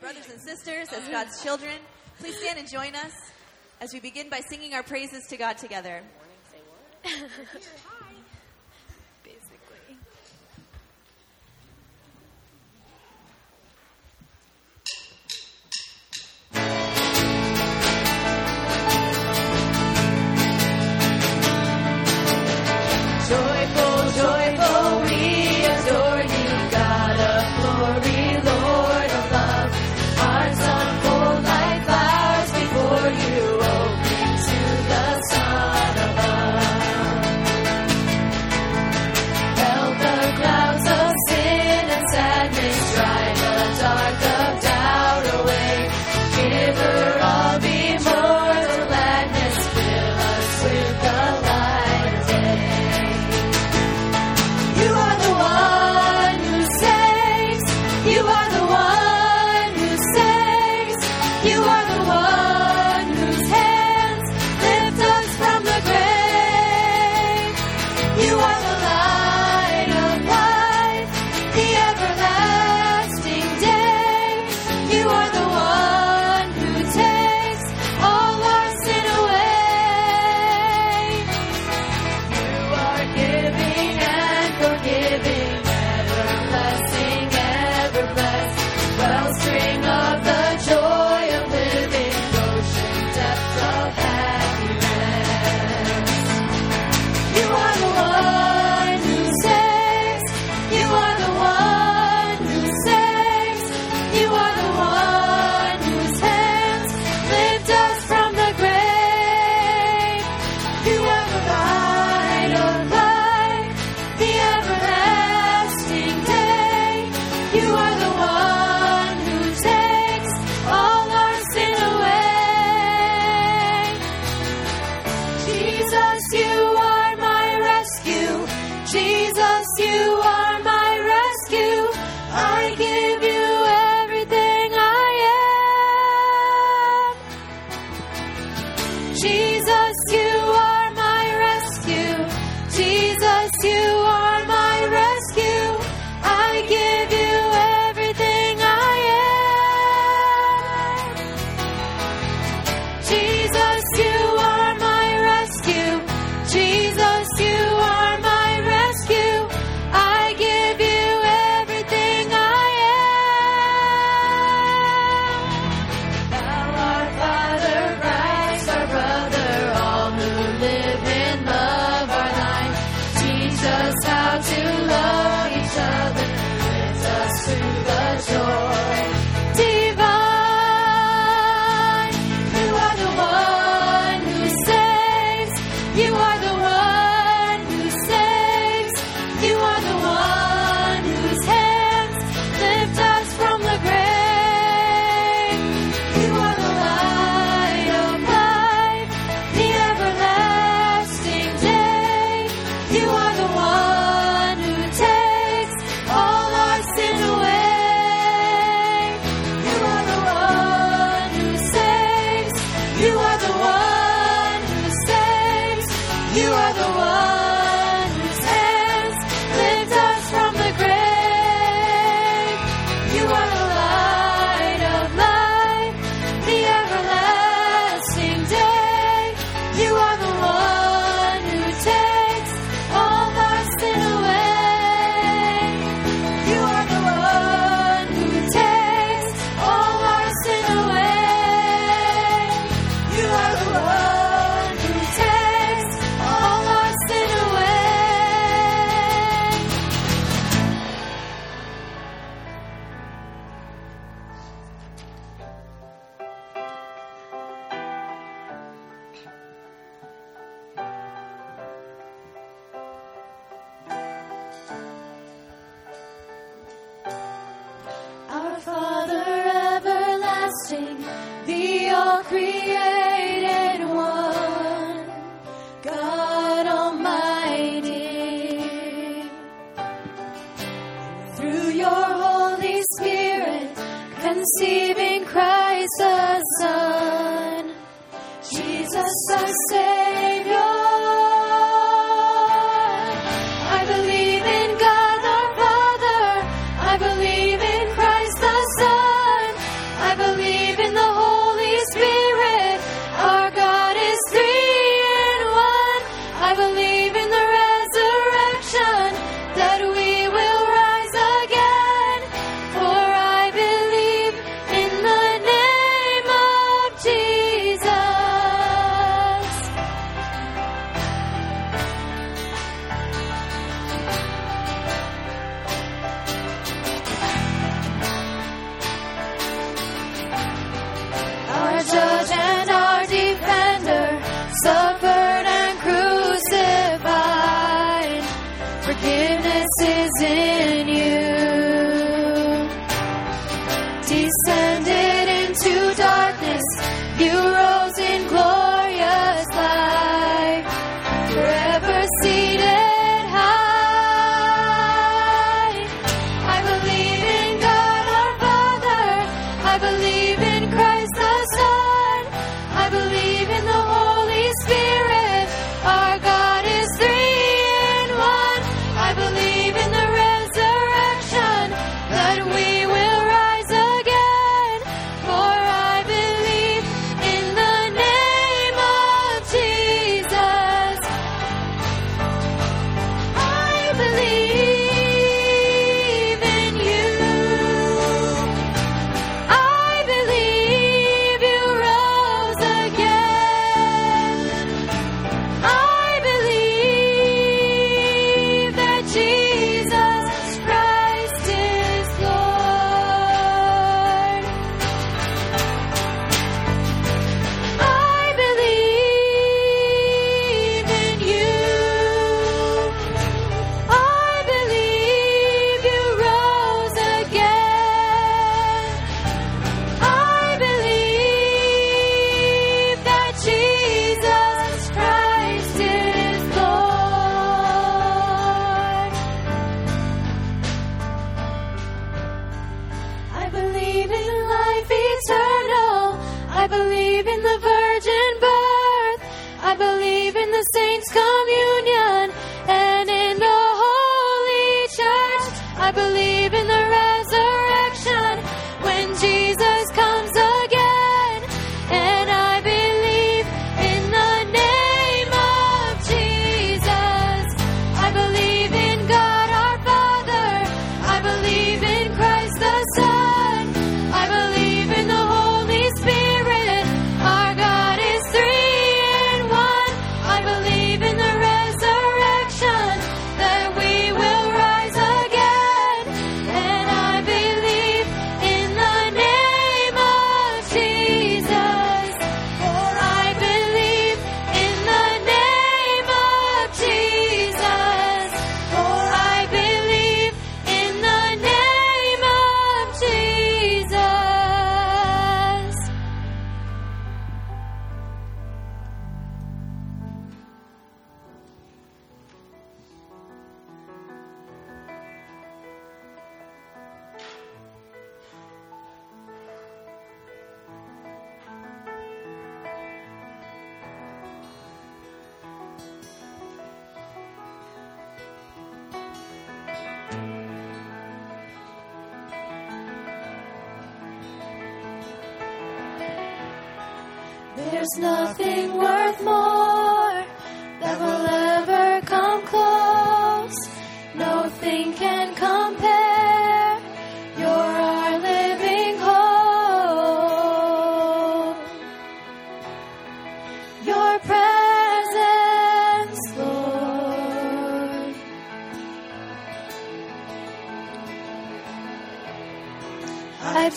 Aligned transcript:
brothers 0.00 0.28
and 0.30 0.40
sisters, 0.40 0.88
as 0.92 1.08
God's 1.08 1.42
children. 1.42 1.74
Please 2.18 2.36
stand 2.38 2.58
and 2.58 2.68
join 2.68 2.94
us 2.94 3.12
as 3.80 3.92
we 3.92 4.00
begin 4.00 4.28
by 4.28 4.40
singing 4.48 4.74
our 4.74 4.82
praises 4.82 5.26
to 5.28 5.36
God 5.36 5.58
together. 5.58 6.02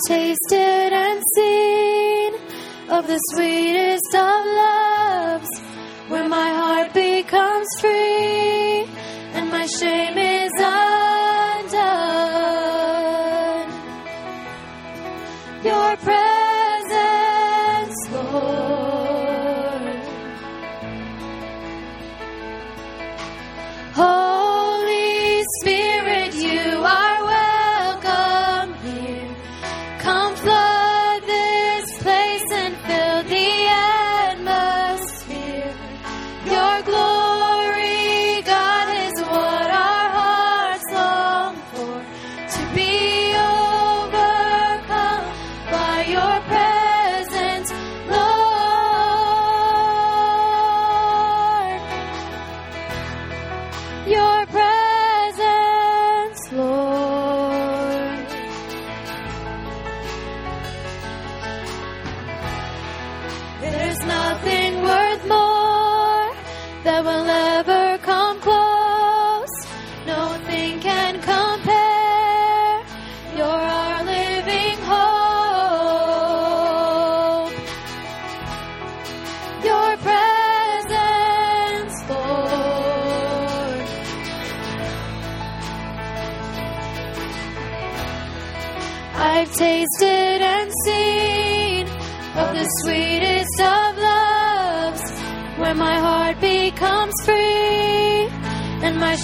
tasted 0.07 0.93
and 0.93 1.23
seen 1.35 2.33
of 2.89 3.07
the 3.07 3.19
sweetest 3.31 4.15
of 4.15 4.45
loves, 4.45 4.78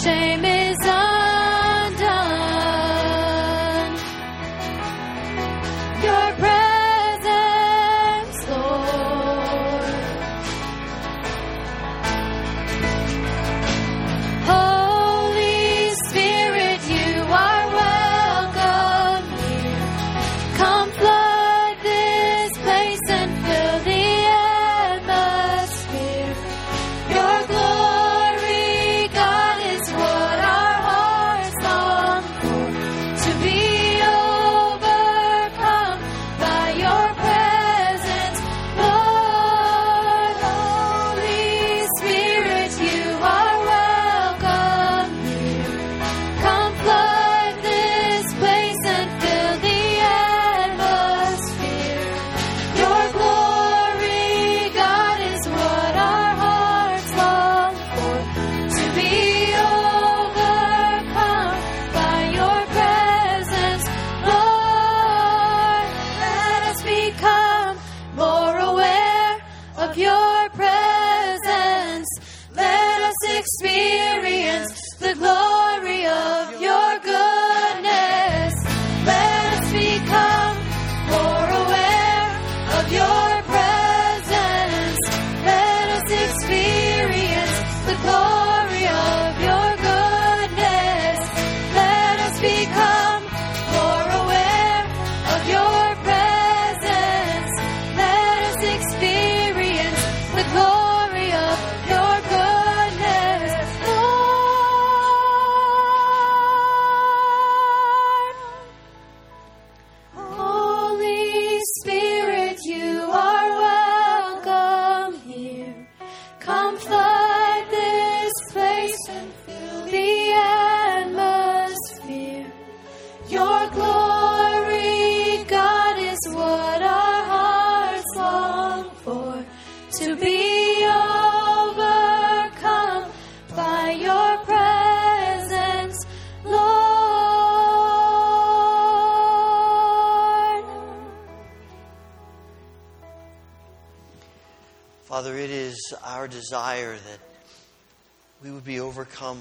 shame 0.05 0.54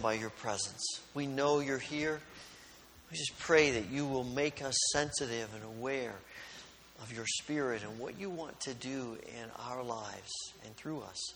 by 0.04 0.12
your 0.12 0.28
presence. 0.28 1.00
We 1.14 1.26
know 1.26 1.60
you're 1.60 1.78
here. 1.78 2.20
We 3.10 3.16
just 3.16 3.38
pray 3.38 3.70
that 3.70 3.90
you 3.90 4.04
will 4.04 4.22
make 4.22 4.62
us 4.62 4.76
sensitive 4.92 5.48
and 5.54 5.64
aware 5.64 6.12
of 7.00 7.10
your 7.10 7.24
spirit 7.26 7.80
and 7.82 7.98
what 7.98 8.20
you 8.20 8.28
want 8.28 8.60
to 8.60 8.74
do 8.74 9.16
in 9.26 9.50
our 9.66 9.82
lives 9.82 10.30
and 10.66 10.76
through 10.76 11.00
us 11.00 11.32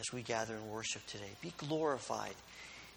as 0.00 0.02
we 0.12 0.22
gather 0.22 0.52
and 0.52 0.68
worship 0.68 1.06
today. 1.06 1.30
Be 1.42 1.52
glorified 1.58 2.34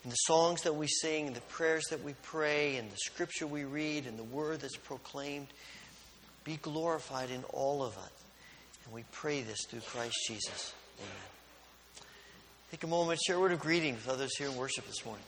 in 0.03 0.09
the 0.09 0.15
songs 0.15 0.63
that 0.63 0.73
we 0.73 0.87
sing, 0.87 1.33
the 1.33 1.41
prayers 1.41 1.83
that 1.91 2.03
we 2.03 2.15
pray, 2.23 2.77
and 2.77 2.89
the 2.89 2.97
scripture 2.97 3.45
we 3.45 3.63
read, 3.63 4.07
and 4.07 4.17
the 4.17 4.23
word 4.23 4.61
that's 4.61 4.75
proclaimed. 4.75 5.49
Be 6.45 6.57
glorified 6.63 7.29
in 7.29 7.43
all 7.53 7.83
of 7.83 7.93
it. 7.93 8.13
And 8.85 8.93
we 8.95 9.03
pray 9.11 9.43
this 9.43 9.65
through 9.69 9.81
Christ 9.81 10.15
Jesus. 10.27 10.73
Amen. 10.97 11.34
Take 12.75 12.83
a 12.83 12.87
moment, 12.87 13.21
share 13.25 13.37
a 13.37 13.39
word 13.39 13.53
of 13.53 13.61
greeting 13.61 13.93
with 13.93 14.09
others 14.09 14.35
here 14.35 14.49
in 14.49 14.57
worship 14.57 14.85
this 14.85 15.05
morning. 15.05 15.23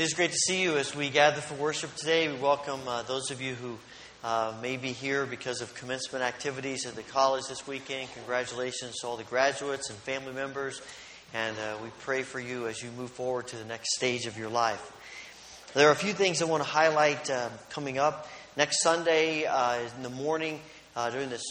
It 0.00 0.04
is 0.04 0.14
great 0.14 0.30
to 0.30 0.38
see 0.38 0.62
you 0.62 0.78
as 0.78 0.96
we 0.96 1.10
gather 1.10 1.42
for 1.42 1.52
worship 1.56 1.94
today. 1.94 2.26
We 2.32 2.38
welcome 2.38 2.80
uh, 2.88 3.02
those 3.02 3.30
of 3.30 3.42
you 3.42 3.54
who 3.54 3.76
uh, 4.24 4.54
may 4.62 4.78
be 4.78 4.92
here 4.92 5.26
because 5.26 5.60
of 5.60 5.74
commencement 5.74 6.24
activities 6.24 6.86
at 6.86 6.94
the 6.94 7.02
college 7.02 7.48
this 7.50 7.66
weekend. 7.66 8.08
Congratulations 8.14 8.96
to 9.00 9.06
all 9.06 9.18
the 9.18 9.24
graduates 9.24 9.90
and 9.90 9.98
family 9.98 10.32
members. 10.32 10.80
And 11.34 11.54
uh, 11.58 11.76
we 11.82 11.90
pray 11.98 12.22
for 12.22 12.40
you 12.40 12.66
as 12.66 12.82
you 12.82 12.90
move 12.92 13.10
forward 13.10 13.48
to 13.48 13.56
the 13.56 13.66
next 13.66 13.94
stage 13.94 14.24
of 14.24 14.38
your 14.38 14.48
life. 14.48 14.80
There 15.74 15.86
are 15.86 15.92
a 15.92 15.96
few 15.96 16.14
things 16.14 16.40
I 16.40 16.46
want 16.46 16.62
to 16.62 16.68
highlight 16.70 17.28
uh, 17.28 17.50
coming 17.68 17.98
up. 17.98 18.26
Next 18.56 18.82
Sunday 18.82 19.44
uh, 19.44 19.80
in 19.98 20.02
the 20.02 20.08
morning, 20.08 20.60
uh, 20.96 21.10
during 21.10 21.28
this, 21.28 21.44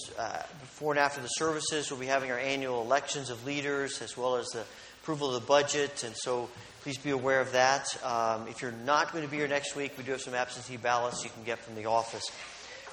before 0.60 0.94
and 0.94 1.00
after 1.00 1.22
the 1.22 1.28
services, 1.28 1.92
we'll 1.92 2.00
be 2.00 2.08
having 2.08 2.32
our 2.32 2.40
annual 2.40 2.82
elections 2.82 3.30
of 3.30 3.46
leaders 3.46 4.02
as 4.02 4.18
well 4.18 4.38
as 4.38 4.48
the 4.48 4.64
approval 5.04 5.36
of 5.36 5.40
the 5.40 5.48
budget. 5.48 6.04
And 6.04 6.16
so 6.18 6.50
please 6.82 6.98
be 6.98 7.10
aware 7.10 7.42
of 7.42 7.52
that. 7.52 7.86
Um, 8.06 8.48
if 8.48 8.62
you're 8.62 8.72
not 8.72 9.12
going 9.12 9.24
to 9.24 9.30
be 9.30 9.38
here 9.38 9.48
next 9.48 9.76
week, 9.76 9.98
we 9.98 10.04
do 10.04 10.12
have 10.12 10.22
some 10.22 10.34
absentee 10.34 10.78
ballots 10.78 11.24
you 11.24 11.30
can 11.30 11.44
get 11.44 11.60
from 11.60 11.76
the 11.76 11.86
office. 11.86 12.24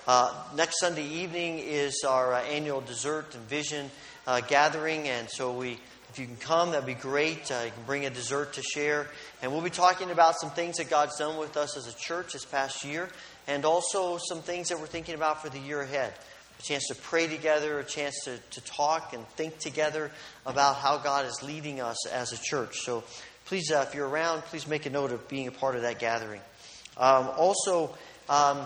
Uh, 0.09 0.35
next 0.57 0.81
Sunday 0.81 1.07
evening 1.07 1.59
is 1.59 2.05
our 2.07 2.35
uh, 2.35 2.43
annual 2.43 2.81
dessert 2.81 3.35
and 3.35 3.45
vision 3.45 3.91
uh, 4.27 4.41
gathering, 4.41 5.09
and 5.09 5.31
so 5.31 5.53
we, 5.53 5.79
if 6.11 6.19
you 6.19 6.27
can 6.27 6.37
come, 6.37 6.73
that'd 6.73 6.87
be 6.87 6.95
great. 6.95 7.51
Uh, 7.51 7.63
you 7.65 7.71
can 7.71 7.83
bring 7.85 8.07
a 8.07 8.11
dessert 8.11 8.55
to 8.55 8.63
share, 8.63 9.07
and 9.41 9.53
we'll 9.53 9.63
be 9.63 9.71
talking 9.71 10.11
about 10.11 10.35
some 10.41 10.51
things 10.51 10.79
that 10.79 10.91
God's 10.91 11.17
done 11.17 11.39
with 11.39 11.57
us 11.57 11.77
as 11.77 11.87
a 11.87 11.97
church 11.97 12.33
this 12.33 12.45
past 12.45 12.85
year, 12.85 13.09
and 13.47 13.65
also 13.65 14.19
some 14.29 14.43
things 14.43 14.69
that 14.69 14.81
we're 14.81 14.87
thinking 14.87 15.15
about 15.15 15.43
for 15.43 15.49
the 15.49 15.61
year 15.61 15.81
ahead. 15.81 16.13
A 16.59 16.63
chance 16.63 16.87
to 16.89 16.95
pray 16.95 17.27
together, 17.27 17.79
a 17.79 17.85
chance 17.85 18.25
to, 18.25 18.39
to 18.39 18.61
talk 18.63 19.13
and 19.13 19.27
think 19.31 19.59
together 19.59 20.11
about 20.47 20.77
how 20.77 20.97
God 20.97 21.27
is 21.27 21.43
leading 21.43 21.81
us 21.81 22.07
as 22.07 22.33
a 22.33 22.39
church. 22.43 22.79
So 22.79 23.05
please, 23.47 23.71
uh, 23.73 23.85
if 23.89 23.95
you're 23.95 24.09
around, 24.09 24.43
please 24.43 24.67
make 24.67 24.87
a 24.87 24.91
note 24.91 25.13
of 25.13 25.27
being 25.29 25.49
a 25.49 25.53
part 25.53 25.77
of 25.77 25.83
that 25.83 25.99
gathering. 25.99 26.41
Um, 26.97 27.31
also, 27.37 27.95
um, 28.29 28.61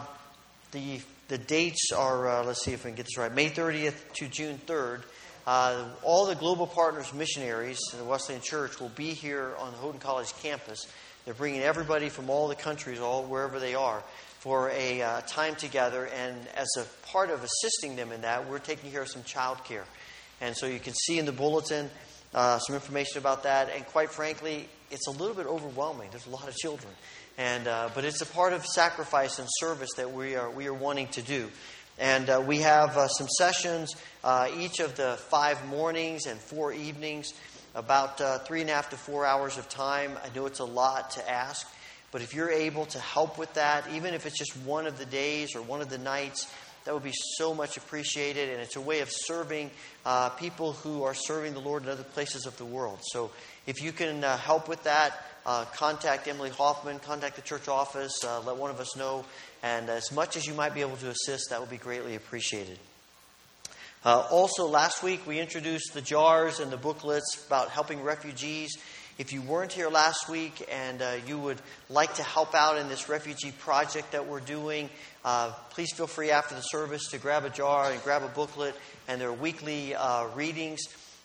the 0.72 1.00
the 1.30 1.38
dates 1.38 1.92
are, 1.96 2.28
uh, 2.28 2.44
let's 2.44 2.64
see 2.64 2.72
if 2.72 2.84
we 2.84 2.90
can 2.90 2.96
get 2.96 3.04
this 3.04 3.16
right, 3.16 3.32
May 3.32 3.50
30th 3.50 4.12
to 4.14 4.26
June 4.26 4.60
3rd. 4.66 5.02
uh, 5.46 5.84
all 6.02 6.26
the 6.26 6.34
Global 6.34 6.66
Partners 6.66 7.14
missionaries 7.14 7.78
in 7.92 8.00
the 8.00 8.04
Wesleyan 8.04 8.42
Church 8.42 8.80
will 8.80 8.88
be 8.90 9.10
here 9.10 9.52
on 9.60 9.70
the 9.70 9.78
Houghton 9.78 10.00
College 10.00 10.32
campus. 10.42 10.88
They're 11.24 11.34
bringing 11.34 11.60
everybody 11.60 12.08
from 12.08 12.30
all 12.30 12.48
the 12.48 12.56
countries, 12.56 12.98
all 12.98 13.22
wherever 13.22 13.60
they 13.60 13.76
are, 13.76 14.02
for 14.40 14.70
a 14.70 15.02
uh, 15.02 15.20
time 15.20 15.54
together. 15.54 16.06
And 16.06 16.36
as 16.56 16.68
a 16.76 16.84
part 17.06 17.30
of 17.30 17.44
assisting 17.44 17.94
them 17.94 18.10
in 18.10 18.22
that, 18.22 18.48
we're 18.48 18.58
taking 18.58 18.90
care 18.90 19.02
of 19.02 19.08
some 19.08 19.22
child 19.22 19.62
care. 19.64 19.84
And 20.40 20.56
so 20.56 20.66
you 20.66 20.80
can 20.80 20.94
see 20.94 21.18
in 21.20 21.26
the 21.26 21.32
bulletin 21.32 21.90
uh, 22.34 22.58
some 22.58 22.74
information 22.74 23.18
about 23.18 23.42
that. 23.44 23.70
And 23.74 23.86
quite 23.86 24.10
frankly, 24.10 24.68
it's 24.90 25.06
a 25.06 25.10
little 25.10 25.34
bit 25.34 25.46
overwhelming. 25.46 26.08
There's 26.10 26.26
a 26.26 26.30
lot 26.30 26.48
of 26.48 26.56
children. 26.56 26.92
And, 27.38 27.66
uh, 27.66 27.90
but 27.94 28.04
it's 28.04 28.20
a 28.20 28.26
part 28.26 28.52
of 28.52 28.66
sacrifice 28.66 29.38
and 29.38 29.48
service 29.58 29.90
that 29.96 30.12
we 30.12 30.36
are, 30.36 30.50
we 30.50 30.66
are 30.66 30.74
wanting 30.74 31.08
to 31.08 31.22
do. 31.22 31.48
And 31.98 32.30
uh, 32.30 32.42
we 32.46 32.58
have 32.58 32.96
uh, 32.96 33.08
some 33.08 33.28
sessions 33.28 33.94
uh, 34.24 34.48
each 34.58 34.80
of 34.80 34.96
the 34.96 35.18
five 35.28 35.66
mornings 35.66 36.26
and 36.26 36.38
four 36.38 36.72
evenings, 36.72 37.32
about 37.74 38.20
uh, 38.20 38.38
three 38.40 38.60
and 38.60 38.70
a 38.70 38.72
half 38.72 38.90
to 38.90 38.96
four 38.96 39.24
hours 39.24 39.56
of 39.56 39.68
time. 39.68 40.18
I 40.24 40.34
know 40.34 40.46
it's 40.46 40.58
a 40.58 40.64
lot 40.64 41.12
to 41.12 41.30
ask, 41.30 41.66
but 42.10 42.20
if 42.20 42.34
you're 42.34 42.50
able 42.50 42.86
to 42.86 42.98
help 42.98 43.38
with 43.38 43.52
that, 43.54 43.84
even 43.92 44.14
if 44.14 44.26
it's 44.26 44.38
just 44.38 44.56
one 44.58 44.86
of 44.86 44.98
the 44.98 45.06
days 45.06 45.54
or 45.54 45.62
one 45.62 45.80
of 45.80 45.88
the 45.88 45.98
nights, 45.98 46.52
that 46.84 46.94
would 46.94 47.04
be 47.04 47.12
so 47.36 47.54
much 47.54 47.76
appreciated. 47.76 48.48
And 48.48 48.60
it's 48.60 48.76
a 48.76 48.80
way 48.80 49.00
of 49.00 49.10
serving 49.10 49.70
uh, 50.04 50.30
people 50.30 50.72
who 50.72 51.02
are 51.02 51.14
serving 51.14 51.54
the 51.54 51.60
Lord 51.60 51.82
in 51.82 51.88
other 51.88 52.02
places 52.02 52.46
of 52.46 52.56
the 52.56 52.64
world. 52.64 53.00
So 53.02 53.30
if 53.66 53.82
you 53.82 53.92
can 53.92 54.24
uh, 54.24 54.36
help 54.36 54.68
with 54.68 54.82
that, 54.84 55.12
uh, 55.46 55.64
contact 55.74 56.28
Emily 56.28 56.50
Hoffman, 56.50 56.98
contact 56.98 57.36
the 57.36 57.42
church 57.42 57.68
office, 57.68 58.24
uh, 58.24 58.40
let 58.42 58.56
one 58.56 58.70
of 58.70 58.80
us 58.80 58.96
know. 58.96 59.24
And 59.62 59.88
as 59.88 60.12
much 60.12 60.36
as 60.36 60.46
you 60.46 60.54
might 60.54 60.74
be 60.74 60.80
able 60.80 60.96
to 60.98 61.10
assist, 61.10 61.50
that 61.50 61.60
would 61.60 61.70
be 61.70 61.76
greatly 61.76 62.14
appreciated. 62.14 62.78
Uh, 64.02 64.26
also, 64.30 64.66
last 64.66 65.02
week 65.02 65.26
we 65.26 65.38
introduced 65.38 65.92
the 65.92 66.00
jars 66.00 66.60
and 66.60 66.72
the 66.72 66.76
booklets 66.78 67.44
about 67.46 67.68
helping 67.68 68.02
refugees. 68.02 68.78
If 69.18 69.32
you 69.32 69.42
weren't 69.42 69.72
here 69.72 69.88
last 69.88 70.28
week 70.28 70.66
and 70.70 71.02
uh, 71.02 71.12
you 71.26 71.38
would 71.38 71.60
like 71.88 72.14
to 72.14 72.22
help 72.22 72.54
out 72.54 72.78
in 72.78 72.88
this 72.88 73.08
refugee 73.08 73.52
project 73.52 74.12
that 74.12 74.26
we're 74.26 74.40
doing, 74.40 74.88
uh, 75.24 75.52
please 75.70 75.92
feel 75.92 76.06
free 76.06 76.30
after 76.30 76.54
the 76.54 76.62
service 76.62 77.08
to 77.10 77.18
grab 77.18 77.44
a 77.44 77.50
jar 77.50 77.90
and 77.90 78.02
grab 78.02 78.22
a 78.22 78.28
booklet. 78.28 78.74
And 79.08 79.20
there 79.20 79.28
are 79.28 79.32
weekly 79.32 79.94
uh, 79.94 80.26
readings 80.34 80.80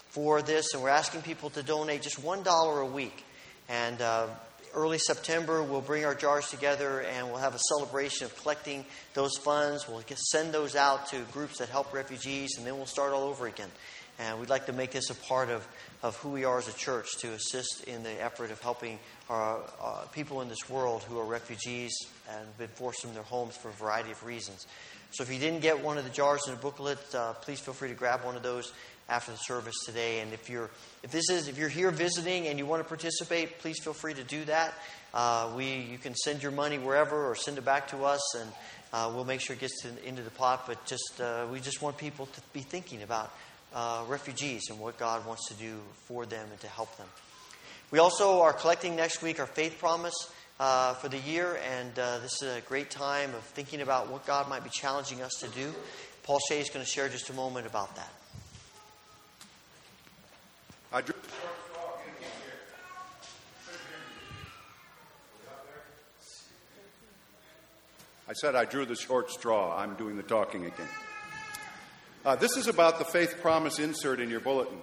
for 0.10 0.42
this. 0.42 0.74
And 0.74 0.84
we're 0.84 0.90
asking 0.90 1.22
people 1.22 1.50
to 1.52 1.64
donate 1.64 2.02
just 2.02 2.22
$1 2.22 2.82
a 2.82 2.86
week. 2.86 3.24
And 3.70 4.02
uh, 4.02 4.28
early 4.76 4.98
September, 4.98 5.64
we'll 5.64 5.82
bring 5.82 6.06
our 6.06 6.16
jars 6.16 6.50
together 6.50 7.02
and 7.02 7.28
we'll 7.28 7.38
have 7.38 7.56
a 7.56 7.60
celebration 7.70 8.26
of 8.26 8.36
collecting 8.38 8.86
those 9.14 9.38
funds. 9.38 9.88
We'll 9.88 10.04
send 10.32 10.54
those 10.54 10.76
out 10.76 11.08
to 11.10 11.22
groups 11.32 11.60
that 11.60 11.70
help 11.70 11.94
refugees, 11.94 12.58
and 12.58 12.68
then 12.68 12.76
we'll 12.76 12.86
start 12.86 13.14
all 13.14 13.24
over 13.24 13.48
again. 13.48 13.70
And 14.18 14.40
we'd 14.40 14.50
like 14.50 14.68
to 14.68 14.74
make 14.74 14.92
this 14.92 15.10
a 15.10 15.16
part 15.16 15.50
of, 15.50 15.68
of 16.02 16.16
who 16.18 16.30
we 16.30 16.46
are 16.46 16.58
as 16.58 16.68
a 16.68 16.74
church 16.74 17.18
to 17.18 17.34
assist 17.34 17.84
in 17.84 18.04
the 18.04 18.24
effort 18.24 18.50
of 18.50 18.62
helping 18.62 18.98
our, 19.30 19.60
uh, 19.82 20.06
people 20.14 20.42
in 20.42 20.48
this 20.48 20.70
world 20.70 21.04
who 21.04 21.20
are 21.20 21.26
refugees 21.26 21.94
and 22.30 22.58
been 22.58 22.70
forced 22.70 23.02
from 23.02 23.14
their 23.14 23.24
homes 23.24 23.58
for 23.58 23.70
a 23.70 23.74
variety 23.74 24.12
of 24.12 24.24
reasons. 24.26 24.68
So 25.12 25.24
if 25.24 25.32
you 25.32 25.40
didn't 25.40 25.62
get 25.62 25.84
one 25.84 25.98
of 25.98 26.04
the 26.04 26.10
jars 26.10 26.42
in 26.48 26.56
the 26.56 26.60
booklet, 26.60 27.00
uh, 27.14 27.34
please 27.34 27.60
feel 27.60 27.74
free 27.74 27.90
to 27.90 27.96
grab 27.96 28.24
one 28.24 28.36
of 28.36 28.44
those 28.44 28.72
after 29.08 29.32
the 29.32 29.38
service 29.38 29.76
today. 29.86 30.20
And 30.20 30.34
if 30.34 30.50
you're 30.50 30.70
if 31.04 31.12
this 31.12 31.30
is 31.30 31.48
if 31.48 31.58
you're 31.58 31.70
here 31.70 31.92
visiting 31.92 32.48
and 32.48 32.58
you 32.58 32.66
want 32.66 32.82
to 32.82 32.88
participate, 32.88 33.60
please 33.60 33.78
feel 33.82 33.94
free 33.94 34.14
to 34.14 34.24
do 34.24 34.44
that. 34.46 34.74
Uh, 35.14 35.54
we 35.56 35.76
you 35.76 35.98
can 35.98 36.16
send 36.16 36.42
your 36.42 36.52
money 36.52 36.78
wherever 36.78 37.30
or 37.30 37.36
send 37.36 37.58
it 37.58 37.66
back 37.66 37.90
to 37.90 38.04
us, 38.04 38.36
and 38.36 38.52
uh, 38.92 39.12
we'll 39.14 39.26
make 39.26 39.42
sure 39.42 39.56
it 39.56 39.60
gets 39.60 39.82
to, 39.84 39.90
into 40.08 40.22
the 40.22 40.32
pot. 40.32 40.66
But 40.68 40.84
just 40.86 41.22
uh, 41.22 41.46
we 41.52 41.60
just 41.60 41.82
want 41.82 41.98
people 41.98 42.26
to 42.26 42.42
be 42.52 42.62
thinking 42.62 43.04
about 43.04 43.32
uh, 43.76 44.04
refugees 44.08 44.70
and 44.70 44.80
what 44.80 44.98
God 44.98 45.26
wants 45.28 45.50
to 45.50 45.54
do 45.54 45.78
for 46.06 46.26
them 46.26 46.48
and 46.50 46.60
to 46.62 46.68
help 46.68 46.98
them. 46.98 47.08
We 47.92 48.00
also 48.00 48.42
are 48.42 48.54
collecting 48.54 48.96
next 48.96 49.22
week 49.22 49.40
our 49.40 49.46
faith 49.46 49.78
promise. 49.78 50.16
Uh, 50.58 50.94
for 50.94 51.10
the 51.10 51.18
year, 51.18 51.60
and 51.70 52.00
uh, 52.00 52.18
this 52.20 52.42
is 52.42 52.44
a 52.44 52.62
great 52.62 52.90
time 52.90 53.30
of 53.36 53.44
thinking 53.44 53.82
about 53.82 54.10
what 54.10 54.26
God 54.26 54.48
might 54.48 54.64
be 54.64 54.70
challenging 54.70 55.22
us 55.22 55.34
to 55.42 55.50
do. 55.50 55.74
Paul 56.24 56.40
Shea 56.48 56.62
is 56.62 56.70
going 56.70 56.84
to 56.84 56.90
share 56.90 57.10
just 57.10 57.30
a 57.30 57.34
moment 57.34 57.68
about 57.68 57.94
that. 57.98 58.14
I 60.94 61.02
drew. 61.02 61.14
I 68.30 68.34
said 68.34 68.56
I 68.56 68.64
drew 68.64 68.86
the 68.86 68.96
short 68.96 69.30
straw. 69.30 69.78
I'm 69.78 69.96
doing 69.96 70.16
the 70.16 70.24
talking 70.24 70.66
again. 70.66 70.88
Uh, 72.26 72.36
this 72.36 72.58
is 72.58 72.68
about 72.68 72.98
the 72.98 73.06
faith 73.06 73.40
promise 73.40 73.78
insert 73.78 74.20
in 74.20 74.32
your 74.32 74.40
bulletin. 74.40 74.80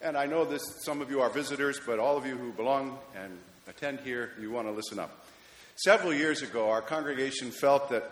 And 0.00 0.16
I 0.16 0.26
know 0.26 0.44
this, 0.44 0.62
some 0.84 1.02
of 1.02 1.10
you 1.10 1.20
are 1.20 1.28
visitors, 1.28 1.80
but 1.84 1.98
all 1.98 2.16
of 2.16 2.24
you 2.24 2.36
who 2.36 2.52
belong 2.52 2.96
and 3.16 3.36
attend 3.66 4.00
here, 4.00 4.30
you 4.40 4.52
want 4.52 4.68
to 4.68 4.72
listen 4.72 5.00
up. 5.00 5.26
Several 5.74 6.14
years 6.14 6.42
ago, 6.42 6.70
our 6.70 6.80
congregation 6.80 7.50
felt 7.50 7.88
that 7.90 8.08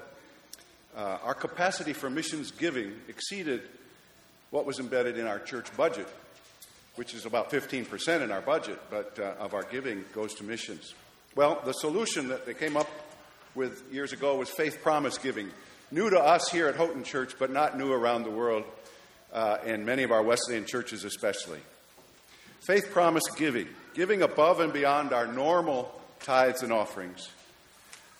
uh, 0.96 1.18
our 1.22 1.34
capacity 1.34 1.92
for 1.92 2.10
missions 2.10 2.50
giving 2.50 2.94
exceeded 3.06 3.62
what 4.50 4.66
was 4.66 4.80
embedded 4.80 5.16
in 5.16 5.26
our 5.26 5.38
church 5.38 5.74
budget 5.76 6.08
which 6.98 7.14
is 7.14 7.26
about 7.26 7.48
15% 7.48 8.22
in 8.22 8.32
our 8.32 8.40
budget, 8.40 8.76
but 8.90 9.16
uh, 9.20 9.34
of 9.38 9.54
our 9.54 9.62
giving 9.62 10.04
goes 10.12 10.34
to 10.34 10.42
missions. 10.42 10.94
Well, 11.36 11.62
the 11.64 11.70
solution 11.70 12.26
that 12.26 12.44
they 12.44 12.54
came 12.54 12.76
up 12.76 12.90
with 13.54 13.84
years 13.92 14.12
ago 14.12 14.36
was 14.36 14.50
faith 14.50 14.82
promise 14.82 15.16
giving. 15.16 15.48
New 15.90 16.10
to 16.10 16.20
us 16.20 16.50
here 16.50 16.68
at 16.68 16.76
Houghton 16.76 17.02
Church, 17.02 17.36
but 17.38 17.50
not 17.50 17.78
new 17.78 17.90
around 17.90 18.24
the 18.24 18.30
world, 18.30 18.64
uh, 19.32 19.56
and 19.64 19.86
many 19.86 20.02
of 20.02 20.10
our 20.10 20.22
Wesleyan 20.22 20.66
churches 20.66 21.02
especially. 21.02 21.60
Faith 22.60 22.90
promise 22.90 23.22
giving, 23.36 23.66
giving 23.94 24.20
above 24.20 24.60
and 24.60 24.70
beyond 24.70 25.14
our 25.14 25.26
normal 25.26 25.90
tithes 26.20 26.62
and 26.62 26.74
offerings. 26.74 27.30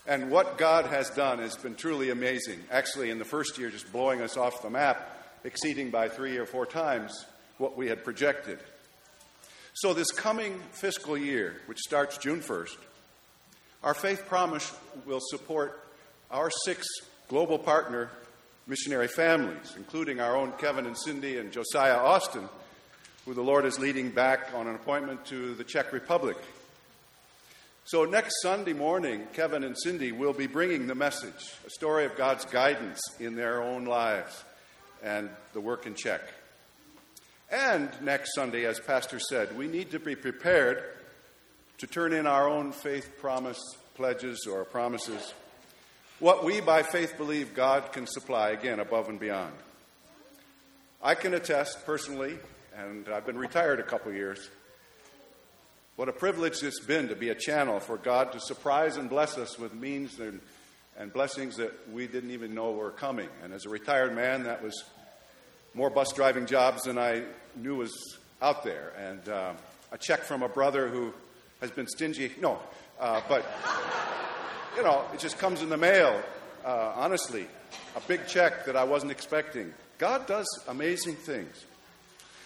And 0.07 0.31
what 0.31 0.57
God 0.57 0.87
has 0.87 1.11
done 1.11 1.41
has 1.41 1.57
been 1.57 1.75
truly 1.75 2.09
amazing. 2.09 2.59
Actually, 2.71 3.11
in 3.11 3.19
the 3.19 3.27
first 3.27 3.59
year, 3.59 3.69
just 3.69 3.93
blowing 3.93 4.23
us 4.23 4.39
off 4.39 4.63
the 4.63 4.71
map, 4.71 5.19
exceeding 5.45 5.91
by 5.91 6.09
three 6.09 6.39
or 6.39 6.47
four 6.47 6.65
times 6.65 7.27
what 7.59 7.77
we 7.77 7.89
had 7.89 8.03
projected. 8.03 8.59
So, 9.75 9.93
this 9.93 10.11
coming 10.11 10.59
fiscal 10.73 11.19
year, 11.19 11.61
which 11.67 11.81
starts 11.81 12.17
June 12.17 12.41
1st, 12.41 12.79
our 13.83 13.93
faith 13.93 14.25
promise 14.25 14.75
will 15.05 15.21
support 15.21 15.85
our 16.31 16.51
six 16.65 16.87
global 17.29 17.59
partner 17.59 18.11
missionary 18.67 19.09
families, 19.09 19.75
including 19.77 20.21
our 20.21 20.37
own 20.37 20.53
Kevin 20.53 20.87
and 20.87 20.97
Cindy 20.97 21.39
and 21.39 21.53
Josiah 21.53 21.97
Austin, 21.97 22.49
who 23.25 23.35
the 23.35 23.43
Lord 23.43 23.65
is 23.65 23.79
leading 23.79 24.11
back 24.11 24.51
on 24.55 24.67
an 24.67 24.75
appointment 24.75 25.25
to 25.27 25.55
the 25.55 25.65
Czech 25.65 25.93
Republic. 25.93 26.37
So, 27.85 28.05
next 28.05 28.43
Sunday 28.43 28.75
morning, 28.75 29.27
Kevin 29.33 29.65
and 29.65 29.77
Cindy 29.79 30.13
will 30.13 30.35
be 30.35 30.47
bringing 30.47 30.87
the 30.87 30.95
message, 30.95 31.55
a 31.67 31.71
story 31.71 32.05
of 32.05 32.17
God's 32.17 32.45
guidance 32.45 33.01
in 33.19 33.35
their 33.35 33.63
own 33.63 33.87
lives 33.87 34.45
and 35.03 35.31
the 35.55 35.61
work 35.61 35.87
in 35.87 35.95
Czech. 35.95 36.21
And 37.51 37.89
next 38.03 38.35
Sunday, 38.35 38.67
as 38.67 38.79
Pastor 38.79 39.19
said, 39.19 39.57
we 39.57 39.69
need 39.69 39.93
to 39.93 39.99
be 39.99 40.15
prepared 40.15 40.83
to 41.79 41.87
turn 41.87 42.13
in 42.13 42.27
our 42.27 42.47
own 42.47 42.73
faith 42.73 43.19
promise 43.19 43.59
pledges 43.95 44.47
or 44.47 44.65
promises, 44.65 45.33
what 46.21 46.45
we 46.45 46.61
by 46.61 46.83
faith 46.83 47.17
believe 47.17 47.55
God 47.55 47.93
can 47.93 48.07
supply, 48.07 48.51
again, 48.51 48.81
above 48.81 49.09
and 49.09 49.21
beyond. 49.21 49.53
I 51.03 51.15
can 51.15 51.33
attest 51.35 51.87
personally, 51.87 52.39
and 52.77 53.09
I've 53.09 53.25
been 53.25 53.39
retired 53.39 53.79
a 53.79 53.85
couple 53.85 54.13
years, 54.13 54.51
what 55.95 56.09
a 56.09 56.13
privilege 56.13 56.63
it's 56.63 56.81
been 56.81 57.09
to 57.09 57.17
be 57.17 57.31
a 57.31 57.35
channel 57.35 57.81
for 57.81 57.97
God 57.97 58.33
to 58.33 58.41
surprise 58.41 58.97
and 58.97 59.11
bless 59.11 59.37
us 59.37 59.59
with 59.59 59.75
means 59.75 60.21
and, 60.21 60.41
and 60.97 61.13
blessings 61.13 61.57
that 61.57 61.73
we 61.93 62.07
didn't 62.07 62.31
even 62.31 62.55
know 62.55 62.71
were 62.71 62.91
coming. 62.91 63.29
And 63.43 63.53
as 63.53 63.65
a 63.65 63.69
retired 63.69 64.15
man, 64.15 64.45
that 64.45 64.63
was 64.63 64.85
more 65.75 65.91
bus 65.91 66.13
driving 66.13 66.47
jobs 66.47 66.85
than 66.85 66.99
I 66.99 67.23
knew 67.57 67.77
was 67.77 68.19
out 68.41 68.63
there. 68.63 68.93
And 68.97 69.29
uh, 69.29 69.53
a 69.91 69.99
check 69.99 70.21
from 70.21 70.43
a 70.43 70.49
brother 70.49 70.89
who 70.89 71.13
has 71.61 71.73
been 71.73 71.89
stingy. 71.89 72.31
No, 72.41 72.61
uh, 73.01 73.21
but, 73.29 73.45
you 74.79 74.85
know, 74.85 75.05
it 75.13 75.19
just 75.19 75.39
comes 75.39 75.61
in 75.61 75.71
the 75.71 75.77
mail, 75.77 76.23
uh, 76.65 76.93
honestly. 76.95 77.49
A 77.97 78.01
big 78.07 78.29
check 78.29 78.65
that 78.67 78.77
I 78.77 78.85
wasn't 78.85 79.11
expecting. 79.11 79.75
God 79.99 80.29
does 80.29 80.47
amazing 80.69 81.17
things. 81.17 81.65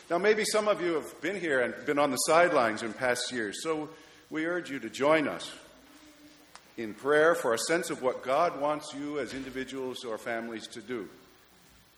Now, 0.09 0.17
maybe 0.17 0.43
some 0.47 0.67
of 0.67 0.81
you 0.81 0.95
have 0.95 1.21
been 1.21 1.39
here 1.39 1.61
and 1.61 1.75
been 1.85 1.99
on 1.99 2.11
the 2.11 2.17
sidelines 2.17 2.83
in 2.83 2.95
past 2.95 3.33
years, 3.33 3.63
so 3.63 3.91
we 4.31 4.47
urge 4.47 4.71
you 4.71 4.79
to 4.79 4.89
join 4.89 5.29
us 5.29 5.53
in 6.79 6.95
prayer 6.95 7.35
for 7.35 7.53
a 7.53 7.59
sense 7.59 7.91
of 7.91 8.01
what 8.01 8.23
God 8.23 8.59
wants 8.59 8.95
you 8.95 9.19
as 9.19 9.35
individuals 9.35 10.03
or 10.03 10.17
families 10.17 10.67
to 10.69 10.81
do. 10.81 11.11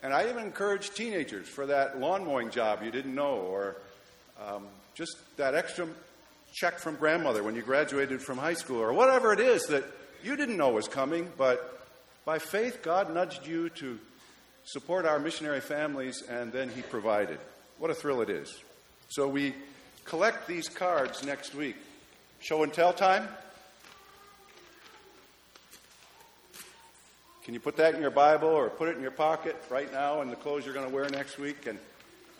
And 0.02 0.12
I 0.12 0.28
even 0.28 0.44
encourage 0.44 0.90
teenagers 0.90 1.48
for 1.48 1.66
that 1.66 2.00
lawn 2.00 2.24
mowing 2.24 2.50
job 2.50 2.82
you 2.82 2.90
didn't 2.90 3.14
know, 3.14 3.36
or 3.36 3.76
um, 4.44 4.66
just 4.96 5.16
that 5.36 5.54
extra 5.54 5.86
check 6.52 6.80
from 6.80 6.96
grandmother 6.96 7.44
when 7.44 7.54
you 7.54 7.62
graduated 7.62 8.20
from 8.20 8.36
high 8.36 8.54
school, 8.54 8.80
or 8.80 8.92
whatever 8.92 9.32
it 9.32 9.38
is 9.38 9.66
that 9.66 9.84
you 10.24 10.36
didn't 10.36 10.56
know 10.56 10.70
was 10.70 10.88
coming, 10.88 11.30
but 11.36 11.86
by 12.24 12.38
faith, 12.38 12.82
God 12.82 13.12
nudged 13.12 13.46
you 13.46 13.68
to 13.70 13.98
support 14.64 15.04
our 15.04 15.18
missionary 15.18 15.60
families, 15.60 16.22
and 16.22 16.52
then 16.52 16.70
He 16.70 16.82
provided. 16.82 17.38
What 17.78 17.90
a 17.90 17.94
thrill 17.94 18.22
it 18.22 18.30
is. 18.30 18.62
So 19.08 19.28
we 19.28 19.54
collect 20.04 20.48
these 20.48 20.68
cards 20.68 21.24
next 21.24 21.54
week. 21.54 21.76
Show 22.40 22.62
and 22.62 22.72
tell 22.72 22.92
time? 22.92 23.28
Can 27.44 27.52
you 27.52 27.60
put 27.60 27.76
that 27.76 27.94
in 27.94 28.00
your 28.00 28.10
Bible 28.10 28.48
or 28.48 28.70
put 28.70 28.88
it 28.88 28.96
in 28.96 29.02
your 29.02 29.10
pocket 29.10 29.54
right 29.68 29.92
now 29.92 30.22
in 30.22 30.30
the 30.30 30.36
clothes 30.36 30.64
you're 30.64 30.72
going 30.72 30.88
to 30.88 30.94
wear 30.94 31.08
next 31.10 31.38
week? 31.38 31.66
And, 31.66 31.78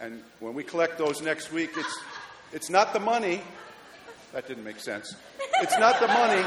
and 0.01 0.23
when 0.41 0.55
we 0.55 0.65
collect 0.65 0.97
those 0.97 1.21
next 1.21 1.53
week, 1.53 1.73
it's, 1.77 2.01
it's 2.53 2.71
not 2.71 2.95
the 2.95 3.01
money. 3.01 3.43
That 4.33 4.49
didn't 4.49 4.65
make 4.65 4.81
sense. 4.81 5.15
It's 5.61 5.79
not 5.79 6.01
the 6.01 6.09
money. 6.09 6.43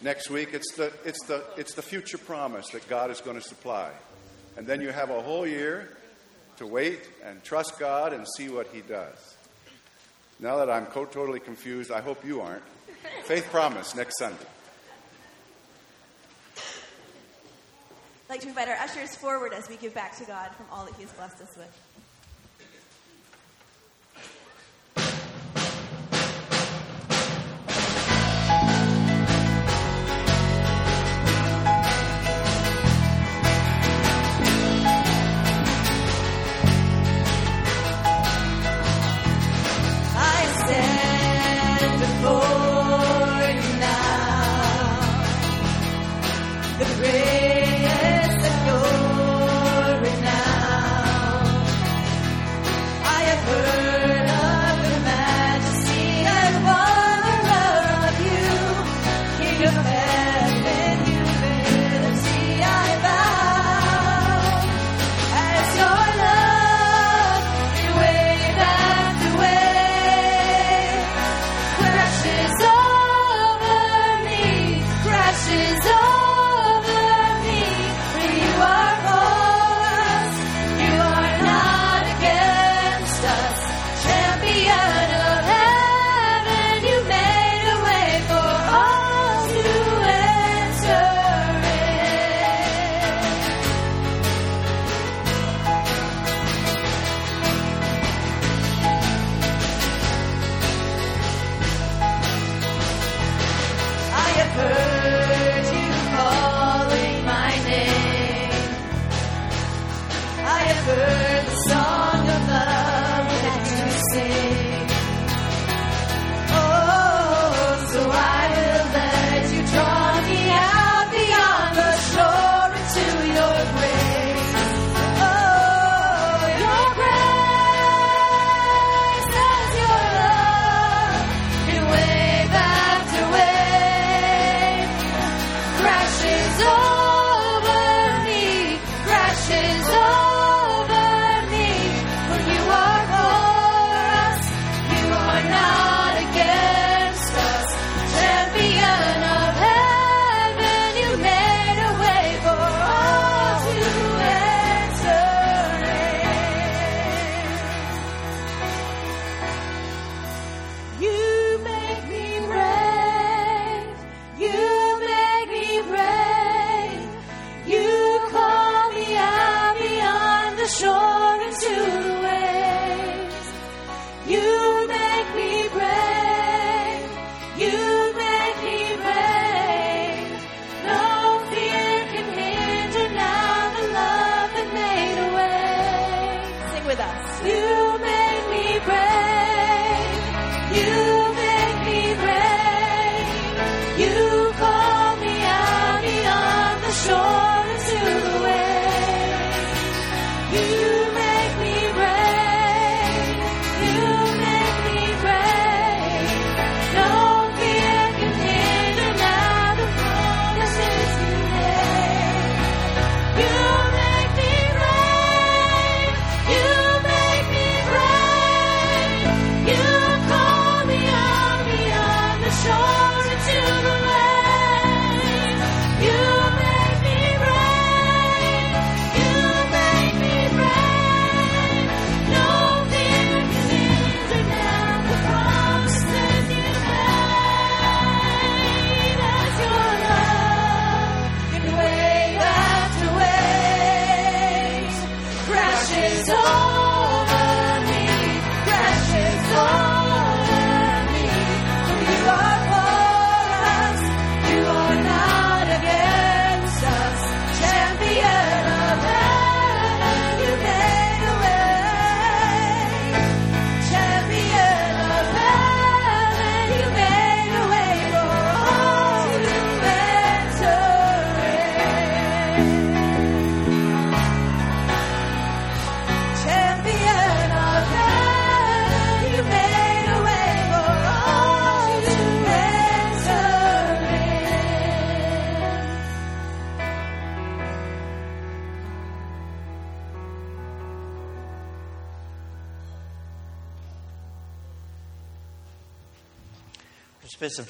Next 0.00 0.30
week, 0.30 0.50
it's 0.52 0.72
the, 0.74 0.92
it's, 1.04 1.24
the, 1.26 1.42
it's 1.56 1.74
the 1.74 1.82
future 1.82 2.18
promise 2.18 2.68
that 2.70 2.88
God 2.88 3.10
is 3.10 3.20
going 3.20 3.36
to 3.36 3.42
supply. 3.42 3.90
And 4.56 4.66
then 4.66 4.80
you 4.80 4.90
have 4.90 5.10
a 5.10 5.20
whole 5.20 5.46
year 5.46 5.88
to 6.58 6.66
wait 6.66 7.00
and 7.24 7.42
trust 7.42 7.78
God 7.78 8.12
and 8.12 8.26
see 8.36 8.48
what 8.48 8.68
He 8.68 8.80
does. 8.80 9.36
Now 10.40 10.58
that 10.58 10.70
I'm 10.70 10.86
totally 10.86 11.40
confused, 11.40 11.90
I 11.90 12.00
hope 12.00 12.24
you 12.24 12.40
aren't. 12.40 12.62
Faith 13.24 13.48
promise 13.50 13.96
next 13.96 14.18
Sunday. 14.18 14.38
I'd 18.28 18.34
like 18.34 18.40
to 18.42 18.48
invite 18.48 18.68
our 18.68 18.76
ushers 18.76 19.16
forward 19.16 19.52
as 19.52 19.68
we 19.68 19.76
give 19.76 19.94
back 19.94 20.16
to 20.18 20.24
God 20.24 20.50
from 20.54 20.66
all 20.70 20.84
that 20.84 20.94
He 20.94 21.02
has 21.02 21.12
blessed 21.12 21.40
us 21.40 21.56
with. 21.56 21.80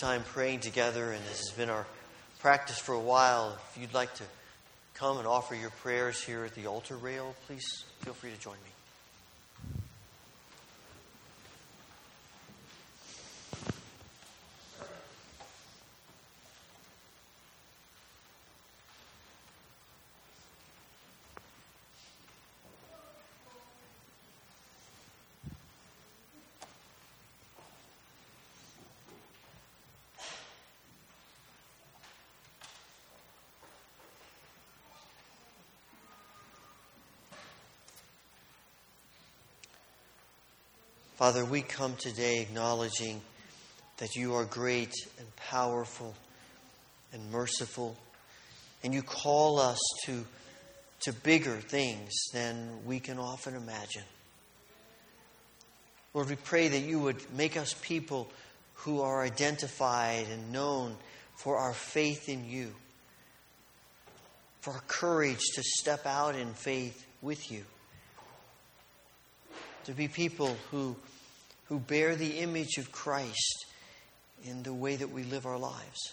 Time 0.08 0.22
praying 0.22 0.60
together, 0.60 1.12
and 1.12 1.22
this 1.24 1.40
has 1.40 1.50
been 1.50 1.68
our 1.68 1.84
practice 2.38 2.78
for 2.78 2.94
a 2.94 2.98
while. 2.98 3.58
If 3.70 3.78
you'd 3.78 3.92
like 3.92 4.14
to 4.14 4.24
come 4.94 5.18
and 5.18 5.26
offer 5.26 5.54
your 5.54 5.68
prayers 5.68 6.22
here 6.22 6.46
at 6.46 6.54
the 6.54 6.66
altar 6.66 6.96
rail, 6.96 7.34
please 7.46 7.84
feel 8.00 8.14
free 8.14 8.30
to 8.30 8.40
join 8.40 8.54
me. 8.54 8.67
Father, 41.18 41.44
we 41.44 41.62
come 41.62 41.96
today 41.96 42.38
acknowledging 42.42 43.20
that 43.96 44.14
you 44.14 44.36
are 44.36 44.44
great 44.44 44.94
and 45.18 45.26
powerful 45.34 46.14
and 47.12 47.32
merciful, 47.32 47.96
and 48.84 48.94
you 48.94 49.02
call 49.02 49.58
us 49.58 49.80
to, 50.04 50.24
to 51.00 51.12
bigger 51.12 51.56
things 51.56 52.12
than 52.32 52.68
we 52.86 53.00
can 53.00 53.18
often 53.18 53.56
imagine. 53.56 54.04
Lord, 56.14 56.28
we 56.28 56.36
pray 56.36 56.68
that 56.68 56.82
you 56.82 57.00
would 57.00 57.20
make 57.36 57.56
us 57.56 57.74
people 57.82 58.28
who 58.74 59.00
are 59.00 59.24
identified 59.24 60.28
and 60.30 60.52
known 60.52 60.94
for 61.34 61.56
our 61.56 61.74
faith 61.74 62.28
in 62.28 62.48
you, 62.48 62.72
for 64.60 64.74
our 64.74 64.82
courage 64.86 65.42
to 65.56 65.64
step 65.64 66.06
out 66.06 66.36
in 66.36 66.54
faith 66.54 67.04
with 67.22 67.50
you 67.50 67.64
to 69.88 69.94
be 69.94 70.06
people 70.06 70.54
who, 70.70 70.94
who 71.64 71.78
bear 71.78 72.14
the 72.14 72.40
image 72.40 72.76
of 72.76 72.92
Christ 72.92 73.64
in 74.44 74.62
the 74.62 74.74
way 74.74 74.96
that 74.96 75.10
we 75.10 75.22
live 75.22 75.46
our 75.46 75.56
lives. 75.56 76.12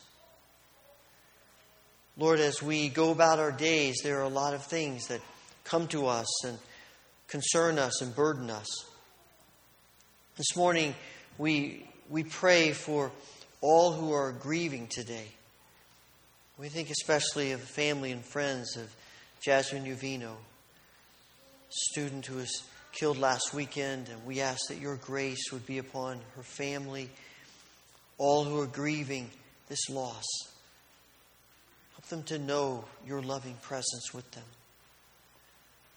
Lord, 2.18 2.40
as 2.40 2.64
we 2.64 2.88
go 2.88 3.12
about 3.12 3.38
our 3.38 3.52
days, 3.52 3.98
there 4.02 4.20
are 4.20 4.24
a 4.24 4.30
lot 4.30 4.54
of 4.54 4.64
things 4.64 5.08
that 5.08 5.20
come 5.66 5.90
to 5.90 6.08
us 6.08 6.46
and 6.46 6.58
concern 7.28 7.78
us 7.78 8.02
and 8.02 8.16
burden 8.16 8.50
us. 8.50 8.66
This 10.38 10.56
morning, 10.56 10.96
we, 11.38 11.86
we 12.10 12.24
pray 12.24 12.72
for 12.72 13.12
all 13.60 13.92
who 13.92 14.14
are 14.14 14.32
grieving 14.32 14.88
today. 14.88 15.28
We 16.58 16.70
think 16.70 16.92
especially 16.92 17.52
of 17.52 17.60
family 17.60 18.14
and 18.14 18.24
friends 18.24 18.78
of 18.78 18.96
Jasmine 19.44 19.84
Uvino, 19.84 20.32
student 21.70 22.26
who 22.26 22.40
is 22.40 22.64
killed 22.96 23.18
last 23.18 23.54
weekend, 23.54 24.08
and 24.08 24.26
we 24.26 24.40
ask 24.40 24.70
that 24.70 24.80
your 24.80 24.96
grace 24.96 25.52
would 25.52 25.66
be 25.66 25.78
upon 25.78 26.18
her 26.36 26.44
family, 26.44 27.10
all 28.18 28.46
who 28.46 28.60
are 28.62 28.68
grieving 28.68 29.30
this 29.68 29.90
loss. 29.90 30.24
Help 31.94 32.08
them 32.08 32.24
to 32.24 32.40
know 32.40 32.86
your 33.06 33.22
loving 33.22 33.56
presence 33.62 34.14
with 34.14 34.30
them. 34.32 34.46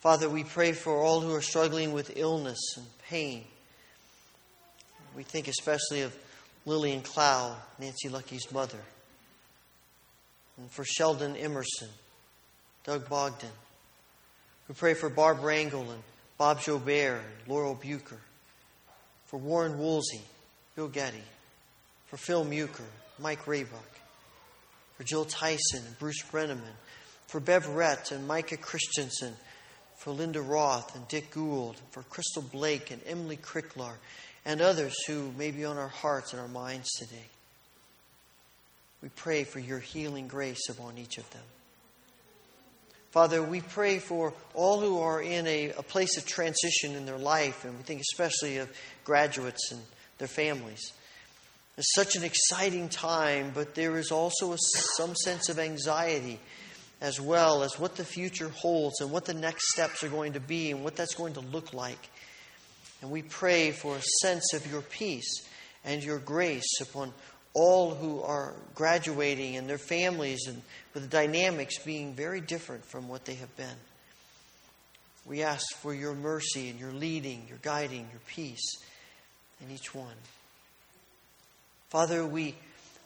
Father, 0.01 0.29
we 0.29 0.43
pray 0.43 0.73
for 0.73 1.01
all 1.01 1.21
who 1.21 1.33
are 1.35 1.41
struggling 1.41 1.93
with 1.93 2.17
illness 2.17 2.59
and 2.77 2.87
pain. 3.09 3.45
We 5.17 5.23
think 5.23 5.47
especially 5.47 6.03
of 6.03 6.17
Lillian 6.67 7.03
Clow, 7.03 7.57
Nancy 7.79 8.09
Lucky's 8.09 8.51
mother, 8.53 8.81
and 10.57 10.71
for 10.71 10.85
Sheldon 10.85 11.37
Emerson, 11.37 11.89
Doug 12.85 13.09
Bogdan. 13.09 13.51
We 14.69 14.75
pray 14.75 14.95
for 14.95 15.09
Barb 15.09 15.39
Rangel 15.39 15.91
and 15.91 16.03
Bob 16.39 16.61
Jobert, 16.61 17.21
Laurel 17.49 17.75
Bucher, 17.75 18.21
for 19.27 19.39
Warren 19.39 19.77
Woolsey, 19.77 20.23
Bill 20.77 20.89
Getty, 20.89 21.23
for 22.07 22.17
Phil 22.17 22.45
Muker, 22.45 22.87
Mike 23.19 23.45
Raybuck, 23.45 23.99
for 24.97 25.03
Jill 25.03 25.25
Tyson 25.25 25.83
and 25.85 25.99
Bruce 25.99 26.23
Brenneman, 26.23 26.77
for 27.27 27.41
Bev 27.41 27.67
Rett 27.67 28.13
and 28.13 28.27
Micah 28.27 28.57
Christensen, 28.57 29.35
for 29.97 30.13
Linda 30.13 30.41
Roth 30.41 30.95
and 30.95 31.07
Dick 31.09 31.33
Gould, 31.33 31.77
for 31.91 32.05
Crystal 32.05 32.43
Blake 32.43 32.93
and 32.93 33.03
Emily 33.05 33.37
Cricklar, 33.37 33.95
and 34.45 34.61
others 34.61 34.95
who 35.09 35.33
may 35.37 35.51
be 35.51 35.65
on 35.65 35.77
our 35.77 35.89
hearts 35.89 36.33
and 36.33 36.41
our 36.41 36.49
minds 36.49 36.89
today. 36.93 37.27
We 39.03 39.09
pray 39.11 39.43
for 39.43 39.59
your 39.59 39.81
healing 39.81 40.29
grace 40.29 40.69
upon 40.69 40.99
each 40.99 41.19
of 41.19 41.29
them. 41.31 41.43
Father, 43.11 43.43
we 43.43 43.63
pray 43.63 43.99
for 43.99 44.35
all 44.53 44.81
who 44.81 45.01
are 45.01 45.23
in 45.23 45.47
a, 45.47 45.71
a, 45.71 45.83
place 45.83 46.19
of 46.19 46.27
transition 46.27 46.95
in 46.95 47.07
their 47.07 47.17
life, 47.17 47.65
and 47.65 47.77
we 47.77 47.83
think 47.83 48.03
especially 48.03 48.59
of 48.59 48.71
graduates 49.05 49.73
and 49.73 49.81
their 50.19 50.29
families. 50.29 50.93
It's 51.79 51.95
such 51.95 52.17
an 52.17 52.25
exciting 52.25 52.91
time, 52.91 53.53
but 53.55 53.75
there 53.75 53.97
is 53.97 54.11
also 54.11 54.53
a, 54.53 54.59
some 54.59 55.15
sense 55.15 55.49
of 55.49 55.59
anxiety 55.59 56.39
as 57.01 57.21
well 57.21 57.63
as 57.63 57.79
what 57.79 57.97
the 57.97 58.05
future 58.05 58.49
holds 58.49 59.01
and 59.01 59.11
what 59.11 59.25
the 59.25 59.35
next 59.35 59.73
steps 59.73 60.03
are 60.03 60.09
going 60.09 60.33
to 60.33 60.41
be 60.41 60.71
and 60.71 60.83
what 60.83 60.97
that's 60.97 61.15
going 61.15 61.35
to 61.35 61.41
look 61.41 61.73
like. 61.73 62.11
And 63.01 63.11
we 63.11 63.23
pray 63.23 63.71
for 63.71 63.97
a 63.97 64.03
sense 64.21 64.53
of 64.53 64.71
your 64.71 64.83
peace 64.83 65.47
and 65.85 66.03
your 66.03 66.19
grace 66.19 66.81
upon 66.81 67.15
all 67.59 67.93
who 67.95 68.23
are 68.23 68.55
graduating 68.77 69.57
and 69.57 69.69
their 69.69 69.79
families 69.79 70.47
and 70.47 70.63
with 70.95 71.03
the 71.03 71.09
dynamics 71.09 71.79
being 71.79 72.15
very 72.15 72.41
different 72.41 72.85
from 72.85 73.09
what 73.09 73.25
they 73.25 73.35
have 73.35 73.55
been. 73.57 73.77
We 75.27 75.43
ask 75.43 75.65
for 75.79 75.93
your 75.93 76.15
mercy 76.15 76.71
and 76.71 76.79
your 76.79 76.93
leading, 76.93 77.47
your 77.49 77.59
guiding, 77.61 78.07
your 78.13 78.21
peace 78.29 78.77
in 79.61 79.75
each 79.75 79.93
one. 79.93 80.15
Father, 81.91 82.25
we 82.25 82.55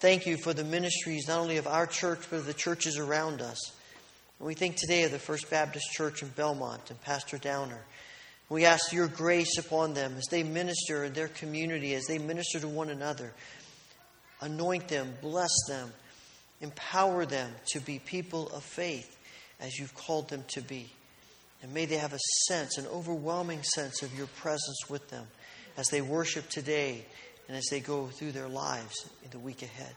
thank 0.00 0.26
you 0.26 0.36
for 0.36 0.52
the 0.52 0.64
ministries 0.64 1.28
not 1.28 1.38
only 1.38 1.56
of 1.56 1.66
our 1.66 1.86
church, 1.86 2.20
but 2.28 2.36
of 2.36 2.46
the 2.46 2.52
churches 2.52 2.98
around 2.98 3.40
us. 3.40 3.58
And 4.38 4.46
we 4.46 4.54
think 4.54 4.76
today 4.76 5.04
of 5.04 5.12
the 5.12 5.18
First 5.18 5.48
Baptist 5.48 5.86
Church 5.92 6.22
in 6.22 6.28
Belmont 6.28 6.90
and 6.90 7.00
Pastor 7.00 7.38
Downer. 7.38 7.80
We 8.50 8.66
ask 8.66 8.92
your 8.92 9.08
grace 9.08 9.56
upon 9.56 9.94
them 9.94 10.14
as 10.18 10.26
they 10.30 10.42
minister 10.42 11.04
in 11.04 11.14
their 11.14 11.28
community, 11.28 11.94
as 11.94 12.04
they 12.04 12.18
minister 12.18 12.60
to 12.60 12.68
one 12.68 12.90
another 12.90 13.32
anoint 14.42 14.88
them, 14.88 15.14
bless 15.22 15.52
them, 15.68 15.90
empower 16.60 17.24
them 17.24 17.50
to 17.68 17.80
be 17.80 17.98
people 17.98 18.48
of 18.48 18.62
faith 18.62 19.16
as 19.60 19.78
you've 19.78 19.94
called 19.94 20.28
them 20.28 20.44
to 20.48 20.60
be. 20.60 20.90
And 21.62 21.72
may 21.72 21.86
they 21.86 21.96
have 21.96 22.12
a 22.12 22.18
sense, 22.48 22.76
an 22.76 22.86
overwhelming 22.88 23.62
sense 23.62 24.02
of 24.02 24.16
your 24.16 24.26
presence 24.26 24.82
with 24.88 25.08
them 25.08 25.26
as 25.76 25.86
they 25.86 26.02
worship 26.02 26.48
today 26.50 27.04
and 27.48 27.56
as 27.56 27.66
they 27.70 27.80
go 27.80 28.06
through 28.06 28.32
their 28.32 28.48
lives 28.48 29.08
in 29.24 29.30
the 29.30 29.38
week 29.38 29.62
ahead. 29.62 29.94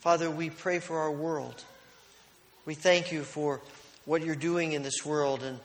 Father, 0.00 0.30
we 0.30 0.50
pray 0.50 0.78
for 0.78 0.98
our 0.98 1.10
world. 1.10 1.64
We 2.66 2.74
thank 2.74 3.10
you 3.10 3.22
for 3.22 3.62
what 4.04 4.22
you're 4.22 4.36
doing 4.36 4.72
in 4.72 4.82
this 4.82 5.04
world. 5.04 5.42
And 5.42 5.58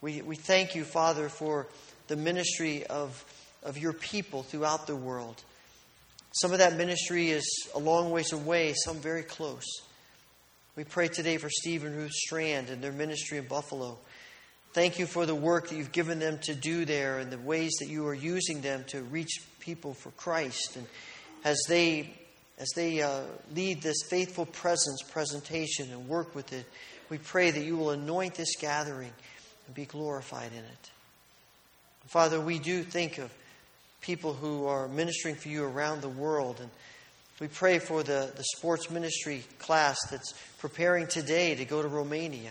we, 0.00 0.22
we 0.22 0.36
thank 0.36 0.76
you, 0.76 0.84
Father, 0.84 1.28
for 1.28 1.66
the 2.06 2.16
ministry 2.16 2.86
of, 2.86 3.24
of 3.64 3.78
your 3.78 3.92
people 3.92 4.44
throughout 4.44 4.86
the 4.86 4.94
world. 4.96 5.42
Some 6.34 6.52
of 6.52 6.58
that 6.60 6.76
ministry 6.78 7.30
is 7.30 7.68
a 7.74 7.78
long 7.78 8.10
ways 8.10 8.32
away, 8.32 8.72
some 8.72 8.96
very 8.96 9.22
close. 9.22 9.66
We 10.76 10.84
pray 10.84 11.08
today 11.08 11.36
for 11.36 11.50
Steve 11.50 11.84
and 11.84 11.94
Ruth 11.94 12.12
Strand 12.12 12.70
and 12.70 12.82
their 12.82 12.92
ministry 12.92 13.36
in 13.36 13.44
Buffalo. 13.44 13.98
Thank 14.72 14.98
you 14.98 15.04
for 15.04 15.26
the 15.26 15.34
work 15.34 15.68
that 15.68 15.76
you've 15.76 15.92
given 15.92 16.18
them 16.18 16.38
to 16.44 16.54
do 16.54 16.86
there 16.86 17.18
and 17.18 17.30
the 17.30 17.38
ways 17.38 17.72
that 17.80 17.88
you 17.88 18.06
are 18.06 18.14
using 18.14 18.62
them 18.62 18.84
to 18.88 19.02
reach 19.02 19.42
people 19.60 19.92
for 19.92 20.10
Christ. 20.12 20.76
And 20.76 20.86
as 21.44 21.60
they 21.68 22.14
as 22.58 22.70
they 22.74 23.02
uh, 23.02 23.22
lead 23.54 23.82
this 23.82 24.02
faithful 24.08 24.46
presence 24.46 25.02
presentation 25.02 25.90
and 25.90 26.08
work 26.08 26.34
with 26.34 26.52
it, 26.52 26.64
we 27.10 27.18
pray 27.18 27.50
that 27.50 27.64
you 27.64 27.76
will 27.76 27.90
anoint 27.90 28.34
this 28.34 28.56
gathering 28.56 29.12
and 29.66 29.74
be 29.74 29.84
glorified 29.84 30.52
in 30.52 30.58
it. 30.58 30.90
Father, 32.06 32.40
we 32.40 32.58
do 32.58 32.82
think 32.82 33.18
of 33.18 33.30
people 34.02 34.34
who 34.34 34.66
are 34.66 34.88
ministering 34.88 35.36
for 35.36 35.48
you 35.48 35.64
around 35.64 36.02
the 36.02 36.08
world. 36.08 36.60
And 36.60 36.68
we 37.40 37.48
pray 37.48 37.78
for 37.78 38.02
the, 38.02 38.30
the 38.36 38.44
sports 38.56 38.90
ministry 38.90 39.44
class 39.58 39.98
that's 40.10 40.34
preparing 40.58 41.06
today 41.06 41.54
to 41.54 41.64
go 41.64 41.80
to 41.80 41.88
Romania. 41.88 42.50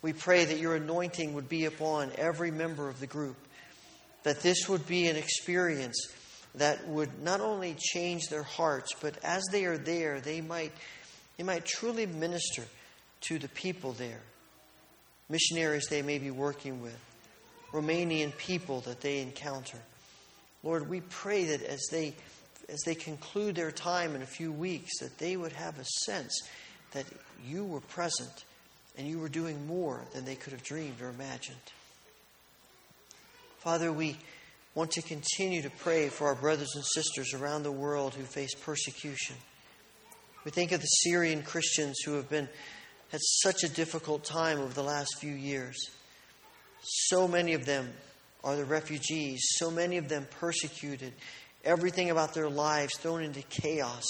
We 0.00 0.12
pray 0.12 0.44
that 0.44 0.58
your 0.58 0.76
anointing 0.76 1.34
would 1.34 1.48
be 1.48 1.66
upon 1.66 2.12
every 2.16 2.50
member 2.50 2.88
of 2.88 3.00
the 3.00 3.06
group, 3.06 3.36
that 4.22 4.40
this 4.40 4.68
would 4.68 4.86
be 4.86 5.08
an 5.08 5.16
experience 5.16 6.08
that 6.54 6.86
would 6.88 7.22
not 7.22 7.40
only 7.40 7.76
change 7.78 8.28
their 8.28 8.42
hearts, 8.42 8.92
but 9.00 9.16
as 9.24 9.42
they 9.50 9.64
are 9.64 9.78
there, 9.78 10.20
they 10.20 10.40
might, 10.40 10.72
they 11.36 11.44
might 11.44 11.64
truly 11.64 12.06
minister 12.06 12.64
to 13.22 13.38
the 13.38 13.48
people 13.48 13.92
there, 13.92 14.20
missionaries 15.28 15.88
they 15.88 16.02
may 16.02 16.18
be 16.18 16.30
working 16.30 16.80
with, 16.80 16.98
Romanian 17.72 18.36
people 18.36 18.80
that 18.82 19.00
they 19.00 19.20
encounter. 19.20 19.78
Lord, 20.62 20.88
we 20.88 21.00
pray 21.00 21.44
that 21.46 21.62
as 21.62 21.86
they 21.90 22.14
as 22.68 22.80
they 22.84 22.94
conclude 22.94 23.54
their 23.54 23.70
time 23.70 24.14
in 24.14 24.20
a 24.20 24.26
few 24.26 24.52
weeks, 24.52 24.98
that 25.00 25.16
they 25.18 25.36
would 25.36 25.52
have 25.52 25.78
a 25.78 25.84
sense 26.04 26.38
that 26.92 27.06
you 27.46 27.64
were 27.64 27.80
present 27.80 28.44
and 28.96 29.06
you 29.06 29.18
were 29.18 29.28
doing 29.28 29.66
more 29.66 30.04
than 30.12 30.24
they 30.24 30.34
could 30.34 30.52
have 30.52 30.62
dreamed 30.62 31.00
or 31.00 31.08
imagined. 31.08 31.56
Father, 33.58 33.92
we 33.92 34.18
want 34.74 34.90
to 34.92 35.02
continue 35.02 35.62
to 35.62 35.70
pray 35.70 36.08
for 36.08 36.26
our 36.26 36.34
brothers 36.34 36.72
and 36.74 36.84
sisters 36.84 37.32
around 37.32 37.62
the 37.62 37.72
world 37.72 38.14
who 38.14 38.24
face 38.24 38.54
persecution. 38.54 39.36
We 40.44 40.50
think 40.50 40.72
of 40.72 40.80
the 40.80 40.86
Syrian 40.86 41.42
Christians 41.42 41.98
who 42.04 42.14
have 42.14 42.28
been 42.28 42.48
had 43.10 43.20
such 43.22 43.64
a 43.64 43.68
difficult 43.68 44.24
time 44.24 44.58
over 44.58 44.72
the 44.72 44.82
last 44.82 45.16
few 45.18 45.32
years. 45.32 45.76
So 46.82 47.26
many 47.26 47.54
of 47.54 47.64
them 47.64 47.90
are 48.48 48.56
the 48.56 48.64
refugees, 48.64 49.42
so 49.56 49.70
many 49.70 49.98
of 49.98 50.08
them 50.08 50.26
persecuted, 50.40 51.12
everything 51.64 52.10
about 52.10 52.32
their 52.32 52.48
lives 52.48 52.96
thrown 52.96 53.22
into 53.22 53.42
chaos. 53.42 54.04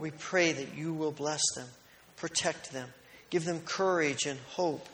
We 0.00 0.10
pray 0.10 0.52
that 0.52 0.74
you 0.76 0.92
will 0.92 1.12
bless 1.12 1.42
them, 1.54 1.68
protect 2.16 2.72
them, 2.72 2.88
give 3.30 3.44
them 3.44 3.60
courage 3.60 4.26
and 4.26 4.38
hope. 4.48 4.84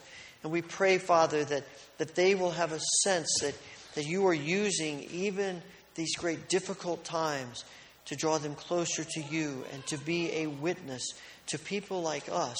And 0.43 0.51
we 0.51 0.61
pray, 0.61 0.99
Father, 0.99 1.43
that, 1.45 1.63
that 1.97 2.13
they 2.13 2.35
will 2.35 2.51
have 2.51 2.73
a 2.73 2.79
sense 3.03 3.27
that, 3.41 3.55
that 3.95 4.05
you 4.05 4.27
are 4.27 4.35
using 4.35 5.07
even 5.11 5.63
these 5.95 6.15
great 6.15 6.47
difficult 6.47 7.03
times 7.03 7.65
to 8.05 8.15
draw 8.15 8.37
them 8.37 8.53
closer 8.53 9.03
to 9.03 9.21
you 9.31 9.65
and 9.73 9.83
to 9.87 9.97
be 9.97 10.31
a 10.31 10.47
witness 10.47 11.01
to 11.47 11.57
people 11.57 12.03
like 12.03 12.29
us 12.31 12.57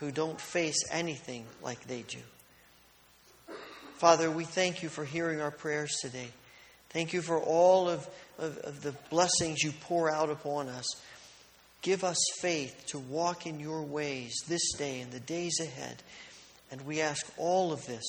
who 0.00 0.10
don't 0.10 0.40
face 0.40 0.82
anything 0.90 1.46
like 1.62 1.86
they 1.86 2.02
do. 2.02 2.18
Father, 3.98 4.30
we 4.30 4.44
thank 4.44 4.84
you 4.84 4.88
for 4.88 5.04
hearing 5.04 5.40
our 5.40 5.50
prayers 5.50 5.96
today. 6.00 6.28
Thank 6.90 7.12
you 7.12 7.20
for 7.20 7.36
all 7.36 7.88
of, 7.88 8.08
of, 8.38 8.56
of, 8.58 8.80
the 8.80 8.92
blessings 9.10 9.64
you 9.64 9.72
pour 9.72 10.08
out 10.08 10.30
upon 10.30 10.68
us. 10.68 10.86
Give 11.82 12.04
us 12.04 12.16
faith 12.40 12.84
to 12.90 13.00
walk 13.00 13.44
in 13.44 13.58
your 13.58 13.82
ways 13.82 14.36
this 14.46 14.72
day 14.74 15.00
and 15.00 15.10
the 15.10 15.18
days 15.18 15.58
ahead. 15.60 16.00
And 16.70 16.80
we 16.82 17.00
ask 17.00 17.26
all 17.38 17.72
of 17.72 17.84
this 17.86 18.04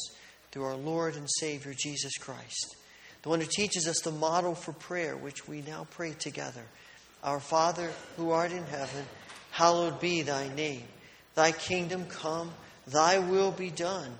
through 0.51 0.65
our 0.65 0.75
Lord 0.75 1.15
and 1.15 1.27
Savior, 1.27 1.73
Jesus 1.75 2.15
Christ, 2.19 2.75
the 3.23 3.29
one 3.29 3.41
who 3.41 3.47
teaches 3.47 3.87
us 3.87 4.01
the 4.01 4.11
model 4.11 4.53
for 4.53 4.73
prayer, 4.73 5.17
which 5.17 5.47
we 5.47 5.61
now 5.61 5.87
pray 5.89 6.13
together. 6.13 6.65
Our 7.23 7.39
Father, 7.39 7.91
who 8.15 8.29
art 8.29 8.51
in 8.51 8.65
heaven, 8.65 9.05
hallowed 9.49 9.99
be 9.99 10.21
thy 10.21 10.53
name. 10.53 10.83
Thy 11.33 11.51
kingdom 11.51 12.05
come, 12.05 12.51
thy 12.85 13.17
will 13.17 13.51
be 13.51 13.71
done 13.71 14.19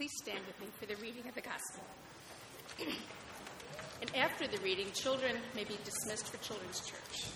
Please 0.00 0.16
stand 0.22 0.40
with 0.46 0.58
me 0.62 0.66
for 0.78 0.86
the 0.86 0.96
reading 1.02 1.28
of 1.28 1.34
the 1.34 1.42
Gospel. 1.42 1.84
and 4.00 4.16
after 4.16 4.46
the 4.48 4.56
reading, 4.62 4.86
children 4.94 5.36
may 5.54 5.64
be 5.64 5.76
dismissed 5.84 6.26
for 6.28 6.42
Children's 6.42 6.80
Church. 6.80 7.28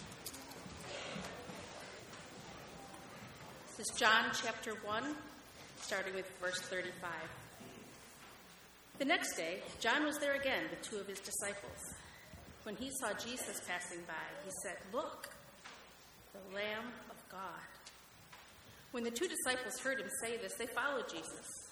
This 3.66 3.80
is 3.80 3.94
John 3.98 4.30
chapter 4.42 4.76
1, 4.82 5.14
starting 5.82 6.14
with 6.14 6.26
verse 6.40 6.58
35. 6.60 7.10
The 8.98 9.04
next 9.04 9.36
day, 9.36 9.60
John 9.78 10.06
was 10.06 10.16
there 10.16 10.34
again 10.34 10.62
with 10.70 10.80
two 10.80 10.96
of 10.96 11.06
his 11.06 11.20
disciples. 11.20 11.94
When 12.62 12.76
he 12.76 12.90
saw 12.98 13.12
Jesus 13.12 13.60
passing 13.68 14.00
by, 14.06 14.24
he 14.42 14.50
said, 14.62 14.78
Look, 14.90 15.28
the 16.32 16.56
Lamb 16.56 16.86
of 17.10 17.16
God. 17.30 17.68
When 18.92 19.04
the 19.04 19.10
two 19.10 19.28
disciples 19.28 19.78
heard 19.80 20.00
him 20.00 20.08
say 20.22 20.38
this, 20.38 20.54
they 20.54 20.64
followed 20.64 21.10
Jesus. 21.10 21.63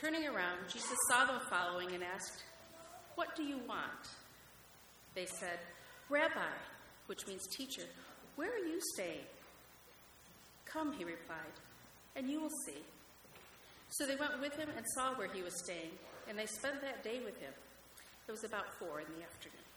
Turning 0.00 0.28
around, 0.28 0.58
Jesus 0.72 0.96
saw 1.10 1.24
them 1.24 1.40
following 1.50 1.92
and 1.92 2.04
asked, 2.04 2.44
What 3.16 3.34
do 3.34 3.42
you 3.42 3.58
want? 3.66 4.06
They 5.14 5.26
said, 5.26 5.58
Rabbi, 6.08 6.54
which 7.06 7.26
means 7.26 7.42
teacher, 7.48 7.82
where 8.36 8.48
are 8.48 8.64
you 8.64 8.78
staying? 8.94 9.26
Come, 10.66 10.92
he 10.92 11.04
replied, 11.04 11.56
and 12.14 12.30
you 12.30 12.40
will 12.40 12.52
see. 12.64 12.78
So 13.90 14.06
they 14.06 14.14
went 14.14 14.40
with 14.40 14.54
him 14.56 14.68
and 14.76 14.86
saw 14.94 15.14
where 15.14 15.28
he 15.32 15.42
was 15.42 15.58
staying, 15.64 15.90
and 16.28 16.38
they 16.38 16.46
spent 16.46 16.80
that 16.82 17.02
day 17.02 17.18
with 17.24 17.40
him. 17.40 17.52
It 18.28 18.30
was 18.30 18.44
about 18.44 18.66
four 18.78 19.00
in 19.00 19.06
the 19.18 19.24
afternoon. 19.24 19.67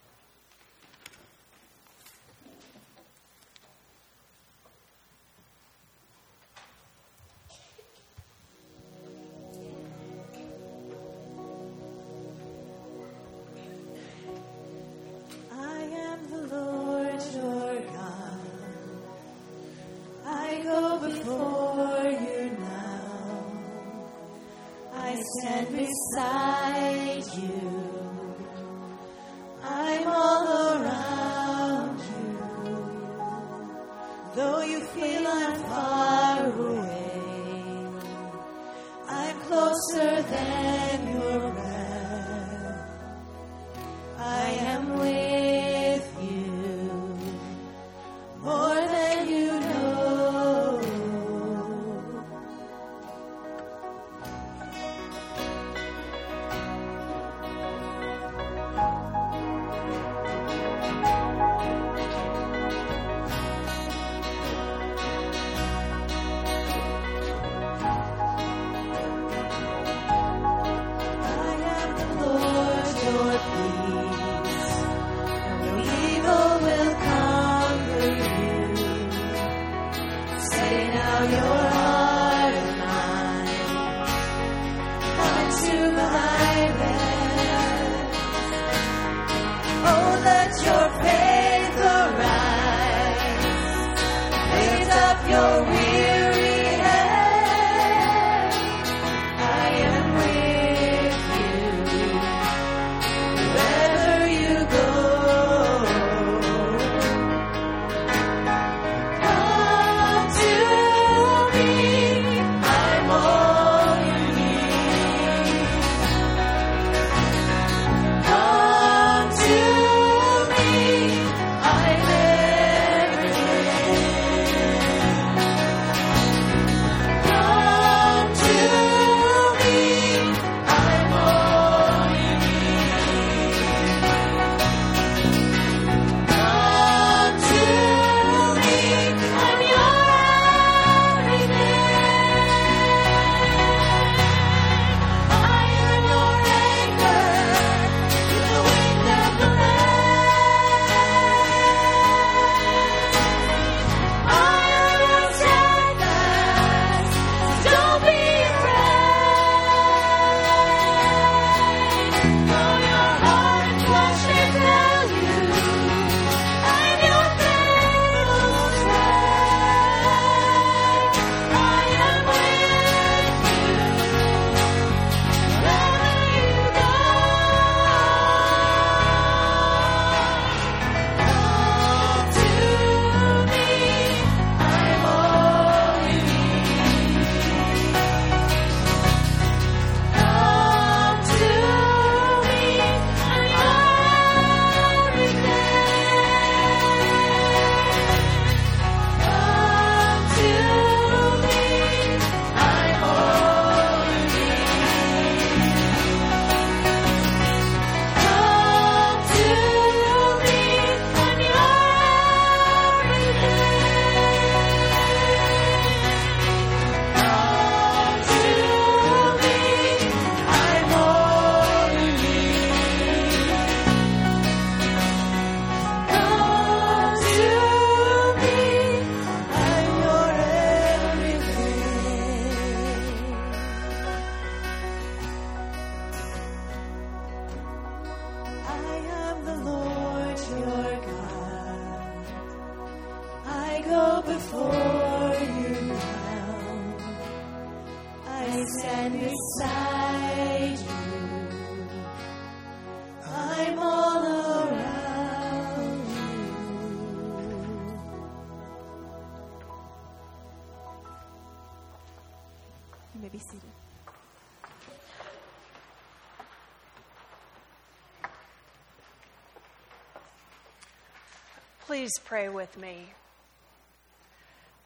Please 271.92 272.19
pray 272.23 272.48
with 272.48 272.77
me. 272.77 272.96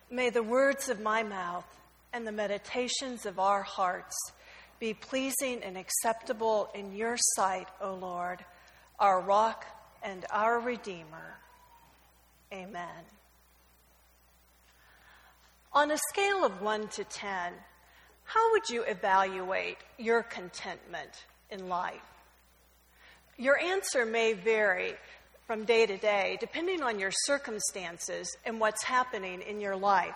May 0.09 0.31
the 0.31 0.41
words 0.41 0.89
of 0.89 0.99
my 0.99 1.21
mouth 1.21 1.67
and 2.11 2.25
the 2.25 2.31
meditations 2.31 3.27
of 3.27 3.37
our 3.37 3.61
hearts 3.61 4.15
be 4.79 4.95
pleasing 4.95 5.61
and 5.61 5.77
acceptable 5.77 6.67
in 6.73 6.95
your 6.95 7.15
sight, 7.35 7.67
O 7.79 7.93
Lord, 7.93 8.43
our 8.97 9.21
rock 9.21 9.67
and 10.01 10.25
our 10.31 10.59
Redeemer. 10.59 11.37
Amen. 12.51 13.05
On 15.73 15.91
a 15.91 15.99
scale 16.09 16.43
of 16.43 16.59
1 16.59 16.87
to 16.87 17.03
10, 17.03 17.53
how 18.23 18.51
would 18.53 18.67
you 18.67 18.81
evaluate 18.81 19.77
your 19.99 20.23
contentment 20.23 21.25
in 21.51 21.69
life? 21.69 22.01
Your 23.37 23.59
answer 23.59 24.07
may 24.07 24.33
vary 24.33 24.95
from 25.45 25.63
day 25.63 25.85
to 25.85 25.97
day, 25.97 26.37
depending 26.39 26.81
on 26.81 26.99
your 26.99 27.11
circumstances 27.11 28.35
and 28.45 28.59
what's 28.59 28.83
happening 28.83 29.41
in 29.41 29.61
your 29.61 29.75
life. 29.75 30.15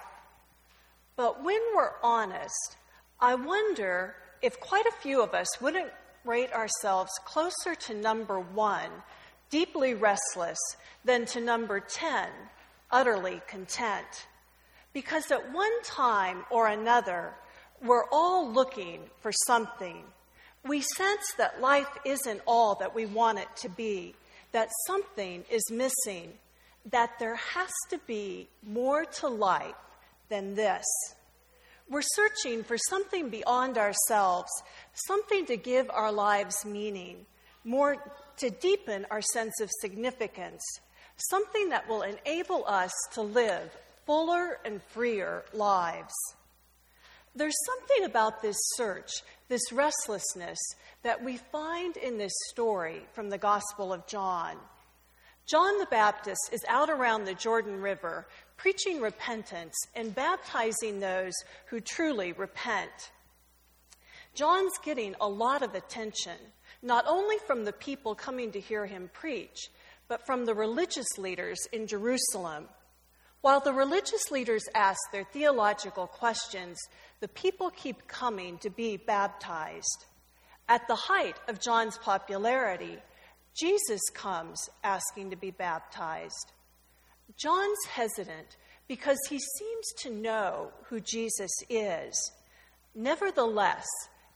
But 1.15 1.43
when 1.43 1.59
we're 1.75 1.91
honest, 2.01 2.77
I 3.19 3.35
wonder 3.35 4.15
if 4.41 4.59
quite 4.59 4.85
a 4.85 5.01
few 5.01 5.21
of 5.21 5.33
us 5.33 5.61
wouldn't 5.61 5.91
rate 6.25 6.51
ourselves 6.51 7.11
closer 7.25 7.75
to 7.75 7.93
number 7.93 8.39
one, 8.39 8.89
deeply 9.49 9.93
restless, 9.93 10.57
than 11.05 11.25
to 11.25 11.41
number 11.41 11.79
10, 11.79 12.29
utterly 12.89 13.41
content. 13.47 14.27
Because 14.93 15.29
at 15.31 15.53
one 15.53 15.83
time 15.83 16.43
or 16.49 16.67
another, 16.67 17.33
we're 17.83 18.05
all 18.11 18.51
looking 18.51 19.01
for 19.21 19.31
something. 19.45 20.03
We 20.65 20.81
sense 20.81 21.33
that 21.37 21.61
life 21.61 21.89
isn't 22.05 22.41
all 22.47 22.75
that 22.75 22.95
we 22.95 23.05
want 23.05 23.39
it 23.39 23.47
to 23.57 23.69
be, 23.69 24.15
that 24.51 24.69
something 24.87 25.43
is 25.49 25.63
missing, 25.71 26.33
that 26.91 27.11
there 27.19 27.35
has 27.35 27.69
to 27.89 27.99
be 28.07 28.47
more 28.63 29.05
to 29.05 29.27
life 29.27 29.75
than 30.29 30.55
this. 30.55 30.85
We're 31.89 32.01
searching 32.03 32.63
for 32.63 32.77
something 32.77 33.29
beyond 33.29 33.77
ourselves, 33.77 34.51
something 34.93 35.45
to 35.47 35.57
give 35.57 35.89
our 35.89 36.11
lives 36.11 36.63
meaning, 36.65 37.25
more 37.63 37.97
to 38.37 38.49
deepen 38.49 39.05
our 39.09 39.21
sense 39.21 39.59
of 39.59 39.69
significance, 39.81 40.61
something 41.29 41.69
that 41.69 41.89
will 41.89 42.03
enable 42.03 42.63
us 42.67 42.91
to 43.13 43.21
live 43.21 43.75
fuller 44.05 44.59
and 44.65 44.81
freer 44.89 45.43
lives. 45.53 46.13
There's 47.35 47.57
something 47.65 48.05
about 48.05 48.41
this 48.41 48.57
search, 48.75 49.11
this 49.49 49.71
restlessness, 49.71 50.59
that 51.03 51.23
we 51.23 51.37
find 51.37 51.97
in 51.97 52.17
this 52.17 52.31
story 52.49 53.01
from 53.13 53.29
the 53.29 53.37
Gospel 53.37 53.91
of 53.91 54.07
John. 54.07 54.55
John 55.45 55.79
the 55.79 55.87
Baptist 55.87 56.49
is 56.53 56.63
out 56.69 56.89
around 56.89 57.25
the 57.25 57.33
Jordan 57.33 57.81
River 57.81 58.27
preaching 58.55 59.01
repentance 59.01 59.75
and 59.95 60.13
baptizing 60.13 60.99
those 60.99 61.33
who 61.67 61.79
truly 61.79 62.33
repent. 62.33 63.11
John's 64.35 64.77
getting 64.85 65.15
a 65.19 65.27
lot 65.27 65.63
of 65.63 65.73
attention, 65.73 66.37
not 66.83 67.05
only 67.07 67.37
from 67.47 67.65
the 67.65 67.73
people 67.73 68.13
coming 68.13 68.51
to 68.51 68.59
hear 68.59 68.85
him 68.85 69.09
preach, 69.11 69.69
but 70.07 70.25
from 70.25 70.45
the 70.45 70.53
religious 70.53 71.17
leaders 71.17 71.57
in 71.73 71.87
Jerusalem. 71.87 72.67
While 73.41 73.61
the 73.61 73.73
religious 73.73 74.29
leaders 74.31 74.65
ask 74.75 74.99
their 75.11 75.23
theological 75.23 76.07
questions, 76.07 76.77
the 77.19 77.27
people 77.27 77.69
keep 77.69 78.07
coming 78.07 78.57
to 78.59 78.69
be 78.69 78.97
baptized. 78.97 80.05
At 80.67 80.87
the 80.87 80.95
height 80.95 81.35
of 81.47 81.59
John's 81.59 81.97
popularity, 81.97 82.97
Jesus 83.59 84.01
comes 84.13 84.69
asking 84.83 85.31
to 85.31 85.35
be 85.35 85.51
baptized. 85.51 86.53
John's 87.35 87.85
hesitant 87.89 88.55
because 88.87 89.19
he 89.29 89.39
seems 89.39 89.93
to 89.99 90.09
know 90.09 90.71
who 90.85 90.99
Jesus 90.99 91.51
is. 91.69 92.31
Nevertheless, 92.95 93.85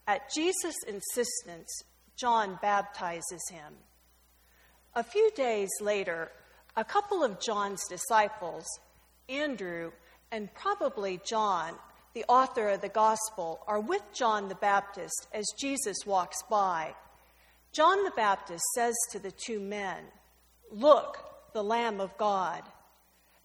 at 0.07 0.31
Jesus' 0.33 0.75
insistence, 0.87 1.83
John 2.15 2.59
baptizes 2.61 3.49
him. 3.49 3.73
A 4.95 5.03
few 5.03 5.31
days 5.31 5.69
later, 5.81 6.31
a 6.75 6.83
couple 6.83 7.23
of 7.23 7.39
John's 7.39 7.87
disciples, 7.87 8.65
Andrew 9.29 9.91
and 10.31 10.53
probably 10.53 11.19
John, 11.25 11.73
the 12.13 12.25
author 12.27 12.69
of 12.69 12.81
the 12.81 12.89
gospel, 12.89 13.61
are 13.67 13.79
with 13.79 14.03
John 14.13 14.47
the 14.47 14.55
Baptist 14.55 15.27
as 15.33 15.45
Jesus 15.59 15.97
walks 16.05 16.43
by. 16.49 16.93
John 17.71 18.03
the 18.03 18.11
Baptist 18.11 18.63
says 18.75 18.95
to 19.11 19.19
the 19.19 19.31
two 19.31 19.59
men, 19.59 20.03
Look, 20.71 21.17
the 21.53 21.63
Lamb 21.63 21.99
of 21.99 22.17
God. 22.17 22.63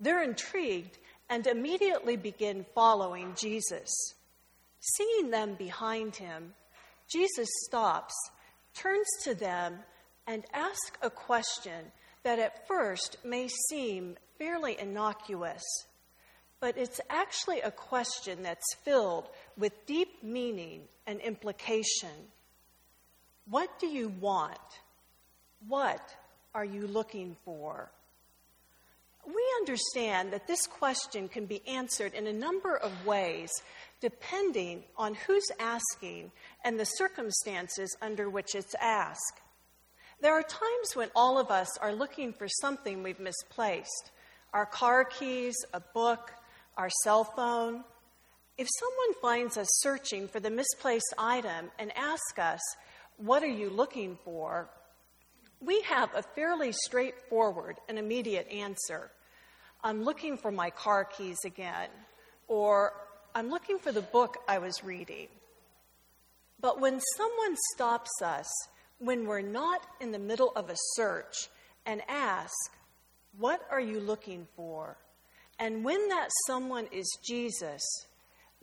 They're 0.01 0.23
intrigued 0.23 0.99
and 1.31 1.47
immediately 1.47 2.17
begin 2.17 2.65
following 2.75 3.35
Jesus. 3.39 3.91
Seeing 4.81 5.31
them 5.31 5.55
behind 5.55 6.17
him, 6.17 6.55
Jesus 7.11 7.49
stops, 7.67 8.15
turns 8.75 9.07
to 9.25 9.35
them, 9.35 9.79
and 10.27 10.45
asks 10.53 10.99
a 11.03 11.11
question 11.11 11.93
that 12.23 12.39
at 12.39 12.67
first 12.69 13.17
may 13.25 13.49
seem 13.71 14.17
fairly 14.39 14.79
innocuous 14.79 15.65
but 16.61 16.77
it's 16.77 17.01
actually 17.09 17.61
a 17.61 17.71
question 17.71 18.43
that's 18.43 18.75
filled 18.83 19.29
with 19.57 19.87
deep 19.87 20.23
meaning 20.23 20.83
and 21.07 21.21
implication. 21.21 22.11
What 23.49 23.79
do 23.79 23.87
you 23.87 24.09
want? 24.21 24.59
What 25.67 26.15
are 26.55 26.65
you 26.65 26.87
looking 26.87 27.37
for? 27.45 27.91
We 29.27 29.43
understand 29.61 30.33
that 30.33 30.47
this 30.47 30.67
question 30.67 31.29
can 31.29 31.47
be 31.47 31.61
answered 31.67 32.15
in 32.15 32.27
a 32.27 32.33
number 32.33 32.77
of 32.77 33.07
ways 33.07 33.51
depending 34.01 34.85
on 34.97 35.15
who's 35.15 35.47
asking 35.59 36.31
and 36.65 36.79
the 36.79 36.85
circumstances 36.85 37.97
under 38.01 38.31
which 38.31 38.55
it's 38.55 38.75
asked. 38.81 39.41
There 40.21 40.33
are 40.33 40.43
times 40.43 40.95
when 40.95 41.11
all 41.15 41.39
of 41.39 41.51
us 41.51 41.77
are 41.79 41.93
looking 41.93 42.33
for 42.33 42.49
something 42.49 43.03
we've 43.03 43.21
misplaced 43.21 44.11
our 44.55 44.65
car 44.65 45.05
keys, 45.05 45.57
a 45.75 45.81
book, 45.81 46.33
our 46.79 46.89
cell 47.05 47.25
phone. 47.25 47.85
If 48.57 48.69
someone 48.79 49.21
finds 49.21 49.59
us 49.59 49.69
searching 49.81 50.29
for 50.29 50.41
the 50.41 50.51
misplaced 50.51 51.13
item 51.19 51.71
and 51.79 51.95
asks 51.97 52.39
us, 52.39 52.61
What 53.19 53.43
are 53.43 53.47
you 53.47 53.69
looking 53.69 54.17
for? 54.25 54.71
we 55.61 55.81
have 55.83 56.11
a 56.15 56.23
fairly 56.23 56.73
straightforward 56.73 57.79
and 57.89 57.99
immediate 57.99 58.49
answer. 58.49 59.11
I'm 59.83 60.05
looking 60.05 60.37
for 60.37 60.51
my 60.51 60.71
car 60.71 61.05
keys 61.05 61.39
again, 61.45 61.89
or 62.47 62.93
I'm 63.35 63.51
looking 63.51 63.79
for 63.79 63.93
the 63.93 64.03
book 64.03 64.39
I 64.49 64.59
was 64.59 64.85
reading. 64.85 65.29
But 66.61 66.81
when 66.81 67.01
someone 67.17 67.57
stops 67.75 68.11
us 68.23 68.49
when 68.99 69.27
we're 69.27 69.41
not 69.41 69.81
in 70.01 70.11
the 70.11 70.19
middle 70.19 70.53
of 70.57 70.71
a 70.71 70.77
search 70.95 71.49
and 71.87 72.03
ask, 72.09 72.55
What 73.39 73.61
are 73.71 73.81
you 73.81 74.01
looking 74.01 74.47
for? 74.57 74.97
And 75.59 75.85
when 75.85 76.09
that 76.09 76.29
someone 76.47 76.89
is 76.93 77.19
Jesus, 77.25 77.83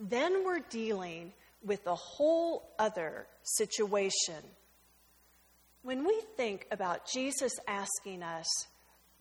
then 0.00 0.44
we're 0.44 0.60
dealing 0.70 1.32
with 1.62 1.86
a 1.86 1.94
whole 1.94 2.70
other 2.78 3.26
situation. 3.42 4.42
When 5.82 6.04
we 6.04 6.20
think 6.36 6.66
about 6.70 7.06
Jesus 7.12 7.52
asking 7.68 8.22
us, 8.22 8.46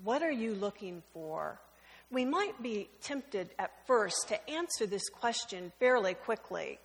What 0.03 0.23
are 0.23 0.31
you 0.31 0.53
looking 0.53 1.03
for? 1.13 1.59
we 2.11 2.25
might 2.25 2.61
be 2.61 2.87
tempted 3.01 3.49
at 3.57 3.71
first 3.87 4.27
to 4.27 4.49
answer 4.49 4.85
this 4.85 5.09
question 5.09 5.71
fairly 5.79 6.13
quickly. 6.13 6.79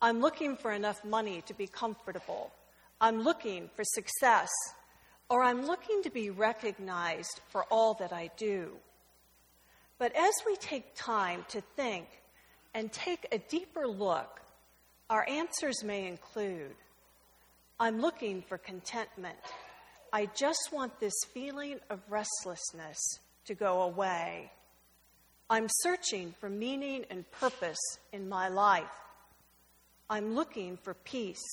I'm 0.00 0.20
looking 0.20 0.56
for 0.56 0.72
enough 0.72 1.04
money 1.04 1.42
to 1.46 1.54
be 1.54 1.66
comfortable. 1.66 2.52
I'm 3.00 3.22
looking 3.22 3.68
for 3.74 3.84
success. 3.84 4.48
Or 5.28 5.42
I'm 5.42 5.66
looking 5.66 6.02
to 6.04 6.10
be 6.10 6.30
recognized 6.30 7.40
for 7.48 7.64
all 7.64 7.94
that 7.94 8.12
I 8.12 8.30
do. 8.36 8.76
But 9.98 10.14
as 10.14 10.34
we 10.44 10.56
take 10.56 10.94
time 10.94 11.44
to 11.48 11.60
think 11.60 12.06
and 12.74 12.92
take 12.92 13.26
a 13.32 13.38
deeper 13.38 13.86
look, 13.86 14.40
our 15.08 15.26
answers 15.28 15.82
may 15.82 16.06
include 16.06 16.74
I'm 17.78 18.00
looking 18.00 18.42
for 18.42 18.58
contentment. 18.58 19.36
I 20.12 20.26
just 20.34 20.70
want 20.72 20.98
this 20.98 21.14
feeling 21.34 21.78
of 21.90 22.00
restlessness 22.08 22.98
to 23.46 23.54
go 23.54 23.82
away. 23.82 24.50
I'm 25.48 25.68
searching 25.82 26.34
for 26.40 26.48
meaning 26.48 27.04
and 27.10 27.30
purpose 27.30 27.78
in 28.12 28.28
my 28.28 28.48
life. 28.48 28.84
I'm 30.10 30.34
looking 30.34 30.76
for 30.76 30.94
peace. 30.94 31.44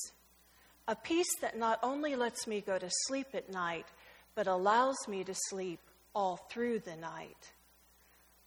A 0.88 0.96
peace 0.96 1.34
that 1.42 1.58
not 1.58 1.80
only 1.84 2.16
lets 2.16 2.48
me 2.48 2.62
go 2.62 2.78
to 2.78 2.90
sleep 3.08 3.28
at 3.34 3.52
night, 3.52 3.86
but 4.36 4.48
allows 4.48 4.98
me 5.08 5.24
to 5.24 5.36
sleep 5.50 5.80
all 6.16 6.38
through 6.50 6.80
the 6.80 6.96
night. 6.96 7.53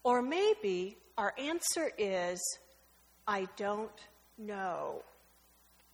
Or 0.06 0.22
maybe 0.22 0.96
our 1.18 1.34
answer 1.36 1.90
is 1.98 2.40
I 3.26 3.48
don't 3.56 3.90
know. 4.38 5.02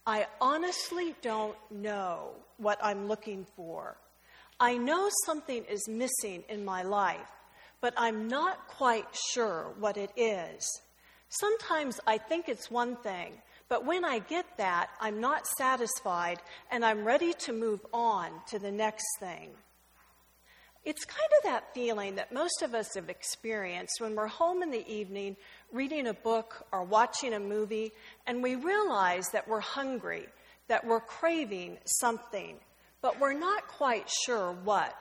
I 0.06 0.26
honestly 0.38 1.14
don't 1.22 1.56
know 1.70 2.32
what 2.58 2.78
I'm 2.82 3.08
looking 3.08 3.46
for. 3.56 3.96
I 4.60 4.76
know 4.76 5.08
something 5.24 5.64
is 5.64 5.88
missing 5.88 6.44
in 6.50 6.62
my 6.62 6.82
life, 6.82 7.32
but 7.80 7.94
I'm 7.96 8.28
not 8.28 8.68
quite 8.68 9.06
sure 9.32 9.72
what 9.78 9.96
it 9.96 10.10
is. 10.14 10.82
Sometimes 11.30 11.98
I 12.06 12.18
think 12.18 12.50
it's 12.50 12.70
one 12.70 12.96
thing, 12.96 13.32
but 13.70 13.86
when 13.86 14.04
I 14.04 14.18
get 14.18 14.44
that, 14.58 14.90
I'm 15.00 15.22
not 15.22 15.46
satisfied 15.46 16.42
and 16.70 16.84
I'm 16.84 17.06
ready 17.06 17.32
to 17.46 17.54
move 17.54 17.80
on 17.94 18.28
to 18.48 18.58
the 18.58 18.72
next 18.72 19.06
thing. 19.20 19.52
It's 20.84 21.04
kind 21.04 21.30
of 21.38 21.44
that 21.44 21.72
feeling 21.74 22.16
that 22.16 22.32
most 22.32 22.62
of 22.62 22.74
us 22.74 22.94
have 22.96 23.08
experienced 23.08 24.00
when 24.00 24.16
we're 24.16 24.26
home 24.26 24.64
in 24.64 24.72
the 24.72 24.84
evening 24.92 25.36
reading 25.72 26.08
a 26.08 26.14
book 26.14 26.66
or 26.72 26.82
watching 26.82 27.34
a 27.34 27.38
movie 27.38 27.92
and 28.26 28.42
we 28.42 28.56
realize 28.56 29.28
that 29.28 29.46
we're 29.46 29.60
hungry, 29.60 30.26
that 30.66 30.84
we're 30.84 31.00
craving 31.00 31.78
something, 31.84 32.56
but 33.00 33.20
we're 33.20 33.32
not 33.32 33.68
quite 33.68 34.10
sure 34.26 34.56
what. 34.64 35.00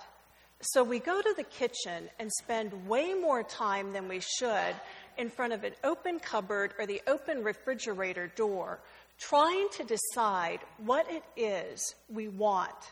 So 0.61 0.83
we 0.83 0.99
go 0.99 1.19
to 1.19 1.33
the 1.35 1.43
kitchen 1.43 2.09
and 2.19 2.31
spend 2.31 2.87
way 2.87 3.15
more 3.15 3.41
time 3.41 3.91
than 3.91 4.07
we 4.07 4.19
should 4.19 4.75
in 5.17 5.29
front 5.29 5.53
of 5.53 5.63
an 5.63 5.73
open 5.83 6.19
cupboard 6.19 6.75
or 6.77 6.85
the 6.85 7.01
open 7.07 7.43
refrigerator 7.43 8.27
door 8.35 8.79
trying 9.17 9.67
to 9.69 9.83
decide 9.83 10.59
what 10.77 11.09
it 11.09 11.23
is 11.35 11.95
we 12.07 12.27
want. 12.27 12.91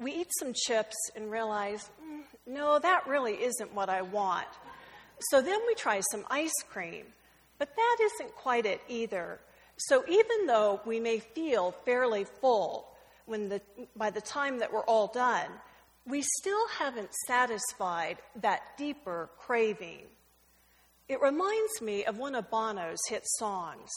We 0.00 0.12
eat 0.12 0.28
some 0.38 0.54
chips 0.54 0.96
and 1.14 1.30
realize, 1.30 1.88
mm, 2.02 2.22
no, 2.46 2.78
that 2.78 3.06
really 3.06 3.34
isn't 3.34 3.74
what 3.74 3.88
I 3.88 4.02
want. 4.02 4.48
So 5.28 5.42
then 5.42 5.60
we 5.66 5.74
try 5.74 6.00
some 6.10 6.24
ice 6.30 6.62
cream, 6.70 7.04
but 7.58 7.76
that 7.76 7.96
isn't 8.00 8.34
quite 8.34 8.64
it 8.64 8.80
either. 8.88 9.38
So 9.76 10.02
even 10.08 10.46
though 10.46 10.80
we 10.86 11.00
may 11.00 11.18
feel 11.18 11.72
fairly 11.84 12.24
full 12.24 12.88
when 13.26 13.50
the, 13.50 13.60
by 13.94 14.10
the 14.10 14.20
time 14.20 14.58
that 14.58 14.72
we're 14.72 14.84
all 14.84 15.06
done, 15.06 15.48
we 16.06 16.22
still 16.22 16.66
haven't 16.78 17.14
satisfied 17.26 18.16
that 18.36 18.62
deeper 18.78 19.28
craving. 19.38 20.06
It 21.08 21.20
reminds 21.20 21.82
me 21.82 22.04
of 22.04 22.18
one 22.18 22.34
of 22.34 22.50
Bono's 22.50 23.00
hit 23.08 23.22
songs, 23.38 23.90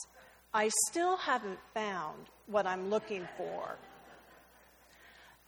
I 0.53 0.69
Still 0.89 1.17
Haven't 1.17 1.59
Found 1.73 2.27
What 2.47 2.67
I'm 2.67 2.89
Looking 2.89 3.27
For. 3.37 3.77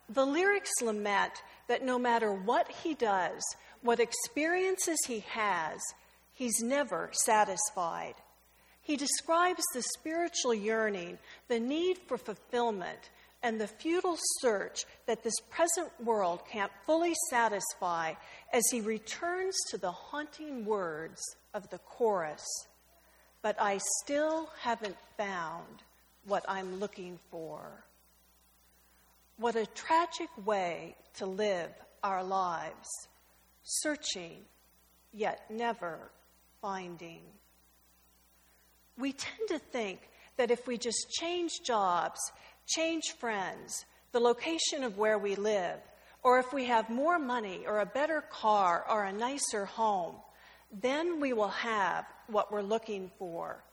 The 0.10 0.26
lyrics 0.26 0.72
lament 0.82 1.34
that 1.68 1.84
no 1.84 1.98
matter 1.98 2.32
what 2.32 2.72
he 2.84 2.94
does, 2.94 3.42
what 3.82 4.00
experiences 4.00 5.00
he 5.08 5.22
has, 5.22 5.80
he's 6.34 6.62
never 6.62 7.10
satisfied. 7.12 8.16
He 8.82 8.98
describes 8.98 9.64
the 9.74 9.82
spiritual 9.82 10.54
yearning, 10.54 11.18
the 11.48 11.60
need 11.60 11.98
for 12.08 12.20
fulfillment, 12.20 13.10
and 13.42 13.60
the 13.60 13.68
futile 13.68 14.18
search 14.42 14.86
that 15.08 15.24
this 15.24 15.34
present 15.50 15.90
world 16.04 16.42
can't 16.52 16.72
fully 16.86 17.14
satisfy 17.30 18.14
as 18.54 18.64
he 18.72 18.82
returns 18.82 19.56
to 19.70 19.78
the 19.78 19.92
haunting 19.92 20.66
words 20.66 21.22
of 21.54 21.70
the 21.70 21.80
chorus. 21.80 22.44
But 23.42 23.56
I 23.60 23.80
still 24.04 24.50
haven't 24.62 24.98
found 25.18 25.84
what 26.26 26.46
I'm 26.48 26.80
looking 26.80 27.20
for. 27.30 27.86
What 29.38 29.56
a 29.56 29.66
tragic 29.66 30.30
way 30.46 30.96
to 31.16 31.26
live 31.26 31.70
our 32.04 32.24
lives, 32.24 32.88
searching 33.64 34.38
yet 35.12 35.42
never 35.50 36.00
finding. 36.62 37.22
We 38.98 39.12
tend 39.12 39.50
to 39.50 39.60
think 39.60 40.00
that 40.38 40.52
if 40.52 40.68
we 40.68 40.78
just 40.78 41.10
change 41.12 41.62
jobs, 41.66 42.20
change 42.68 43.12
friends, 43.20 43.86
the 44.14 44.20
location 44.20 44.84
of 44.84 44.98
where 44.98 45.18
we 45.18 45.36
live, 45.36 45.80
or 46.24 46.40
if 46.40 46.54
we 46.54 46.66
have 46.66 46.90
more 46.90 47.20
money 47.20 47.66
or 47.68 47.80
a 47.80 47.86
better 47.86 48.22
car 48.22 48.86
or 48.90 49.04
a 49.04 49.14
nicer 49.14 49.66
home, 49.66 50.16
then 50.82 51.20
we 51.20 51.34
will 51.34 51.50
have 51.50 52.06
what 52.28 52.52
we're 52.52 52.62
looking 52.62 53.12
for. 53.20 53.64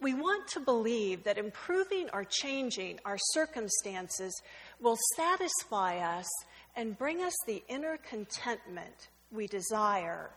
We 0.00 0.14
want 0.14 0.46
to 0.48 0.60
believe 0.60 1.24
that 1.24 1.38
improving 1.38 2.08
or 2.12 2.24
changing 2.24 3.00
our 3.04 3.18
circumstances 3.32 4.40
will 4.80 4.98
satisfy 5.16 5.98
us 5.98 6.28
and 6.76 6.98
bring 6.98 7.22
us 7.22 7.34
the 7.46 7.62
inner 7.68 7.98
contentment 8.08 9.08
we 9.30 9.46
desire. 9.46 10.30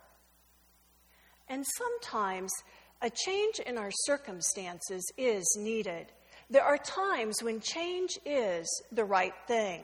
And 1.48 1.64
sometimes 1.78 2.52
a 3.00 3.10
change 3.10 3.58
in 3.66 3.78
our 3.78 3.90
circumstances 4.06 5.04
is 5.16 5.56
needed. 5.58 6.06
There 6.50 6.64
are 6.64 6.78
times 6.78 7.42
when 7.42 7.60
change 7.60 8.18
is 8.24 8.66
the 8.92 9.04
right 9.04 9.34
thing. 9.46 9.82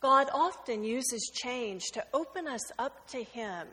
God 0.00 0.28
often 0.34 0.82
uses 0.82 1.30
change 1.34 1.84
to 1.92 2.04
open 2.12 2.48
us 2.48 2.62
up 2.78 3.06
to 3.08 3.22
Him 3.22 3.68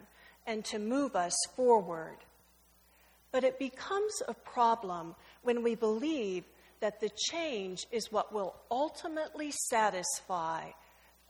and 0.46 0.64
to 0.66 0.80
move 0.80 1.16
us 1.16 1.36
forward. 1.56 2.18
But 3.32 3.44
it 3.44 3.60
becomes 3.60 4.14
a 4.28 4.34
problem 4.34 5.16
when 5.44 5.64
we 5.64 5.76
believe 5.76 6.44
that 6.80 7.00
the 7.00 7.12
change 7.32 7.86
is 7.92 8.12
what 8.12 8.34
will 8.34 8.56
ultimately 8.72 9.52
satisfy 9.70 10.70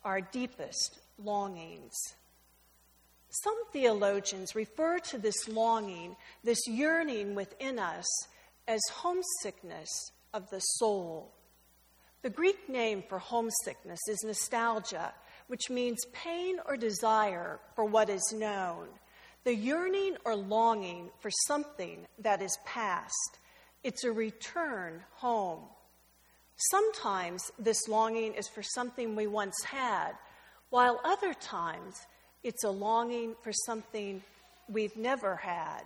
our 0.04 0.22
deepest 0.22 1.00
longings. 1.18 1.93
Some 3.30 3.58
theologians 3.72 4.56
refer 4.56 5.00
to 5.00 5.18
this 5.18 5.47
longing, 5.47 6.16
this 6.43 6.60
yearning 6.68 7.36
within 7.36 7.78
us, 7.78 8.08
as 8.68 8.80
homesickness 8.91 9.89
of 10.34 10.50
the 10.50 10.60
soul. 10.60 11.34
The 12.22 12.30
Greek 12.30 12.70
name 12.70 13.04
for 13.08 13.20
homesickness 13.20 14.00
is 14.10 14.24
nostalgia, 14.24 15.14
which 15.47 15.70
means 15.70 15.97
pain 16.14 16.58
or 16.66 16.78
desire 16.78 17.60
for 17.76 17.86
what 17.86 18.10
is 18.10 18.34
known 18.36 18.88
the 19.45 19.56
yearning 19.56 20.18
or 20.26 20.36
longing 20.36 21.10
for 21.20 21.32
something 21.47 22.06
that 22.20 22.41
is 22.41 22.58
past. 22.66 23.39
It's 23.84 24.03
a 24.03 24.11
return 24.11 25.01
home. 25.15 25.61
Sometimes 26.71 27.51
this 27.57 27.88
longing 27.88 28.34
is 28.34 28.47
for 28.49 28.61
something 28.61 29.15
we 29.15 29.27
once 29.27 29.55
had, 29.63 30.11
while 30.69 30.99
other 31.03 31.34
times 31.34 31.95
it's 32.43 32.63
a 32.63 32.69
longing 32.69 33.36
for 33.41 33.53
something 33.65 34.21
we've 34.67 34.97
never 34.97 35.38
had. 35.38 35.84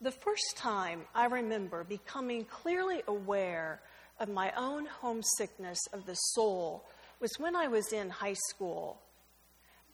The 0.00 0.10
first 0.10 0.56
time 0.56 1.02
I 1.14 1.26
remember 1.26 1.84
becoming 1.84 2.44
clearly 2.46 3.02
aware 3.06 3.80
of 4.18 4.28
my 4.28 4.52
own 4.56 4.86
homesickness 4.86 5.78
of 5.92 6.06
the 6.06 6.14
soul 6.14 6.84
was 7.20 7.38
when 7.38 7.54
I 7.54 7.68
was 7.68 7.92
in 7.92 8.10
high 8.10 8.36
school. 8.48 8.98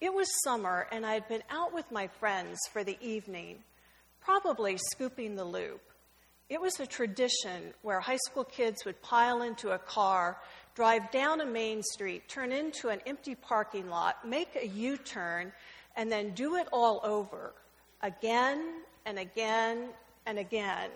It 0.00 0.14
was 0.14 0.28
summer, 0.44 0.86
and 0.92 1.04
I 1.04 1.14
had 1.14 1.28
been 1.28 1.42
out 1.50 1.74
with 1.74 1.90
my 1.90 2.06
friends 2.06 2.58
for 2.72 2.84
the 2.84 2.96
evening, 3.00 3.58
probably 4.20 4.78
scooping 4.92 5.34
the 5.34 5.44
loop. 5.44 5.82
It 6.48 6.60
was 6.60 6.80
a 6.80 6.86
tradition 6.86 7.74
where 7.82 8.00
high 8.00 8.18
school 8.28 8.44
kids 8.44 8.84
would 8.86 9.00
pile 9.02 9.42
into 9.42 9.72
a 9.72 9.78
car, 9.78 10.38
drive 10.74 11.10
down 11.10 11.42
a 11.42 11.46
main 11.46 11.82
street, 11.82 12.26
turn 12.28 12.52
into 12.52 12.88
an 12.88 13.00
empty 13.06 13.34
parking 13.34 13.90
lot, 13.90 14.26
make 14.26 14.56
a 14.56 14.66
U 14.66 14.96
turn, 14.96 15.52
and 15.94 16.10
then 16.10 16.30
do 16.30 16.56
it 16.56 16.66
all 16.72 17.00
over 17.04 17.52
again 18.02 18.82
and 19.04 19.18
again 19.18 19.88
and 20.24 20.38
again. 20.38 20.90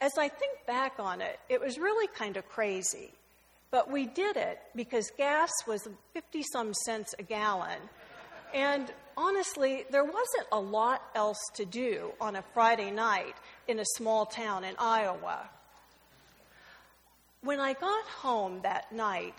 As 0.00 0.12
I 0.18 0.28
think 0.28 0.66
back 0.66 0.94
on 0.98 1.22
it, 1.22 1.38
it 1.48 1.60
was 1.60 1.78
really 1.78 2.08
kind 2.08 2.36
of 2.36 2.46
crazy. 2.48 3.12
But 3.70 3.90
we 3.90 4.06
did 4.06 4.36
it 4.36 4.60
because 4.76 5.10
gas 5.16 5.50
was 5.66 5.88
50 6.12 6.42
some 6.52 6.74
cents 6.74 7.14
a 7.18 7.22
gallon. 7.22 7.78
And 8.54 8.90
honestly, 9.16 9.84
there 9.90 10.04
wasn't 10.04 10.46
a 10.52 10.60
lot 10.60 11.02
else 11.16 11.40
to 11.54 11.64
do 11.64 12.12
on 12.20 12.36
a 12.36 12.44
Friday 12.54 12.92
night 12.92 13.34
in 13.66 13.80
a 13.80 13.84
small 13.96 14.26
town 14.26 14.62
in 14.62 14.76
Iowa. 14.78 15.50
When 17.40 17.58
I 17.58 17.72
got 17.72 18.04
home 18.04 18.60
that 18.62 18.92
night, 18.92 19.34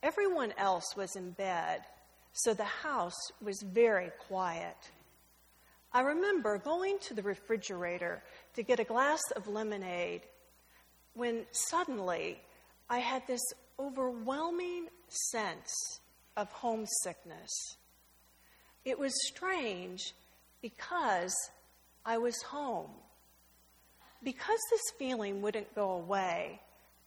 everyone 0.00 0.54
else 0.56 0.96
was 0.96 1.16
in 1.16 1.32
bed, 1.32 1.82
so 2.32 2.54
the 2.54 2.62
house 2.62 3.32
was 3.42 3.60
very 3.62 4.12
quiet. 4.28 4.76
I 5.92 6.02
remember 6.02 6.56
going 6.56 7.00
to 7.00 7.14
the 7.14 7.22
refrigerator 7.22 8.22
to 8.54 8.62
get 8.62 8.78
a 8.78 8.84
glass 8.84 9.20
of 9.34 9.48
lemonade 9.48 10.22
when 11.14 11.46
suddenly 11.50 12.40
I 12.88 13.00
had 13.00 13.26
this 13.26 13.42
overwhelming 13.76 14.86
sense 15.08 15.74
of 16.36 16.50
homesickness. 16.52 17.76
It 18.84 18.98
was 18.98 19.12
strange 19.28 20.14
because 20.62 21.34
I 22.04 22.18
was 22.18 22.40
home. 22.42 22.90
because 24.22 24.58
this 24.70 24.82
feeling 24.98 25.40
wouldn't 25.40 25.74
go 25.74 25.92
away, 25.92 26.60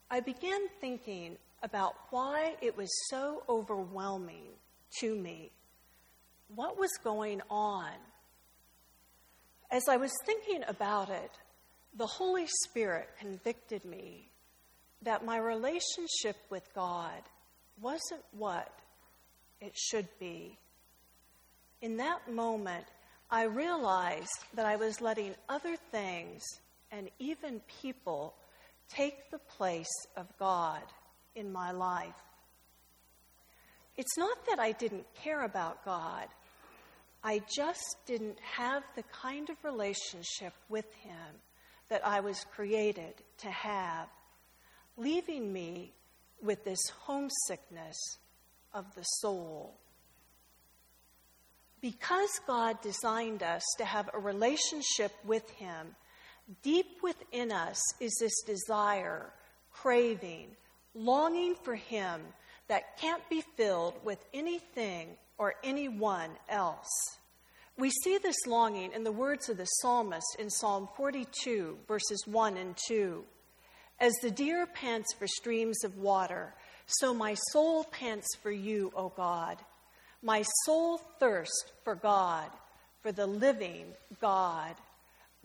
I 0.09 0.19
began 0.19 0.61
thinking 0.81 1.37
about 1.61 1.93
why 2.09 2.55
it 2.61 2.75
was 2.75 2.89
so 3.09 3.43
overwhelming 3.47 4.45
to 4.99 5.15
me. 5.15 5.51
What 6.55 6.77
was 6.77 6.89
going 7.03 7.41
on? 7.49 7.89
As 9.71 9.83
I 9.89 9.97
was 9.97 10.11
thinking 10.25 10.63
about 10.67 11.09
it, 11.09 11.31
the 11.95 12.05
Holy 12.07 12.47
Spirit 12.63 13.09
convicted 13.19 13.85
me 13.85 14.27
that 15.03 15.25
my 15.25 15.37
relationship 15.37 16.37
with 16.49 16.67
God 16.73 17.21
wasn't 17.81 18.23
what 18.31 18.71
it 19.61 19.73
should 19.75 20.07
be. 20.19 20.57
In 21.83 21.97
that 21.97 22.31
moment, 22.31 22.85
I 23.29 23.43
realized 23.43 24.45
that 24.53 24.65
I 24.65 24.77
was 24.77 25.01
letting 25.01 25.35
other 25.49 25.75
things 25.91 26.41
and 26.93 27.09
even 27.19 27.59
people 27.81 28.35
take 28.87 29.29
the 29.29 29.39
place 29.57 29.91
of 30.15 30.25
God 30.39 30.81
in 31.35 31.51
my 31.51 31.71
life. 31.71 32.15
It's 33.97 34.17
not 34.17 34.45
that 34.45 34.59
I 34.59 34.71
didn't 34.71 35.13
care 35.13 35.43
about 35.43 35.83
God, 35.83 36.27
I 37.21 37.41
just 37.53 37.97
didn't 38.05 38.39
have 38.39 38.83
the 38.95 39.03
kind 39.03 39.49
of 39.49 39.57
relationship 39.61 40.53
with 40.69 40.89
Him 40.93 41.41
that 41.89 42.07
I 42.07 42.21
was 42.21 42.45
created 42.55 43.15
to 43.39 43.51
have, 43.51 44.07
leaving 44.95 45.51
me 45.51 45.91
with 46.41 46.63
this 46.63 46.79
homesickness 47.01 47.97
of 48.73 48.85
the 48.95 49.03
soul. 49.03 49.75
Because 51.83 52.29
God 52.47 52.81
designed 52.81 53.43
us 53.43 53.61
to 53.77 53.83
have 53.83 54.09
a 54.13 54.17
relationship 54.17 55.11
with 55.25 55.49
Him, 55.49 55.97
deep 56.61 57.03
within 57.03 57.51
us 57.51 57.77
is 57.99 58.15
this 58.21 58.41
desire, 58.43 59.33
craving, 59.69 60.55
longing 60.95 61.55
for 61.61 61.75
Him 61.75 62.21
that 62.69 62.95
can't 63.01 63.29
be 63.29 63.43
filled 63.57 63.95
with 64.05 64.25
anything 64.33 65.17
or 65.37 65.55
anyone 65.61 66.29
else. 66.47 66.87
We 67.77 67.89
see 67.89 68.17
this 68.17 68.47
longing 68.47 68.93
in 68.93 69.03
the 69.03 69.11
words 69.11 69.49
of 69.49 69.57
the 69.57 69.65
psalmist 69.65 70.37
in 70.39 70.49
Psalm 70.49 70.87
42, 70.95 71.79
verses 71.85 72.23
1 72.25 72.55
and 72.55 72.77
2. 72.87 73.25
As 73.99 74.13
the 74.21 74.31
deer 74.31 74.65
pants 74.67 75.13
for 75.19 75.27
streams 75.27 75.83
of 75.83 75.97
water, 75.97 76.55
so 76.85 77.13
my 77.13 77.33
soul 77.51 77.83
pants 77.83 78.37
for 78.41 78.51
you, 78.51 78.93
O 78.95 79.09
God. 79.09 79.57
My 80.23 80.43
soul 80.65 80.99
thirsts 81.19 81.65
for 81.83 81.95
God, 81.95 82.49
for 83.01 83.11
the 83.11 83.27
living 83.27 83.87
God. 84.21 84.73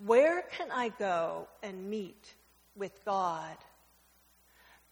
Where 0.06 0.42
can 0.42 0.70
I 0.70 0.90
go 0.90 1.48
and 1.64 1.90
meet 1.90 2.34
with 2.76 3.04
God? 3.04 3.56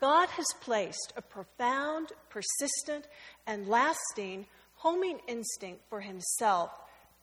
God 0.01 0.29
has 0.31 0.47
placed 0.61 1.13
a 1.17 1.23
profound, 1.23 2.09
persistent, 2.29 3.07
and 3.47 3.69
lasting 3.69 4.47
homing 4.75 5.21
instinct 5.29 5.83
for 5.89 6.01
Himself 6.01 6.71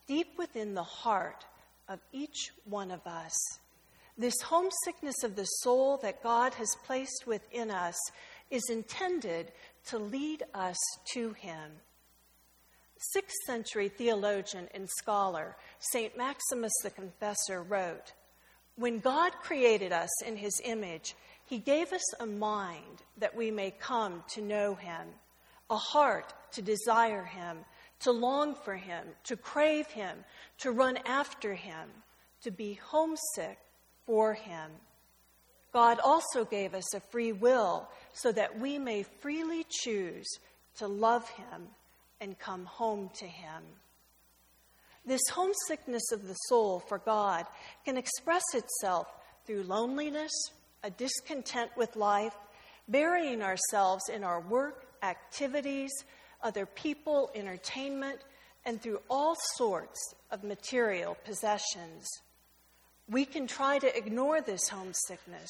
deep 0.08 0.38
within 0.38 0.74
the 0.74 0.84
heart 0.84 1.46
of 1.90 2.00
each 2.12 2.52
one 2.66 2.92
of 2.92 3.06
us. 3.06 3.34
This 4.18 4.42
homesickness 4.44 5.24
of 5.24 5.36
the 5.36 5.46
soul 5.46 5.98
that 5.98 6.24
God 6.24 6.54
has 6.56 6.76
placed 6.86 7.26
within 7.28 7.70
us 7.70 7.98
is 8.50 8.64
intended 8.70 9.52
to 9.88 9.98
lead 9.98 10.44
us 10.54 10.78
to 11.14 11.34
Him. 11.34 11.72
Sixth 13.12 13.36
century 13.46 13.90
theologian 13.90 14.70
and 14.74 14.90
scholar 14.90 15.58
St. 15.80 16.16
Maximus 16.16 16.72
the 16.84 16.90
Confessor 16.90 17.62
wrote 17.62 18.14
When 18.78 19.00
God 19.00 19.34
created 19.42 19.92
us 19.92 20.24
in 20.24 20.38
His 20.38 20.62
image, 20.64 21.14
He 21.46 21.60
gave 21.60 21.92
us 21.92 22.14
a 22.22 22.26
mind 22.26 23.04
that 23.18 23.36
we 23.36 23.52
may 23.52 23.72
come 23.72 24.24
to 24.30 24.42
know 24.42 24.76
Him, 24.76 25.08
a 25.70 25.76
heart 25.76 26.34
to 26.54 26.62
desire 26.62 27.26
Him, 27.26 27.66
to 28.00 28.12
long 28.12 28.56
for 28.56 28.76
Him, 28.76 29.08
to 29.26 29.36
crave 29.36 29.88
Him, 29.88 30.24
to 30.60 30.72
run 30.72 30.98
after 31.06 31.54
Him, 31.54 31.90
to 32.44 32.52
be 32.52 32.80
homesick 32.82 33.60
for 34.06 34.34
Him. 34.34 34.72
God 35.74 36.00
also 36.00 36.46
gave 36.46 36.74
us 36.74 36.94
a 36.94 37.02
free 37.02 37.34
will 37.34 37.90
so 38.14 38.32
that 38.32 38.60
we 38.60 38.80
may 38.80 39.04
freely 39.04 39.66
choose 39.70 40.28
to 40.78 40.88
love 40.88 41.28
Him 41.30 41.68
and 42.24 42.40
come 42.40 42.64
home 42.64 43.10
to 43.16 43.26
Him. 43.26 43.62
This 45.06 45.22
homesickness 45.30 46.14
of 46.14 46.26
the 46.26 46.36
soul 46.48 46.80
for 46.80 46.98
God 46.98 47.46
can 47.84 47.98
express 47.98 48.44
itself 48.54 49.08
through 49.46 49.64
loneliness, 49.64 50.32
a 50.84 50.90
discontent 50.90 51.72
with 51.76 51.98
life, 51.98 52.34
burying 52.88 53.42
ourselves 53.42 54.04
in 54.08 54.24
our 54.24 54.40
work, 54.40 54.86
activities, 55.04 55.92
other 56.42 56.66
people, 56.66 57.30
entertainment, 57.36 58.20
and 58.66 58.82
through 58.82 59.02
all 59.10 59.36
sorts 59.58 60.00
of 60.32 60.46
material 60.46 61.18
possessions. 61.26 62.08
We 63.10 63.26
can 63.26 63.48
try 63.48 63.80
to 63.80 63.98
ignore 63.98 64.40
this 64.40 64.70
homesickness. 64.70 65.50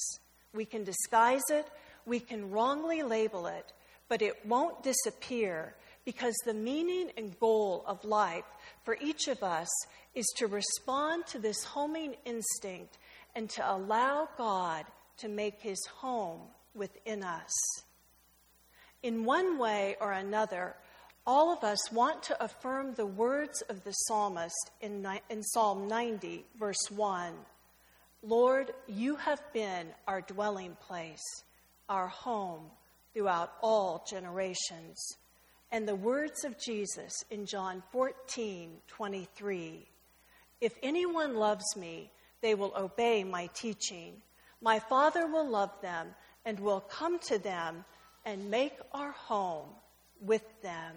We 0.55 0.65
can 0.65 0.83
disguise 0.83 1.43
it. 1.51 1.67
We 2.07 2.19
can 2.19 2.49
wrongly 2.49 3.03
label 3.03 3.45
it, 3.45 3.71
but 4.09 4.23
it 4.23 4.43
won't 4.43 4.81
disappear 4.81 5.75
because 6.05 6.35
the 6.45 6.53
meaning 6.53 7.11
and 7.17 7.39
goal 7.39 7.83
of 7.87 8.03
life 8.03 8.45
for 8.83 8.97
each 9.01 9.27
of 9.27 9.41
us 9.43 9.69
is 10.15 10.25
to 10.37 10.47
respond 10.47 11.25
to 11.27 11.39
this 11.39 11.63
homing 11.63 12.15
instinct 12.25 12.97
and 13.35 13.49
to 13.49 13.71
allow 13.71 14.27
God 14.37 14.85
to 15.17 15.27
make 15.27 15.61
his 15.61 15.83
home 15.85 16.41
within 16.75 17.23
us. 17.23 17.51
In 19.01 19.25
one 19.25 19.57
way 19.57 19.95
or 19.99 20.11
another, 20.11 20.75
all 21.25 21.53
of 21.53 21.63
us 21.63 21.91
want 21.91 22.23
to 22.23 22.43
affirm 22.43 22.93
the 22.93 23.05
words 23.05 23.61
of 23.69 23.83
the 23.83 23.91
psalmist 23.91 24.71
in, 24.81 25.07
in 25.29 25.41
Psalm 25.43 25.87
90, 25.87 26.45
verse 26.59 26.89
1 26.89 27.33
Lord, 28.25 28.73
you 28.87 29.17
have 29.17 29.41
been 29.51 29.87
our 30.07 30.21
dwelling 30.21 30.77
place, 30.87 31.43
our 31.89 32.07
home 32.07 32.71
throughout 33.13 33.51
all 33.61 34.05
generations. 34.09 34.97
And 35.73 35.87
the 35.87 35.95
words 35.95 36.45
of 36.45 36.59
Jesus 36.59 37.25
in 37.31 37.47
John 37.47 37.81
14, 37.91 38.69
23 38.87 39.87
If 40.61 40.77
anyone 40.83 41.35
loves 41.35 41.75
me, 41.75 42.11
they 42.41 42.53
will 42.53 42.71
obey 42.77 43.23
my 43.23 43.49
teaching. 43.55 44.21
My 44.61 44.77
Father 44.77 45.25
will 45.25 45.49
love 45.49 45.71
them 45.81 46.09
and 46.45 46.59
will 46.59 46.81
come 46.81 47.17
to 47.27 47.39
them 47.39 47.85
and 48.23 48.51
make 48.51 48.77
our 48.91 49.13
home 49.13 49.69
with 50.21 50.43
them. 50.61 50.93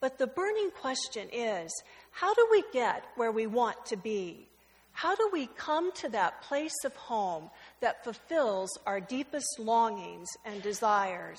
But 0.00 0.18
the 0.18 0.26
burning 0.26 0.72
question 0.80 1.28
is 1.32 1.70
how 2.10 2.34
do 2.34 2.48
we 2.50 2.64
get 2.72 3.04
where 3.14 3.30
we 3.30 3.46
want 3.46 3.86
to 3.86 3.96
be? 3.96 4.48
How 4.90 5.14
do 5.14 5.30
we 5.32 5.46
come 5.56 5.92
to 5.92 6.08
that 6.08 6.42
place 6.42 6.84
of 6.84 6.96
home 6.96 7.50
that 7.80 8.02
fulfills 8.02 8.76
our 8.86 8.98
deepest 8.98 9.60
longings 9.60 10.30
and 10.44 10.60
desires? 10.62 11.38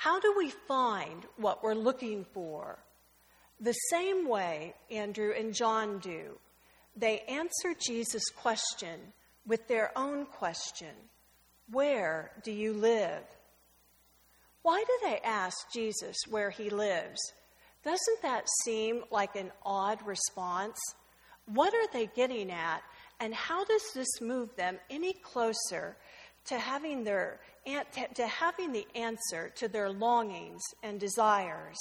How 0.00 0.18
do 0.18 0.32
we 0.34 0.48
find 0.48 1.26
what 1.36 1.62
we're 1.62 1.74
looking 1.74 2.24
for? 2.32 2.78
The 3.60 3.74
same 3.90 4.26
way 4.26 4.72
Andrew 4.90 5.34
and 5.38 5.52
John 5.52 5.98
do. 5.98 6.38
They 6.96 7.18
answer 7.28 7.78
Jesus' 7.78 8.30
question 8.34 8.98
with 9.46 9.68
their 9.68 9.92
own 9.96 10.24
question 10.24 10.94
Where 11.70 12.30
do 12.42 12.50
you 12.50 12.72
live? 12.72 13.22
Why 14.62 14.82
do 14.86 15.06
they 15.06 15.18
ask 15.18 15.70
Jesus 15.70 16.16
where 16.30 16.48
he 16.48 16.70
lives? 16.70 17.20
Doesn't 17.84 18.22
that 18.22 18.48
seem 18.64 19.02
like 19.10 19.36
an 19.36 19.52
odd 19.66 19.98
response? 20.06 20.80
What 21.44 21.74
are 21.74 21.92
they 21.92 22.08
getting 22.16 22.50
at, 22.50 22.82
and 23.20 23.34
how 23.34 23.66
does 23.66 23.82
this 23.94 24.22
move 24.22 24.56
them 24.56 24.78
any 24.88 25.12
closer 25.12 25.98
to 26.46 26.58
having, 26.58 27.04
their, 27.04 27.40
to 28.14 28.26
having 28.26 28.72
the 28.72 28.86
answer 28.94 29.50
to 29.56 29.68
their 29.68 29.90
longings 29.90 30.62
and 30.82 30.98
desires? 30.98 31.78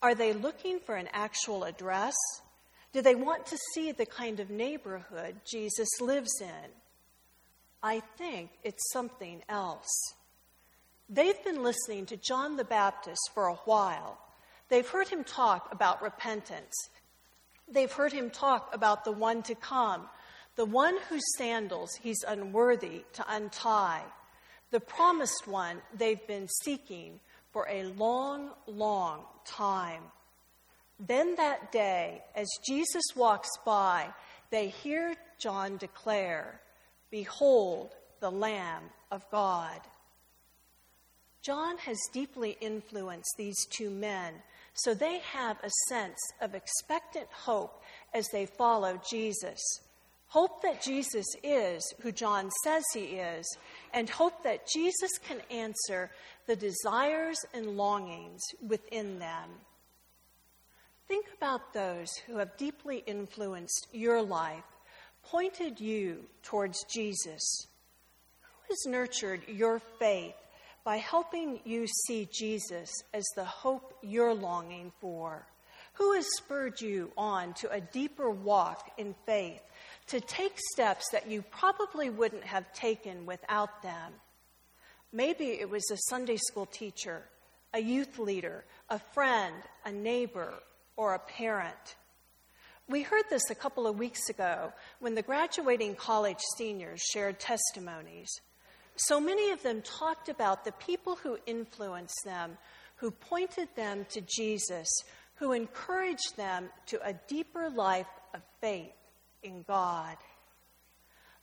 Are 0.00 0.14
they 0.14 0.32
looking 0.32 0.80
for 0.80 0.96
an 0.96 1.08
actual 1.12 1.64
address? 1.64 2.14
Do 2.92 3.02
they 3.02 3.14
want 3.14 3.46
to 3.46 3.58
see 3.74 3.92
the 3.92 4.06
kind 4.06 4.40
of 4.40 4.50
neighborhood 4.50 5.36
Jesus 5.50 5.88
lives 6.00 6.40
in? 6.40 6.70
I 7.82 8.00
think 8.16 8.50
it's 8.62 8.92
something 8.92 9.42
else. 9.48 9.90
They've 11.08 11.42
been 11.44 11.62
listening 11.62 12.06
to 12.06 12.16
John 12.16 12.56
the 12.56 12.64
Baptist 12.64 13.30
for 13.34 13.46
a 13.46 13.54
while 13.64 14.18
They've 14.72 14.88
heard 14.88 15.08
him 15.08 15.22
talk 15.22 15.70
about 15.70 16.00
repentance. 16.00 16.72
They've 17.68 17.92
heard 17.92 18.10
him 18.10 18.30
talk 18.30 18.74
about 18.74 19.04
the 19.04 19.12
one 19.12 19.42
to 19.42 19.54
come, 19.54 20.08
the 20.56 20.64
one 20.64 20.96
whose 21.08 21.22
sandals 21.36 21.90
he's 22.02 22.24
unworthy 22.26 23.04
to 23.14 23.24
untie, 23.28 24.02
the 24.70 24.80
promised 24.80 25.46
one 25.46 25.78
they've 25.94 26.26
been 26.26 26.48
seeking 26.62 27.20
for 27.52 27.66
a 27.70 27.84
long, 27.84 28.50
long 28.66 29.20
time. 29.44 30.02
Then 30.98 31.34
that 31.36 31.72
day, 31.72 32.22
as 32.34 32.48
Jesus 32.66 33.02
walks 33.16 33.50
by, 33.64 34.08
they 34.50 34.68
hear 34.68 35.14
John 35.38 35.76
declare, 35.76 36.60
Behold 37.10 37.90
the 38.20 38.30
Lamb 38.30 38.84
of 39.10 39.28
God. 39.30 39.80
John 41.42 41.76
has 41.78 41.98
deeply 42.12 42.56
influenced 42.60 43.34
these 43.36 43.66
two 43.66 43.90
men, 43.90 44.34
so 44.74 44.94
they 44.94 45.18
have 45.18 45.58
a 45.62 45.70
sense 45.88 46.18
of 46.40 46.54
expectant 46.54 47.26
hope 47.32 47.82
as 48.14 48.28
they 48.28 48.46
follow 48.46 49.00
Jesus. 49.10 49.60
Hope 50.32 50.62
that 50.62 50.80
Jesus 50.80 51.26
is 51.42 51.82
who 52.00 52.10
John 52.10 52.50
says 52.64 52.82
he 52.94 53.00
is, 53.00 53.46
and 53.92 54.08
hope 54.08 54.42
that 54.44 54.66
Jesus 54.66 55.10
can 55.28 55.42
answer 55.50 56.10
the 56.46 56.56
desires 56.56 57.36
and 57.52 57.76
longings 57.76 58.40
within 58.66 59.18
them. 59.18 59.50
Think 61.06 61.26
about 61.36 61.74
those 61.74 62.08
who 62.26 62.38
have 62.38 62.56
deeply 62.56 63.04
influenced 63.06 63.88
your 63.92 64.22
life, 64.22 64.64
pointed 65.22 65.78
you 65.78 66.24
towards 66.42 66.82
Jesus. 66.84 67.66
Who 68.40 68.72
has 68.72 68.90
nurtured 68.90 69.42
your 69.46 69.82
faith 69.98 70.32
by 70.82 70.96
helping 70.96 71.60
you 71.66 71.86
see 72.06 72.26
Jesus 72.32 72.90
as 73.12 73.24
the 73.36 73.44
hope 73.44 73.98
you're 74.00 74.32
longing 74.32 74.92
for? 74.98 75.46
Who 75.96 76.14
has 76.14 76.26
spurred 76.38 76.80
you 76.80 77.12
on 77.18 77.52
to 77.54 77.70
a 77.70 77.82
deeper 77.82 78.30
walk 78.30 78.92
in 78.96 79.14
faith, 79.26 79.60
to 80.12 80.20
take 80.20 80.52
steps 80.74 81.06
that 81.10 81.30
you 81.30 81.40
probably 81.40 82.10
wouldn't 82.10 82.44
have 82.44 82.70
taken 82.74 83.24
without 83.24 83.82
them? 83.82 84.12
Maybe 85.10 85.52
it 85.58 85.70
was 85.70 85.90
a 85.90 85.96
Sunday 86.10 86.36
school 86.36 86.66
teacher, 86.66 87.22
a 87.72 87.80
youth 87.80 88.18
leader, 88.18 88.62
a 88.90 88.98
friend, 88.98 89.54
a 89.86 89.90
neighbor, 89.90 90.52
or 90.96 91.14
a 91.14 91.18
parent. 91.18 91.96
We 92.90 93.00
heard 93.00 93.24
this 93.30 93.48
a 93.48 93.54
couple 93.54 93.86
of 93.86 93.98
weeks 93.98 94.28
ago 94.28 94.74
when 95.00 95.14
the 95.14 95.22
graduating 95.22 95.94
college 95.94 96.40
seniors 96.58 97.00
shared 97.00 97.40
testimonies. 97.40 98.28
So 98.96 99.18
many 99.18 99.50
of 99.50 99.62
them 99.62 99.80
talked 99.80 100.28
about 100.28 100.66
the 100.66 100.72
people 100.72 101.16
who 101.16 101.38
influenced 101.46 102.20
them, 102.26 102.58
who 102.96 103.12
pointed 103.12 103.68
them 103.76 104.04
to 104.10 104.20
Jesus, 104.20 104.88
who 105.36 105.52
encouraged 105.52 106.36
them 106.36 106.68
to 106.88 107.00
a 107.02 107.14
deeper 107.28 107.70
life 107.70 108.12
of 108.34 108.42
faith 108.60 108.92
in 109.42 109.64
God. 109.66 110.16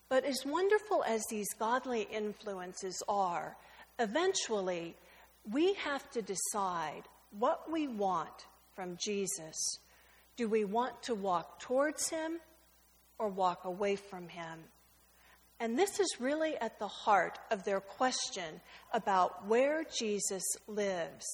But 0.10 0.26
as 0.26 0.44
wonderful 0.46 1.04
as 1.04 1.24
these 1.30 1.54
godly 1.60 2.08
influences 2.12 3.02
are, 3.08 3.56
eventually 4.00 4.96
we 5.52 5.74
have 5.76 6.10
to 6.12 6.22
decide 6.22 7.04
what 7.38 7.72
we 7.72 7.88
want 7.88 8.48
from 8.76 8.98
Jesus. 9.04 9.80
Do 10.36 10.48
we 10.48 10.64
want 10.64 11.04
to 11.04 11.16
walk 11.16 11.60
towards 11.60 12.10
him 12.10 12.40
or 13.20 13.30
walk 13.30 13.66
away 13.66 13.96
from 13.96 14.28
him? 14.28 14.60
And 15.60 15.78
this 15.78 16.00
is 16.00 16.08
really 16.20 16.56
at 16.58 16.80
the 16.80 16.88
heart 16.88 17.38
of 17.52 17.66
their 17.66 17.82
question 17.82 18.62
about 18.94 19.46
where 19.48 19.84
Jesus 19.84 20.44
lives. 20.68 21.26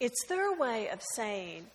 It's 0.00 0.26
their 0.26 0.52
way 0.52 0.88
of 0.88 1.00
saying, 1.14 1.66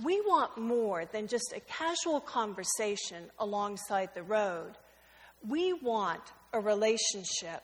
we 0.00 0.20
want 0.22 0.56
more 0.56 1.04
than 1.04 1.26
just 1.26 1.52
a 1.54 1.60
casual 1.60 2.20
conversation 2.20 3.30
alongside 3.38 4.10
the 4.14 4.22
road. 4.22 4.72
We 5.46 5.72
want 5.72 6.22
a 6.52 6.60
relationship, 6.60 7.62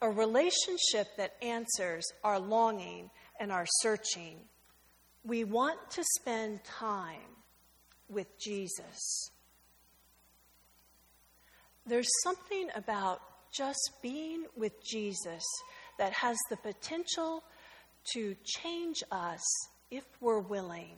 a 0.00 0.08
relationship 0.08 1.08
that 1.16 1.34
answers 1.42 2.04
our 2.24 2.38
longing 2.38 3.10
and 3.40 3.52
our 3.52 3.66
searching. 3.80 4.38
We 5.24 5.44
want 5.44 5.78
to 5.90 6.04
spend 6.18 6.64
time 6.64 7.36
with 8.08 8.26
Jesus. 8.38 9.30
There's 11.86 12.08
something 12.22 12.68
about 12.74 13.20
just 13.54 13.92
being 14.02 14.44
with 14.56 14.72
Jesus 14.84 15.42
that 15.98 16.12
has 16.12 16.36
the 16.50 16.56
potential 16.56 17.42
to 18.12 18.36
change 18.44 19.02
us 19.10 19.42
if 19.90 20.04
we're 20.20 20.40
willing. 20.40 20.96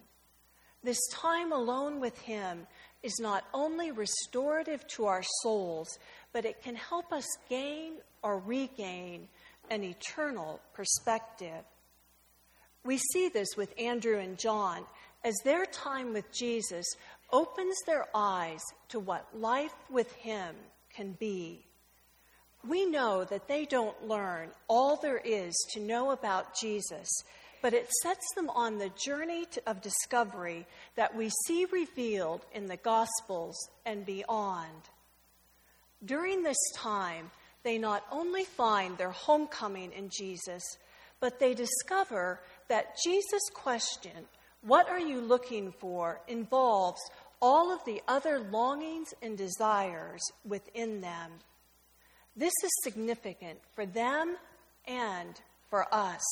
This 0.82 1.00
time 1.12 1.52
alone 1.52 2.00
with 2.00 2.18
Him 2.20 2.66
is 3.02 3.18
not 3.20 3.44
only 3.52 3.90
restorative 3.90 4.86
to 4.88 5.06
our 5.06 5.22
souls, 5.42 5.98
but 6.32 6.44
it 6.44 6.62
can 6.62 6.74
help 6.74 7.12
us 7.12 7.26
gain 7.48 7.94
or 8.22 8.38
regain 8.38 9.28
an 9.70 9.84
eternal 9.84 10.60
perspective. 10.74 11.64
We 12.84 12.98
see 12.98 13.28
this 13.28 13.56
with 13.56 13.74
Andrew 13.78 14.18
and 14.18 14.38
John 14.38 14.84
as 15.24 15.34
their 15.44 15.66
time 15.66 16.12
with 16.12 16.32
Jesus 16.32 16.86
opens 17.32 17.76
their 17.86 18.06
eyes 18.14 18.60
to 18.88 18.98
what 18.98 19.26
life 19.38 19.74
with 19.90 20.10
Him 20.12 20.54
can 20.94 21.12
be. 21.12 21.64
We 22.66 22.84
know 22.86 23.24
that 23.24 23.48
they 23.48 23.64
don't 23.64 24.06
learn 24.06 24.50
all 24.68 24.96
there 24.96 25.20
is 25.24 25.54
to 25.72 25.80
know 25.80 26.10
about 26.10 26.58
Jesus, 26.58 27.08
but 27.62 27.74
it 27.74 27.88
sets 28.02 28.26
them 28.34 28.50
on 28.50 28.78
the 28.78 28.90
journey 29.04 29.46
of 29.66 29.82
discovery 29.82 30.66
that 30.96 31.14
we 31.14 31.30
see 31.46 31.66
revealed 31.66 32.44
in 32.52 32.66
the 32.66 32.76
Gospels 32.76 33.56
and 33.84 34.04
beyond. 34.06 34.88
During 36.04 36.42
this 36.42 36.58
time, 36.76 37.30
they 37.62 37.78
not 37.78 38.04
only 38.10 38.44
find 38.44 38.96
their 38.96 39.10
homecoming 39.10 39.92
in 39.92 40.08
Jesus, 40.16 40.62
but 41.20 41.38
they 41.38 41.54
discover 41.54 42.40
that 42.68 42.96
Jesus' 43.04 43.50
question, 43.52 44.26
What 44.62 44.88
are 44.88 45.00
you 45.00 45.20
looking 45.20 45.72
for? 45.72 46.20
involves 46.26 47.00
all 47.42 47.72
of 47.72 47.84
the 47.84 48.02
other 48.08 48.38
longings 48.38 49.08
and 49.22 49.36
desires 49.36 50.20
within 50.44 51.00
them. 51.00 51.32
This 52.36 52.52
is 52.62 52.70
significant 52.82 53.58
for 53.74 53.86
them 53.86 54.36
and 54.86 55.40
for 55.68 55.86
us. 55.92 56.22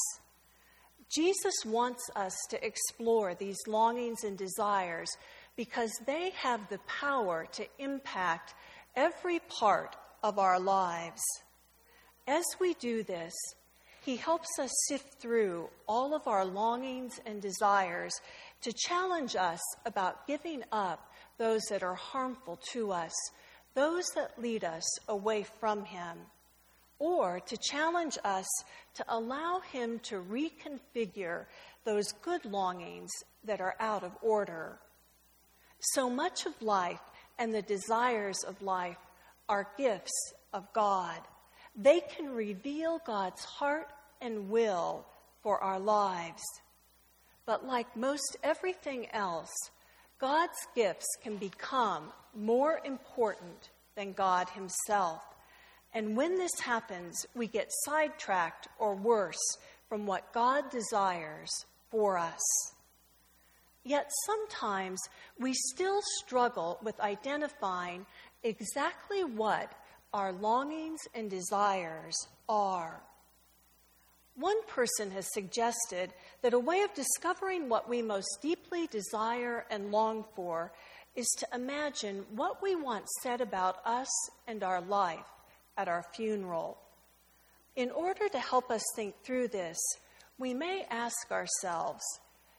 Jesus 1.11 1.55
wants 1.65 2.03
us 2.15 2.37
to 2.51 2.65
explore 2.65 3.35
these 3.35 3.59
longings 3.67 4.25
and 4.25 4.37
desires 4.37 5.09
because 5.57 5.91
they 6.07 6.31
have 6.31 6.69
the 6.69 6.79
power 6.87 7.47
to 7.53 7.67
impact 7.79 8.55
every 8.95 9.39
part 9.41 9.97
of 10.23 10.39
our 10.39 10.61
lives. 10.61 11.23
As 12.27 12.45
we 12.61 12.75
do 12.75 13.03
this, 13.03 13.35
He 14.05 14.17
helps 14.17 14.59
us 14.59 14.71
sift 14.87 15.15
through 15.15 15.71
all 15.89 16.15
of 16.15 16.27
our 16.27 16.45
longings 16.45 17.19
and 17.25 17.41
desires 17.41 18.13
to 18.63 18.73
challenge 18.73 19.35
us 19.35 19.61
about 19.87 20.27
giving 20.27 20.63
up 20.73 21.11
those 21.39 21.63
that 21.71 21.83
are 21.83 21.95
harmful 21.95 22.61
to 22.73 22.93
us, 22.93 23.15
those 23.75 24.05
that 24.15 24.41
lead 24.41 24.65
us 24.65 24.85
away 25.09 25.47
from 25.59 25.85
Him, 25.85 26.19
or 26.99 27.41
to 27.41 27.57
challenge 27.57 28.19
us 28.25 28.47
to 28.95 29.05
allow 29.09 29.61
Him 29.61 30.01
to 30.05 30.17
reconfigure 30.17 31.47
those 31.85 32.13
good 32.23 32.45
longings 32.45 33.11
that 33.45 33.61
are 33.61 33.77
out 33.81 34.05
of 34.05 34.13
order. 34.21 34.79
So 35.81 36.11
much 36.11 36.47
of 36.47 36.61
life 36.61 37.01
and 37.39 37.55
the 37.55 37.63
desires 37.63 38.43
of 38.45 38.61
life 38.63 38.99
are 39.49 39.69
gifts 39.79 40.33
of 40.53 40.73
God. 40.73 41.21
They 41.77 42.01
can 42.01 42.31
reveal 42.31 43.01
God's 43.07 43.45
heart 43.45 43.89
and 44.21 44.51
will 44.51 45.07
for 45.43 45.63
our 45.63 45.79
lives. 45.79 46.43
But 47.47 47.65
like 47.65 47.97
most 47.97 48.37
everything 48.43 49.07
else, 49.13 49.53
God's 50.19 50.59
gifts 50.75 51.07
can 51.23 51.37
become 51.37 52.13
more 52.35 52.81
important 52.85 53.71
than 53.95 54.13
God 54.13 54.49
Himself. 54.51 55.23
And 55.95 56.17
when 56.17 56.37
this 56.37 56.61
happens, 56.61 57.27
we 57.35 57.47
get 57.47 57.71
sidetracked 57.85 58.69
or 58.79 58.95
worse 58.95 59.57
from 59.89 60.07
what 60.07 60.33
God 60.33 60.71
desires 60.71 61.51
for 61.91 62.19
us. 62.19 62.41
Yet 63.85 64.11
sometimes 64.27 65.01
we 65.39 65.55
still 65.55 66.01
struggle 66.19 66.79
with 66.83 67.01
identifying 67.01 68.05
exactly 68.43 69.25
what 69.25 69.73
our 70.13 70.33
longings 70.33 71.01
and 71.15 71.31
desires 71.31 72.17
are. 72.49 73.01
One 74.37 74.63
person 74.67 75.11
has 75.13 75.27
suggested 75.33 76.13
that 76.43 76.53
a 76.53 76.59
way 76.59 76.83
of 76.83 76.95
discovering 76.95 77.69
what 77.69 77.89
we 77.89 78.03
most 78.03 78.39
deeply 78.41 78.87
desire 78.87 79.65
and 79.71 79.91
long 79.91 80.25
for 80.37 80.71
is 81.17 81.27
to 81.39 81.49
imagine 81.53 82.25
what 82.37 82.63
we 82.63 82.77
want 82.77 83.09
said 83.23 83.41
about 83.41 83.85
us 83.85 84.09
and 84.47 84.63
our 84.63 84.81
life 84.81 85.25
at 85.79 85.89
our 85.89 86.05
funeral. 86.15 86.77
In 87.77 87.91
order 87.91 88.29
to 88.29 88.39
help 88.39 88.71
us 88.71 88.83
think 88.95 89.15
through 89.25 89.49
this, 89.49 89.79
we 90.39 90.53
may 90.53 90.85
ask 90.91 91.31
ourselves 91.31 92.05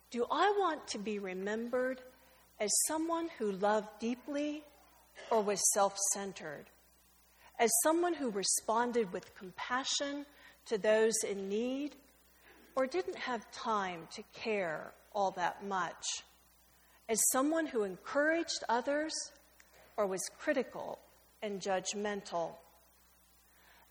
Do 0.09 0.26
I 0.32 0.51
want 0.57 0.88
to 0.88 0.97
be 0.97 1.20
remembered 1.20 2.01
as 2.59 2.72
someone 2.88 3.30
who 3.38 3.51
loved 3.51 3.99
deeply 3.99 4.63
or 5.30 5.43
was 5.43 5.61
self 5.74 5.95
centered? 6.13 6.65
As 7.59 7.70
someone 7.84 8.15
who 8.15 8.32
responded 8.32 9.13
with 9.13 9.36
compassion? 9.36 10.26
to 10.70 10.78
those 10.78 11.15
in 11.28 11.49
need 11.49 11.95
or 12.76 12.86
didn't 12.86 13.17
have 13.17 13.49
time 13.51 14.07
to 14.13 14.24
care 14.34 14.93
all 15.13 15.32
that 15.32 15.65
much, 15.65 16.05
as 17.09 17.20
someone 17.32 17.65
who 17.65 17.84
encouraged 17.84 18.63
others 18.70 19.11
or 19.97 20.05
was 20.05 20.22
critical 20.38 20.99
and 21.41 21.59
judgmental. 21.59 22.51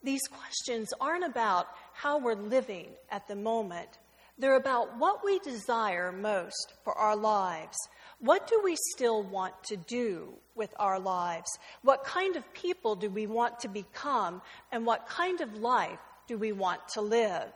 These 0.03 0.21
questions 0.31 0.93
aren't 1.01 1.25
about 1.25 1.67
how 1.93 2.19
we're 2.19 2.35
living 2.35 2.87
at 3.11 3.27
the 3.27 3.35
moment. 3.35 3.99
They're 4.37 4.55
about 4.55 4.97
what 4.97 5.23
we 5.23 5.39
desire 5.39 6.13
most 6.13 6.73
for 6.83 6.93
our 6.97 7.15
lives. 7.15 7.77
What 8.19 8.47
do 8.47 8.61
we 8.63 8.77
still 8.95 9.23
want 9.23 9.53
to 9.65 9.75
do 9.75 10.33
with 10.55 10.73
our 10.77 10.99
lives? 10.99 11.49
What 11.81 12.05
kind 12.05 12.37
of 12.37 12.53
people 12.53 12.95
do 12.95 13.09
we 13.09 13.27
want 13.27 13.59
to 13.59 13.67
become? 13.67 14.41
And 14.71 14.85
what 14.85 15.07
kind 15.07 15.41
of 15.41 15.57
life 15.57 15.99
do 16.27 16.37
we 16.37 16.53
want 16.53 16.87
to 16.93 17.01
live? 17.01 17.51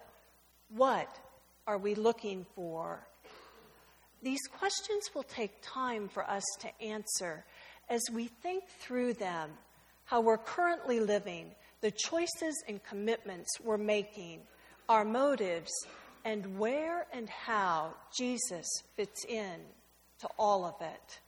What 0.70 1.20
are 1.66 1.78
we 1.78 1.96
looking 1.96 2.46
for? 2.56 3.08
These 4.22 4.42
questions 4.58 5.10
will 5.14 5.24
take 5.24 5.52
time 5.62 6.10
for 6.10 6.30
us 6.30 6.44
to 6.62 6.82
answer 6.82 7.46
as 7.90 8.02
we 8.12 8.28
think 8.28 8.64
through 8.80 9.14
them, 9.14 9.52
how 10.06 10.22
we're 10.22 10.38
currently 10.38 11.00
living, 11.00 11.52
the 11.84 11.92
choices 11.92 12.64
and 12.70 12.82
commitments 12.86 13.60
we're 13.62 13.78
making, 13.78 14.40
our 14.88 15.04
motives, 15.04 15.70
and 16.24 16.58
where 16.58 17.06
and 17.12 17.30
how 17.30 17.94
Jesus 18.18 18.66
fits 18.96 19.26
in 19.26 19.60
to 20.20 20.30
all 20.40 20.64
of 20.64 20.76
it. 20.80 21.20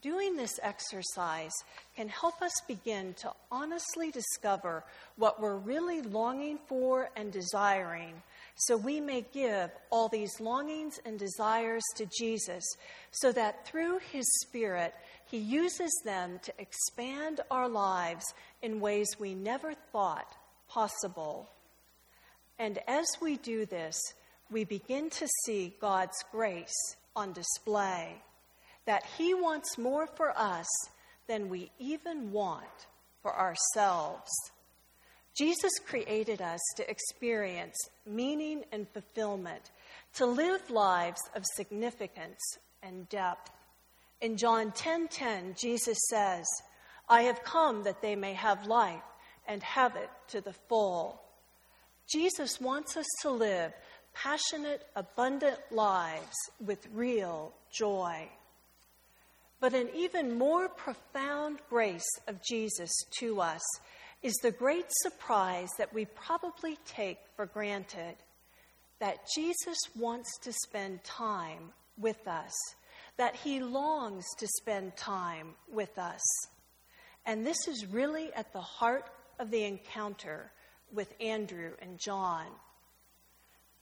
Doing 0.00 0.36
this 0.36 0.60
exercise 0.62 1.50
can 1.96 2.08
help 2.08 2.40
us 2.40 2.52
begin 2.68 3.14
to 3.14 3.32
honestly 3.50 4.12
discover 4.12 4.84
what 5.16 5.40
we're 5.40 5.56
really 5.56 6.02
longing 6.02 6.60
for 6.68 7.10
and 7.16 7.32
desiring, 7.32 8.22
so 8.54 8.76
we 8.76 9.00
may 9.00 9.24
give 9.34 9.70
all 9.90 10.08
these 10.08 10.38
longings 10.38 11.00
and 11.04 11.18
desires 11.18 11.82
to 11.96 12.06
Jesus, 12.16 12.62
so 13.10 13.32
that 13.32 13.66
through 13.66 13.98
His 14.12 14.26
Spirit, 14.42 14.94
He 15.28 15.38
uses 15.38 15.90
them 16.04 16.38
to 16.42 16.52
expand 16.58 17.40
our 17.50 17.68
lives 17.68 18.24
in 18.62 18.80
ways 18.80 19.08
we 19.18 19.34
never 19.34 19.74
thought 19.74 20.36
possible. 20.68 21.48
And 22.58 22.78
as 22.86 23.06
we 23.20 23.36
do 23.36 23.66
this, 23.66 24.00
we 24.50 24.64
begin 24.64 25.10
to 25.10 25.28
see 25.44 25.74
God's 25.80 26.16
grace 26.30 26.96
on 27.16 27.32
display, 27.32 28.22
that 28.84 29.04
He 29.18 29.34
wants 29.34 29.76
more 29.76 30.06
for 30.06 30.32
us 30.38 30.66
than 31.26 31.48
we 31.48 31.70
even 31.78 32.30
want 32.30 32.86
for 33.22 33.36
ourselves. 33.36 34.30
Jesus 35.36 35.72
created 35.84 36.40
us 36.40 36.60
to 36.76 36.88
experience 36.88 37.76
meaning 38.06 38.64
and 38.72 38.88
fulfillment, 38.88 39.70
to 40.14 40.24
live 40.24 40.70
lives 40.70 41.20
of 41.34 41.44
significance 41.56 42.40
and 42.82 43.08
depth. 43.08 43.50
In 44.20 44.36
John 44.36 44.72
10:10, 44.72 45.08
10, 45.08 45.08
10, 45.08 45.54
Jesus 45.54 45.98
says, 46.08 46.46
"I 47.08 47.22
have 47.22 47.42
come 47.42 47.82
that 47.82 48.00
they 48.00 48.16
may 48.16 48.34
have 48.34 48.66
life 48.66 49.04
and 49.46 49.62
have 49.62 49.96
it 49.96 50.10
to 50.28 50.40
the 50.40 50.54
full." 50.54 51.22
Jesus 52.06 52.60
wants 52.60 52.96
us 52.96 53.06
to 53.22 53.30
live 53.30 53.74
passionate, 54.14 54.88
abundant 54.94 55.60
lives 55.70 56.36
with 56.60 56.86
real 56.92 57.52
joy. 57.70 58.30
But 59.60 59.74
an 59.74 59.90
even 59.90 60.38
more 60.38 60.68
profound 60.68 61.60
grace 61.68 62.08
of 62.26 62.42
Jesus 62.42 62.92
to 63.18 63.40
us 63.40 63.62
is 64.22 64.34
the 64.36 64.50
great 64.50 64.86
surprise 64.90 65.70
that 65.76 65.92
we 65.92 66.06
probably 66.06 66.76
take 66.86 67.18
for 67.36 67.46
granted 67.46 68.16
that 68.98 69.28
Jesus 69.34 69.78
wants 69.94 70.38
to 70.38 70.52
spend 70.52 71.04
time 71.04 71.74
with 71.98 72.26
us, 72.26 72.54
that 73.16 73.36
he 73.36 73.60
longs 73.60 74.24
to 74.38 74.46
spend 74.46 74.96
time 74.96 75.54
with 75.70 75.98
us. 75.98 76.22
And 77.24 77.46
this 77.46 77.66
is 77.66 77.86
really 77.86 78.32
at 78.34 78.52
the 78.52 78.60
heart 78.60 79.10
of 79.38 79.50
the 79.50 79.64
encounter 79.64 80.52
with 80.92 81.12
Andrew 81.20 81.72
and 81.80 81.98
John. 81.98 82.46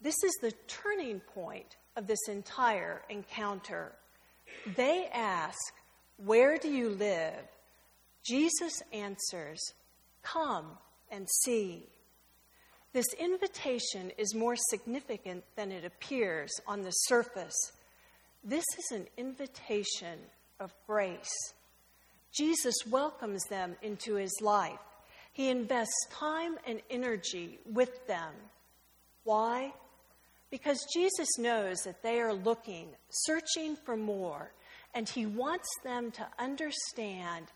This 0.00 0.22
is 0.24 0.32
the 0.40 0.52
turning 0.66 1.20
point 1.20 1.76
of 1.96 2.06
this 2.06 2.28
entire 2.28 3.02
encounter. 3.08 3.92
They 4.76 5.08
ask, 5.12 5.58
Where 6.16 6.58
do 6.58 6.68
you 6.68 6.90
live? 6.90 7.34
Jesus 8.24 8.82
answers, 8.92 9.60
Come 10.22 10.78
and 11.10 11.28
see. 11.42 11.86
This 12.92 13.06
invitation 13.18 14.12
is 14.16 14.34
more 14.34 14.56
significant 14.70 15.44
than 15.56 15.72
it 15.72 15.84
appears 15.84 16.52
on 16.66 16.82
the 16.82 16.90
surface. 16.90 17.72
This 18.44 18.64
is 18.78 18.98
an 18.98 19.06
invitation 19.16 20.18
of 20.60 20.74
grace. 20.86 21.32
Jesus 22.30 22.74
welcomes 22.90 23.42
them 23.44 23.74
into 23.80 24.16
his 24.16 24.34
life. 24.42 24.78
He 25.32 25.48
invests 25.48 26.06
time 26.10 26.58
and 26.66 26.82
energy 26.90 27.58
with 27.64 28.06
them. 28.06 28.32
Why? 29.24 29.72
Because 30.50 30.78
Jesus 30.94 31.38
knows 31.38 31.78
that 31.84 32.02
they 32.02 32.20
are 32.20 32.34
looking, 32.34 32.88
searching 33.08 33.76
for 33.76 33.96
more, 33.96 34.52
and 34.94 35.08
he 35.08 35.24
wants 35.24 35.68
them 35.82 36.10
to 36.12 36.26
understand 36.38 37.46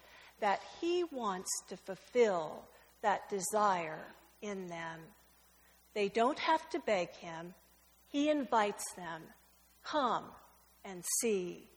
that 0.41 0.61
he 0.80 1.05
wants 1.12 1.51
to 1.68 1.76
fulfill 1.76 2.62
that 3.03 3.28
desire 3.28 4.07
in 4.41 4.68
them. 4.68 5.01
They 5.95 6.09
don't 6.09 6.39
have 6.39 6.68
to 6.70 6.80
beg 6.80 7.11
him, 7.16 7.53
he 8.09 8.30
invites 8.30 8.84
them 8.97 9.22
come 9.84 10.24
and 10.85 11.05
see. 11.20 11.68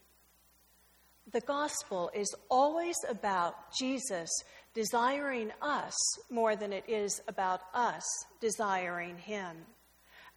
The 1.32 1.42
gospel 1.42 2.12
is 2.14 2.34
always 2.50 2.96
about 3.10 3.56
Jesus 3.78 4.30
desiring 4.74 5.52
us 5.62 5.96
more 6.30 6.56
than 6.56 6.74
it 6.74 6.86
is 6.88 7.22
about 7.28 7.62
us 7.74 8.04
desiring 8.40 9.18
him. 9.18 9.58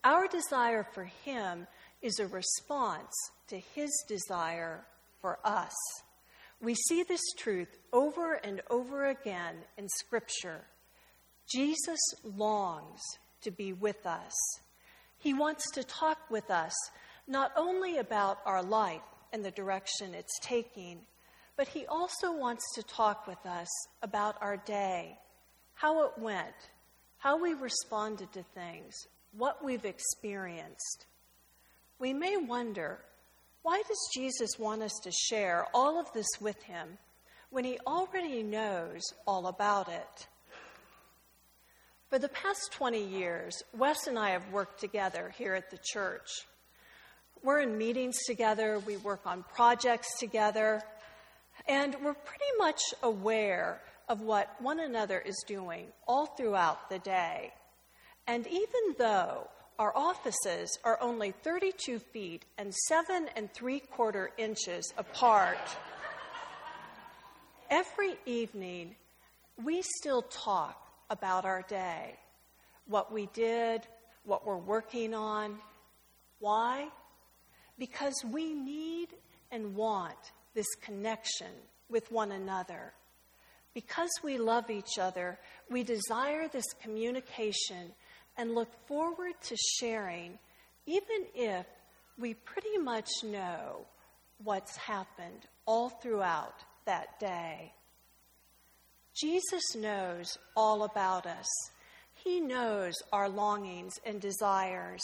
Our 0.05 0.29
desire 0.29 0.87
for 0.93 1.05
Him 1.05 1.67
is 2.03 2.19
a 2.19 2.27
response 2.27 3.15
to 3.49 3.59
His 3.75 3.91
desire 4.07 4.85
for 5.23 5.39
us. 5.43 5.73
We 6.61 6.75
see 6.75 7.03
this 7.03 7.23
truth 7.39 7.75
over 7.91 8.35
and 8.35 8.61
over 8.69 9.07
again 9.07 9.57
in 9.79 9.89
Scripture. 9.89 10.61
Jesus 11.51 11.99
longs 12.23 13.01
to 13.41 13.51
be 13.51 13.73
with 13.73 14.05
us. 14.05 14.35
He 15.17 15.33
wants 15.33 15.71
to 15.71 15.83
talk 15.83 16.19
with 16.29 16.51
us 16.51 16.75
not 17.27 17.53
only 17.57 17.99
about 17.99 18.39
our 18.45 18.63
life 18.63 19.01
and 19.33 19.45
the 19.45 19.51
direction 19.51 20.15
it's 20.15 20.39
taking, 20.41 21.01
but 21.57 21.69
He 21.69 21.87
also 21.87 22.33
wants 22.33 22.65
to 22.75 22.83
talk 22.83 23.27
with 23.27 23.45
us 23.47 23.69
about 24.03 24.37
our 24.41 24.57
day, 24.57 25.19
how 25.75 26.05
it 26.05 26.13
went, 26.19 26.55
how 27.19 27.41
we 27.41 27.55
responded 27.55 28.33
to 28.33 28.45
things, 28.55 28.95
what 29.37 29.65
we've 29.65 29.85
experienced, 29.85 31.07
we 31.99 32.13
may 32.13 32.37
wonder 32.37 32.99
why 33.63 33.83
does 33.89 34.11
Jesus 34.13 34.59
want 34.59 34.83
us 34.83 34.93
to 35.05 35.11
share 35.11 35.67
all 35.73 35.99
of 35.99 36.13
this 36.13 36.27
with 36.41 36.63
him 36.65 36.99
when 37.51 37.65
he 37.65 37.79
already 37.87 38.43
knows 38.43 39.01
all 39.27 39.47
about 39.47 39.89
it? 39.89 40.27
For 42.11 42.19
the 42.19 42.29
past 42.29 42.73
20 42.73 43.03
years, 43.03 43.63
Wes 43.77 44.07
and 44.07 44.19
I 44.19 44.31
have 44.31 44.53
worked 44.53 44.81
together 44.81 45.33
here 45.39 45.55
at 45.55 45.71
the 45.71 45.79
church. 45.83 46.29
We're 47.45 47.61
in 47.61 47.77
meetings 47.77 48.17
together, 48.27 48.79
we 48.87 48.97
work 48.97 49.27
on 49.27 49.45
projects 49.55 50.19
together, 50.19 50.81
and 51.69 51.95
we're 52.03 52.15
pretty 52.15 52.45
much 52.57 52.81
aware 53.03 53.83
of 54.09 54.23
what 54.23 54.57
one 54.61 54.81
another 54.81 55.19
is 55.19 55.45
doing 55.47 55.89
all 56.09 56.25
throughout 56.25 56.89
the 56.89 56.99
day. 57.01 57.53
And 58.27 58.47
even 58.47 58.95
though 58.97 59.51
our 59.79 59.95
offices 59.95 60.79
are 60.85 60.99
only 61.03 61.33
32 61.33 61.99
feet 61.99 62.47
and 62.57 62.75
seven 62.89 63.29
and 63.37 63.53
three 63.53 63.81
quarter 63.81 64.31
inches 64.39 64.95
apart, 64.97 65.59
every 67.69 68.15
evening 68.25 68.97
we 69.63 69.83
still 69.83 70.23
talk 70.23 70.81
about 71.11 71.45
our 71.45 71.61
day, 71.69 72.15
what 72.89 73.13
we 73.13 73.27
did, 73.35 73.87
what 74.25 74.47
we're 74.47 74.57
working 74.57 75.13
on. 75.13 75.59
Why? 76.39 76.89
Because 77.79 78.15
we 78.31 78.55
need 78.55 79.09
and 79.51 79.75
want 79.75 80.33
this 80.55 80.67
connection 80.83 81.51
with 81.89 82.11
one 82.11 82.33
another. 82.33 82.93
Because 83.75 84.11
we 84.23 84.39
love 84.39 84.71
each 84.71 84.99
other, 85.01 85.39
we 85.71 85.83
desire 85.83 86.49
this 86.49 86.73
communication 86.81 87.93
and 88.37 88.55
look 88.55 88.73
forward 88.87 89.35
to 89.43 89.57
sharing, 89.79 90.39
even 90.87 91.27
if 91.35 91.67
we 92.19 92.35
pretty 92.35 92.79
much 92.79 93.09
know 93.25 93.87
what's 94.43 94.77
happened 94.77 95.47
all 95.67 95.89
throughout 95.89 96.55
that 96.85 97.19
day. 97.19 97.73
Jesus 99.15 99.75
knows 99.77 100.39
all 100.57 100.85
about 100.85 101.27
us. 101.27 101.47
He 102.13 102.41
knows 102.41 102.95
our 103.13 103.29
longings 103.29 103.95
and 104.05 104.21
desires, 104.21 105.03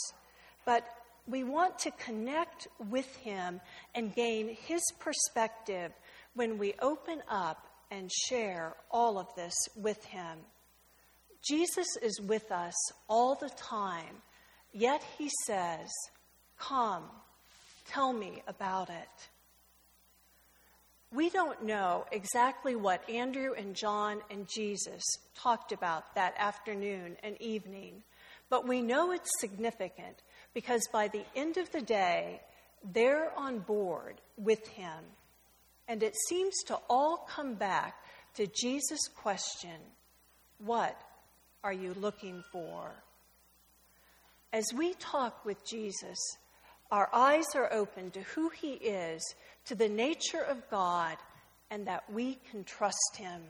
but 0.65 0.85
we 1.27 1.43
want 1.43 1.79
to 1.79 1.91
connect 1.91 2.67
with 2.89 3.15
Him 3.17 3.61
and 3.95 4.13
gain 4.13 4.55
His 4.67 4.81
perspective 4.99 5.91
when 6.33 6.57
we 6.57 6.73
open 6.81 7.21
up 7.29 7.67
and 7.89 8.09
share 8.11 8.75
all 8.89 9.19
of 9.19 9.27
this 9.35 9.53
with 9.75 10.03
Him. 10.05 10.39
Jesus 11.47 11.87
is 12.01 12.21
with 12.21 12.51
us 12.51 12.75
all 13.09 13.35
the 13.35 13.49
time, 13.49 14.21
yet 14.73 15.03
he 15.17 15.29
says, 15.45 15.89
Come, 16.59 17.03
tell 17.87 18.13
me 18.13 18.43
about 18.47 18.89
it. 18.89 19.29
We 21.11 21.29
don't 21.29 21.63
know 21.65 22.05
exactly 22.11 22.75
what 22.75 23.09
Andrew 23.09 23.53
and 23.57 23.75
John 23.75 24.21
and 24.29 24.47
Jesus 24.47 25.03
talked 25.35 25.71
about 25.71 26.15
that 26.15 26.35
afternoon 26.37 27.17
and 27.23 27.41
evening, 27.41 28.03
but 28.49 28.67
we 28.67 28.81
know 28.81 29.11
it's 29.11 29.29
significant 29.39 30.21
because 30.53 30.87
by 30.91 31.07
the 31.07 31.23
end 31.35 31.57
of 31.57 31.71
the 31.71 31.81
day, 31.81 32.41
they're 32.83 33.31
on 33.37 33.59
board 33.59 34.21
with 34.37 34.67
him. 34.67 35.03
And 35.87 36.03
it 36.03 36.15
seems 36.29 36.55
to 36.67 36.79
all 36.89 37.27
come 37.29 37.55
back 37.55 37.95
to 38.35 38.47
Jesus' 38.47 39.07
question 39.15 39.79
What 40.59 40.99
are 41.63 41.73
you 41.73 41.93
looking 41.93 42.43
for? 42.51 42.91
As 44.53 44.65
we 44.75 44.93
talk 44.95 45.45
with 45.45 45.65
Jesus, 45.65 46.17
our 46.91 47.09
eyes 47.13 47.45
are 47.55 47.71
open 47.71 48.11
to 48.11 48.21
who 48.21 48.49
he 48.49 48.73
is, 48.73 49.35
to 49.65 49.75
the 49.75 49.87
nature 49.87 50.41
of 50.41 50.69
God, 50.69 51.15
and 51.69 51.87
that 51.87 52.03
we 52.11 52.37
can 52.49 52.65
trust 52.65 53.15
him. 53.15 53.41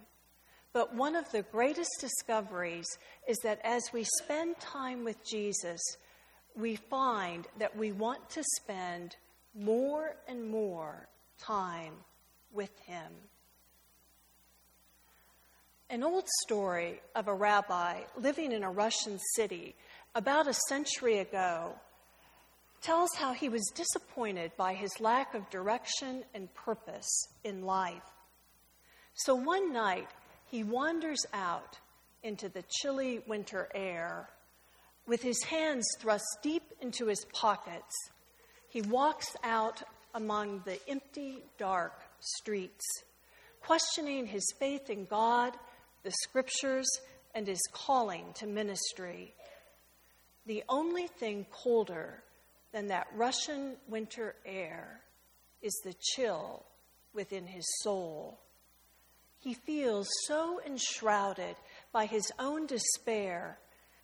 But 0.73 0.95
one 0.95 1.15
of 1.15 1.29
the 1.31 1.41
greatest 1.41 1.89
discoveries 1.99 2.87
is 3.27 3.37
that 3.43 3.59
as 3.63 3.81
we 3.91 4.05
spend 4.21 4.59
time 4.59 5.03
with 5.03 5.25
Jesus, 5.25 5.81
we 6.55 6.75
find 6.75 7.47
that 7.59 7.75
we 7.75 7.91
want 7.91 8.29
to 8.31 8.43
spend 8.57 9.15
more 9.55 10.15
and 10.27 10.49
more 10.49 11.07
time 11.39 11.93
with 12.53 12.71
him. 12.85 13.11
An 15.89 16.03
old 16.03 16.27
story 16.43 17.01
of 17.15 17.27
a 17.27 17.33
rabbi 17.33 18.01
living 18.17 18.51
in 18.51 18.63
a 18.63 18.71
Russian 18.71 19.19
city 19.35 19.75
about 20.15 20.47
a 20.47 20.53
century 20.69 21.19
ago 21.19 21.75
tells 22.81 23.13
how 23.15 23.33
he 23.33 23.49
was 23.49 23.71
disappointed 23.75 24.51
by 24.57 24.73
his 24.73 24.89
lack 24.99 25.33
of 25.35 25.49
direction 25.49 26.23
and 26.33 26.53
purpose 26.55 27.27
in 27.43 27.63
life. 27.63 28.01
So 29.13 29.35
one 29.35 29.71
night, 29.71 30.07
he 30.45 30.63
wanders 30.63 31.25
out 31.33 31.77
into 32.23 32.49
the 32.49 32.63
chilly 32.69 33.21
winter 33.27 33.69
air 33.73 34.29
with 35.07 35.21
his 35.21 35.43
hands 35.43 35.85
thrust 35.99 36.25
deep 36.41 36.63
into 36.81 37.07
his 37.07 37.25
pockets. 37.33 37.93
He 38.69 38.81
walks 38.81 39.35
out 39.43 39.83
among 40.13 40.61
the 40.65 40.79
empty, 40.89 41.43
dark 41.57 41.93
streets, 42.19 42.85
questioning 43.61 44.25
his 44.25 44.45
faith 44.59 44.89
in 44.89 45.05
God, 45.05 45.53
the 46.03 46.11
scriptures, 46.11 46.87
and 47.33 47.47
his 47.47 47.61
calling 47.71 48.25
to 48.35 48.47
ministry. 48.47 49.33
The 50.45 50.63
only 50.69 51.07
thing 51.07 51.45
colder 51.51 52.23
than 52.71 52.87
that 52.87 53.07
Russian 53.15 53.75
winter 53.87 54.35
air 54.45 55.01
is 55.61 55.73
the 55.83 55.95
chill 56.13 56.65
within 57.13 57.45
his 57.45 57.65
soul. 57.81 58.39
He 59.39 59.53
feels 59.53 60.07
so 60.27 60.61
enshrouded 60.65 61.55
by 61.91 62.05
his 62.05 62.31
own 62.39 62.67
despair 62.67 63.57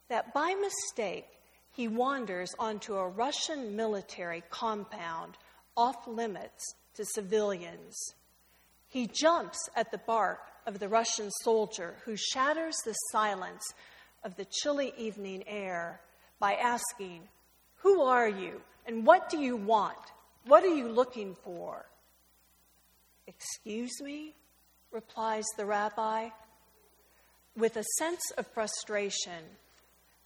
that 0.10 0.34
by 0.34 0.56
mistake 0.56 1.28
he 1.72 1.88
wanders 1.88 2.50
onto 2.58 2.96
a 2.96 3.08
Russian 3.08 3.76
military 3.76 4.44
compound 4.50 5.38
off 5.76 6.08
limits 6.08 6.74
to 6.96 7.06
civilians. 7.06 7.96
He 8.88 9.08
jumps 9.08 9.60
at 9.76 9.92
the 9.92 10.00
bark 10.00 10.40
of 10.66 10.80
the 10.80 10.90
Russian 10.90 11.30
soldier 11.44 11.96
who 12.04 12.16
shatters 12.16 12.76
the 12.84 12.94
silence 13.12 13.64
of 14.24 14.36
the 14.36 14.46
chilly 14.46 14.94
evening 14.98 15.44
air 15.48 16.02
by 16.40 16.54
asking, 16.56 17.22
Who 17.78 18.02
are 18.02 18.28
you 18.28 18.62
and 18.86 19.06
what 19.06 19.30
do 19.30 19.38
you 19.38 19.56
want? 19.56 19.98
What 20.46 20.64
are 20.64 20.76
you 20.76 20.88
looking 20.88 21.36
for? 21.44 21.86
Excuse 23.28 24.02
me, 24.02 24.34
replies 24.92 25.46
the 25.58 25.66
rabbi. 25.66 26.30
With 27.56 27.76
a 27.76 27.84
sense 27.98 28.32
of 28.38 28.48
frustration, 28.48 29.44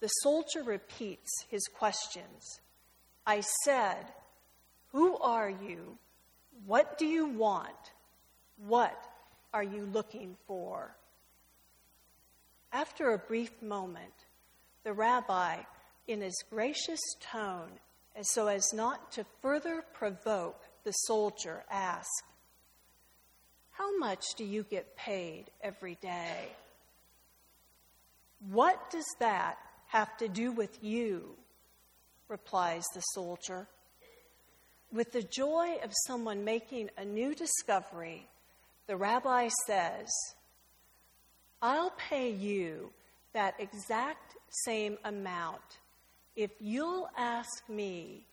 the 0.02 0.08
soldier 0.08 0.64
repeats 0.64 1.30
his 1.48 1.62
questions. 1.68 2.60
I 3.24 3.40
said, 3.64 4.04
Who 4.90 5.16
are 5.18 5.48
you? 5.48 5.96
What 6.66 6.98
do 6.98 7.06
you 7.06 7.26
want? 7.26 7.92
What 8.66 9.00
are 9.54 9.62
you 9.62 9.84
looking 9.84 10.36
for? 10.48 10.96
After 12.72 13.12
a 13.12 13.18
brief 13.18 13.62
moment, 13.62 14.12
the 14.82 14.92
rabbi, 14.92 15.58
in 16.08 16.20
his 16.20 16.42
gracious 16.50 17.00
tone, 17.20 17.70
so 18.22 18.48
as 18.48 18.72
not 18.74 19.12
to 19.12 19.24
further 19.40 19.84
provoke 19.94 20.60
the 20.82 20.90
soldier, 20.90 21.62
asked, 21.70 22.24
How 23.70 23.96
much 23.98 24.24
do 24.36 24.44
you 24.44 24.64
get 24.64 24.96
paid 24.96 25.44
every 25.62 25.96
day? 26.02 26.48
What 28.50 28.90
does 28.90 29.06
that 29.20 29.58
have 29.92 30.16
to 30.16 30.28
do 30.28 30.52
with 30.52 30.82
you? 30.82 31.36
replies 32.28 32.82
the 32.94 33.00
soldier. 33.12 33.66
With 34.90 35.12
the 35.12 35.22
joy 35.22 35.76
of 35.84 35.92
someone 36.06 36.44
making 36.44 36.88
a 36.96 37.04
new 37.04 37.34
discovery, 37.34 38.26
the 38.86 38.96
rabbi 38.96 39.50
says, 39.66 40.08
I'll 41.60 41.92
pay 42.10 42.30
you 42.30 42.90
that 43.34 43.54
exact 43.58 44.34
same 44.64 44.96
amount 45.04 45.60
if 46.36 46.50
you'll 46.58 47.10
ask 47.18 47.68
me 47.68 48.24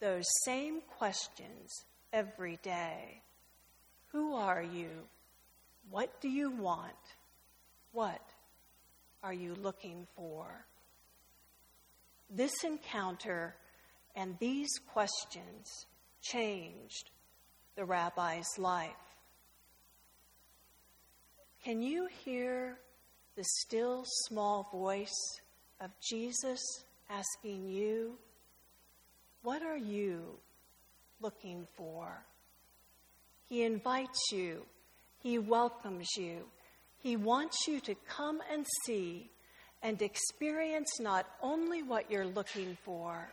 those 0.00 0.24
same 0.44 0.80
questions 0.96 1.84
every 2.12 2.58
day. 2.62 3.20
Who 4.12 4.34
are 4.34 4.62
you? 4.62 4.90
What 5.90 6.20
do 6.20 6.28
you 6.28 6.50
want? 6.50 6.92
What 7.92 8.22
are 9.24 9.32
you 9.32 9.56
looking 9.56 10.06
for? 10.14 10.46
This 12.30 12.52
encounter 12.64 13.56
and 14.14 14.36
these 14.38 14.70
questions 14.92 15.86
changed 16.20 17.10
the 17.76 17.84
rabbi's 17.84 18.58
life. 18.58 18.90
Can 21.64 21.80
you 21.80 22.08
hear 22.24 22.78
the 23.36 23.44
still 23.44 24.04
small 24.26 24.68
voice 24.72 25.40
of 25.80 25.90
Jesus 26.00 26.60
asking 27.08 27.68
you, 27.68 28.18
What 29.42 29.62
are 29.62 29.76
you 29.76 30.38
looking 31.20 31.66
for? 31.76 32.24
He 33.48 33.62
invites 33.62 34.20
you, 34.32 34.66
He 35.22 35.38
welcomes 35.38 36.08
you, 36.16 36.44
He 36.98 37.16
wants 37.16 37.56
you 37.66 37.80
to 37.80 37.94
come 38.08 38.40
and 38.52 38.66
see 38.84 39.30
and 39.82 40.00
experience 40.02 41.00
not 41.00 41.26
only 41.42 41.82
what 41.82 42.10
you're 42.10 42.26
looking 42.26 42.76
for, 42.84 43.28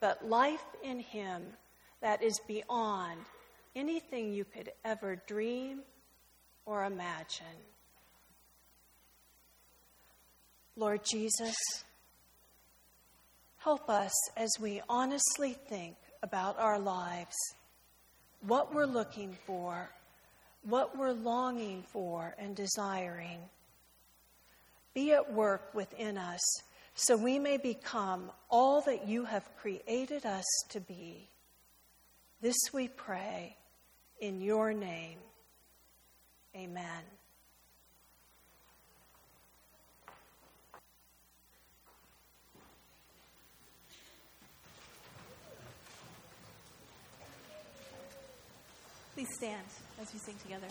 but 0.00 0.28
life 0.28 0.64
in 0.82 1.00
Him 1.00 1.42
that 2.00 2.22
is 2.22 2.38
beyond 2.48 3.20
anything 3.76 4.32
you 4.32 4.44
could 4.44 4.72
ever 4.84 5.16
dream 5.26 5.80
or 6.66 6.84
imagine. 6.84 7.46
Lord 10.76 11.00
Jesus, 11.04 11.54
help 13.58 13.90
us 13.90 14.12
as 14.36 14.50
we 14.60 14.80
honestly 14.88 15.52
think 15.68 15.96
about 16.22 16.58
our 16.58 16.78
lives, 16.78 17.36
what 18.46 18.74
we're 18.74 18.86
looking 18.86 19.36
for, 19.46 19.90
what 20.64 20.96
we're 20.96 21.12
longing 21.12 21.82
for 21.92 22.34
and 22.38 22.56
desiring. 22.56 23.38
Be 24.94 25.12
at 25.12 25.32
work 25.32 25.74
within 25.74 26.18
us 26.18 26.40
so 26.94 27.16
we 27.16 27.38
may 27.38 27.56
become 27.56 28.30
all 28.50 28.82
that 28.82 29.08
you 29.08 29.24
have 29.24 29.48
created 29.56 30.26
us 30.26 30.44
to 30.70 30.80
be. 30.80 31.28
This 32.42 32.56
we 32.72 32.88
pray 32.88 33.56
in 34.20 34.40
your 34.40 34.72
name. 34.74 35.18
Amen. 36.54 37.02
Please 49.14 49.28
stand 49.36 49.62
as 50.00 50.12
we 50.12 50.18
sing 50.18 50.34
together. 50.42 50.66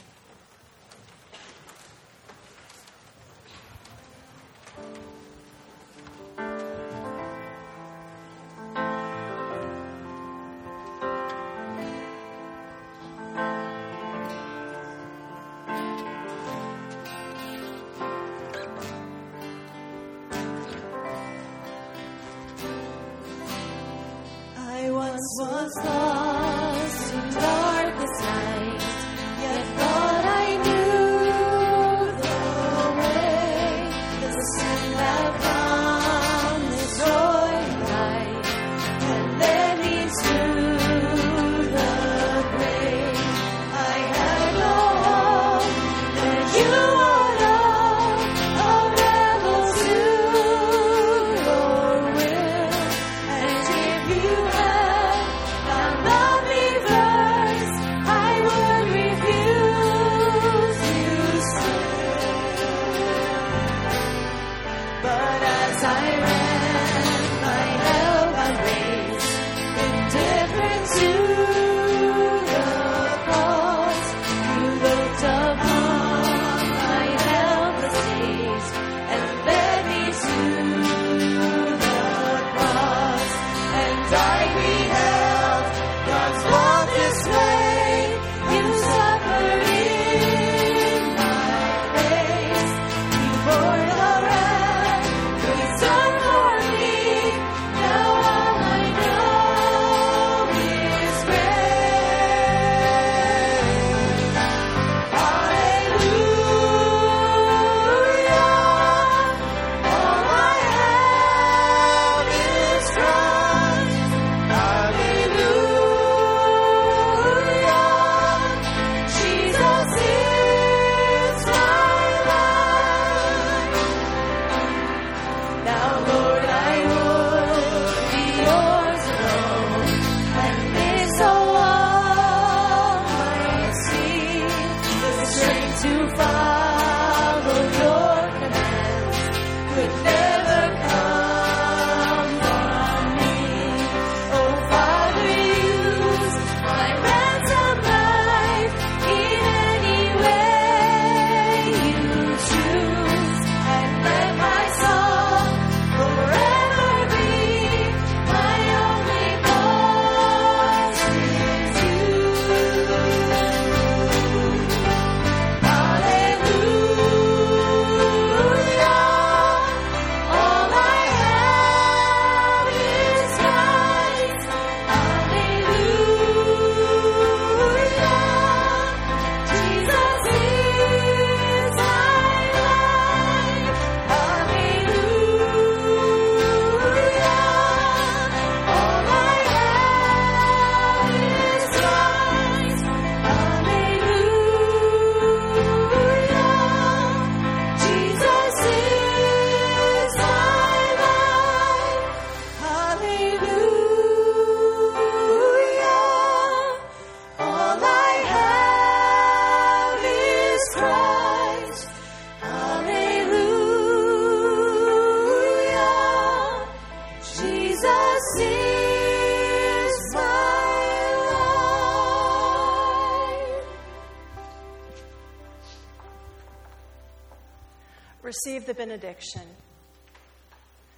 benediction. 228.82 229.44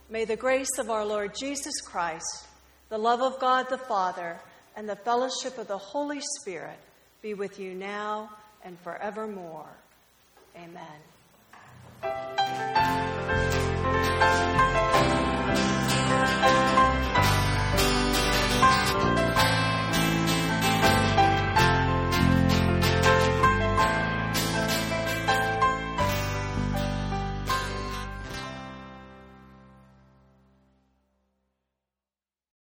May 0.10 0.23
the 0.23 0.38
grace 0.38 0.77
of 0.80 0.89
our 0.89 1.05
Lord 1.05 1.35
Jesus 1.38 1.81
Christ, 1.81 2.47
the 2.88 2.97
love 2.97 3.22
of 3.22 3.41
God 3.41 3.68
the 3.69 3.77
Father, 3.77 4.39
and 4.77 4.88
the 4.88 4.95
fellowship 4.95 5.57
of 5.57 5.68
the 5.68 5.77
Holy 5.77 6.22
Spirit 6.39 6.80
be 7.22 7.34
with 7.34 7.60
you 7.60 7.73
now 7.73 8.30
and 8.64 8.80
forevermore. 8.80 9.68
Amen. 10.55 11.01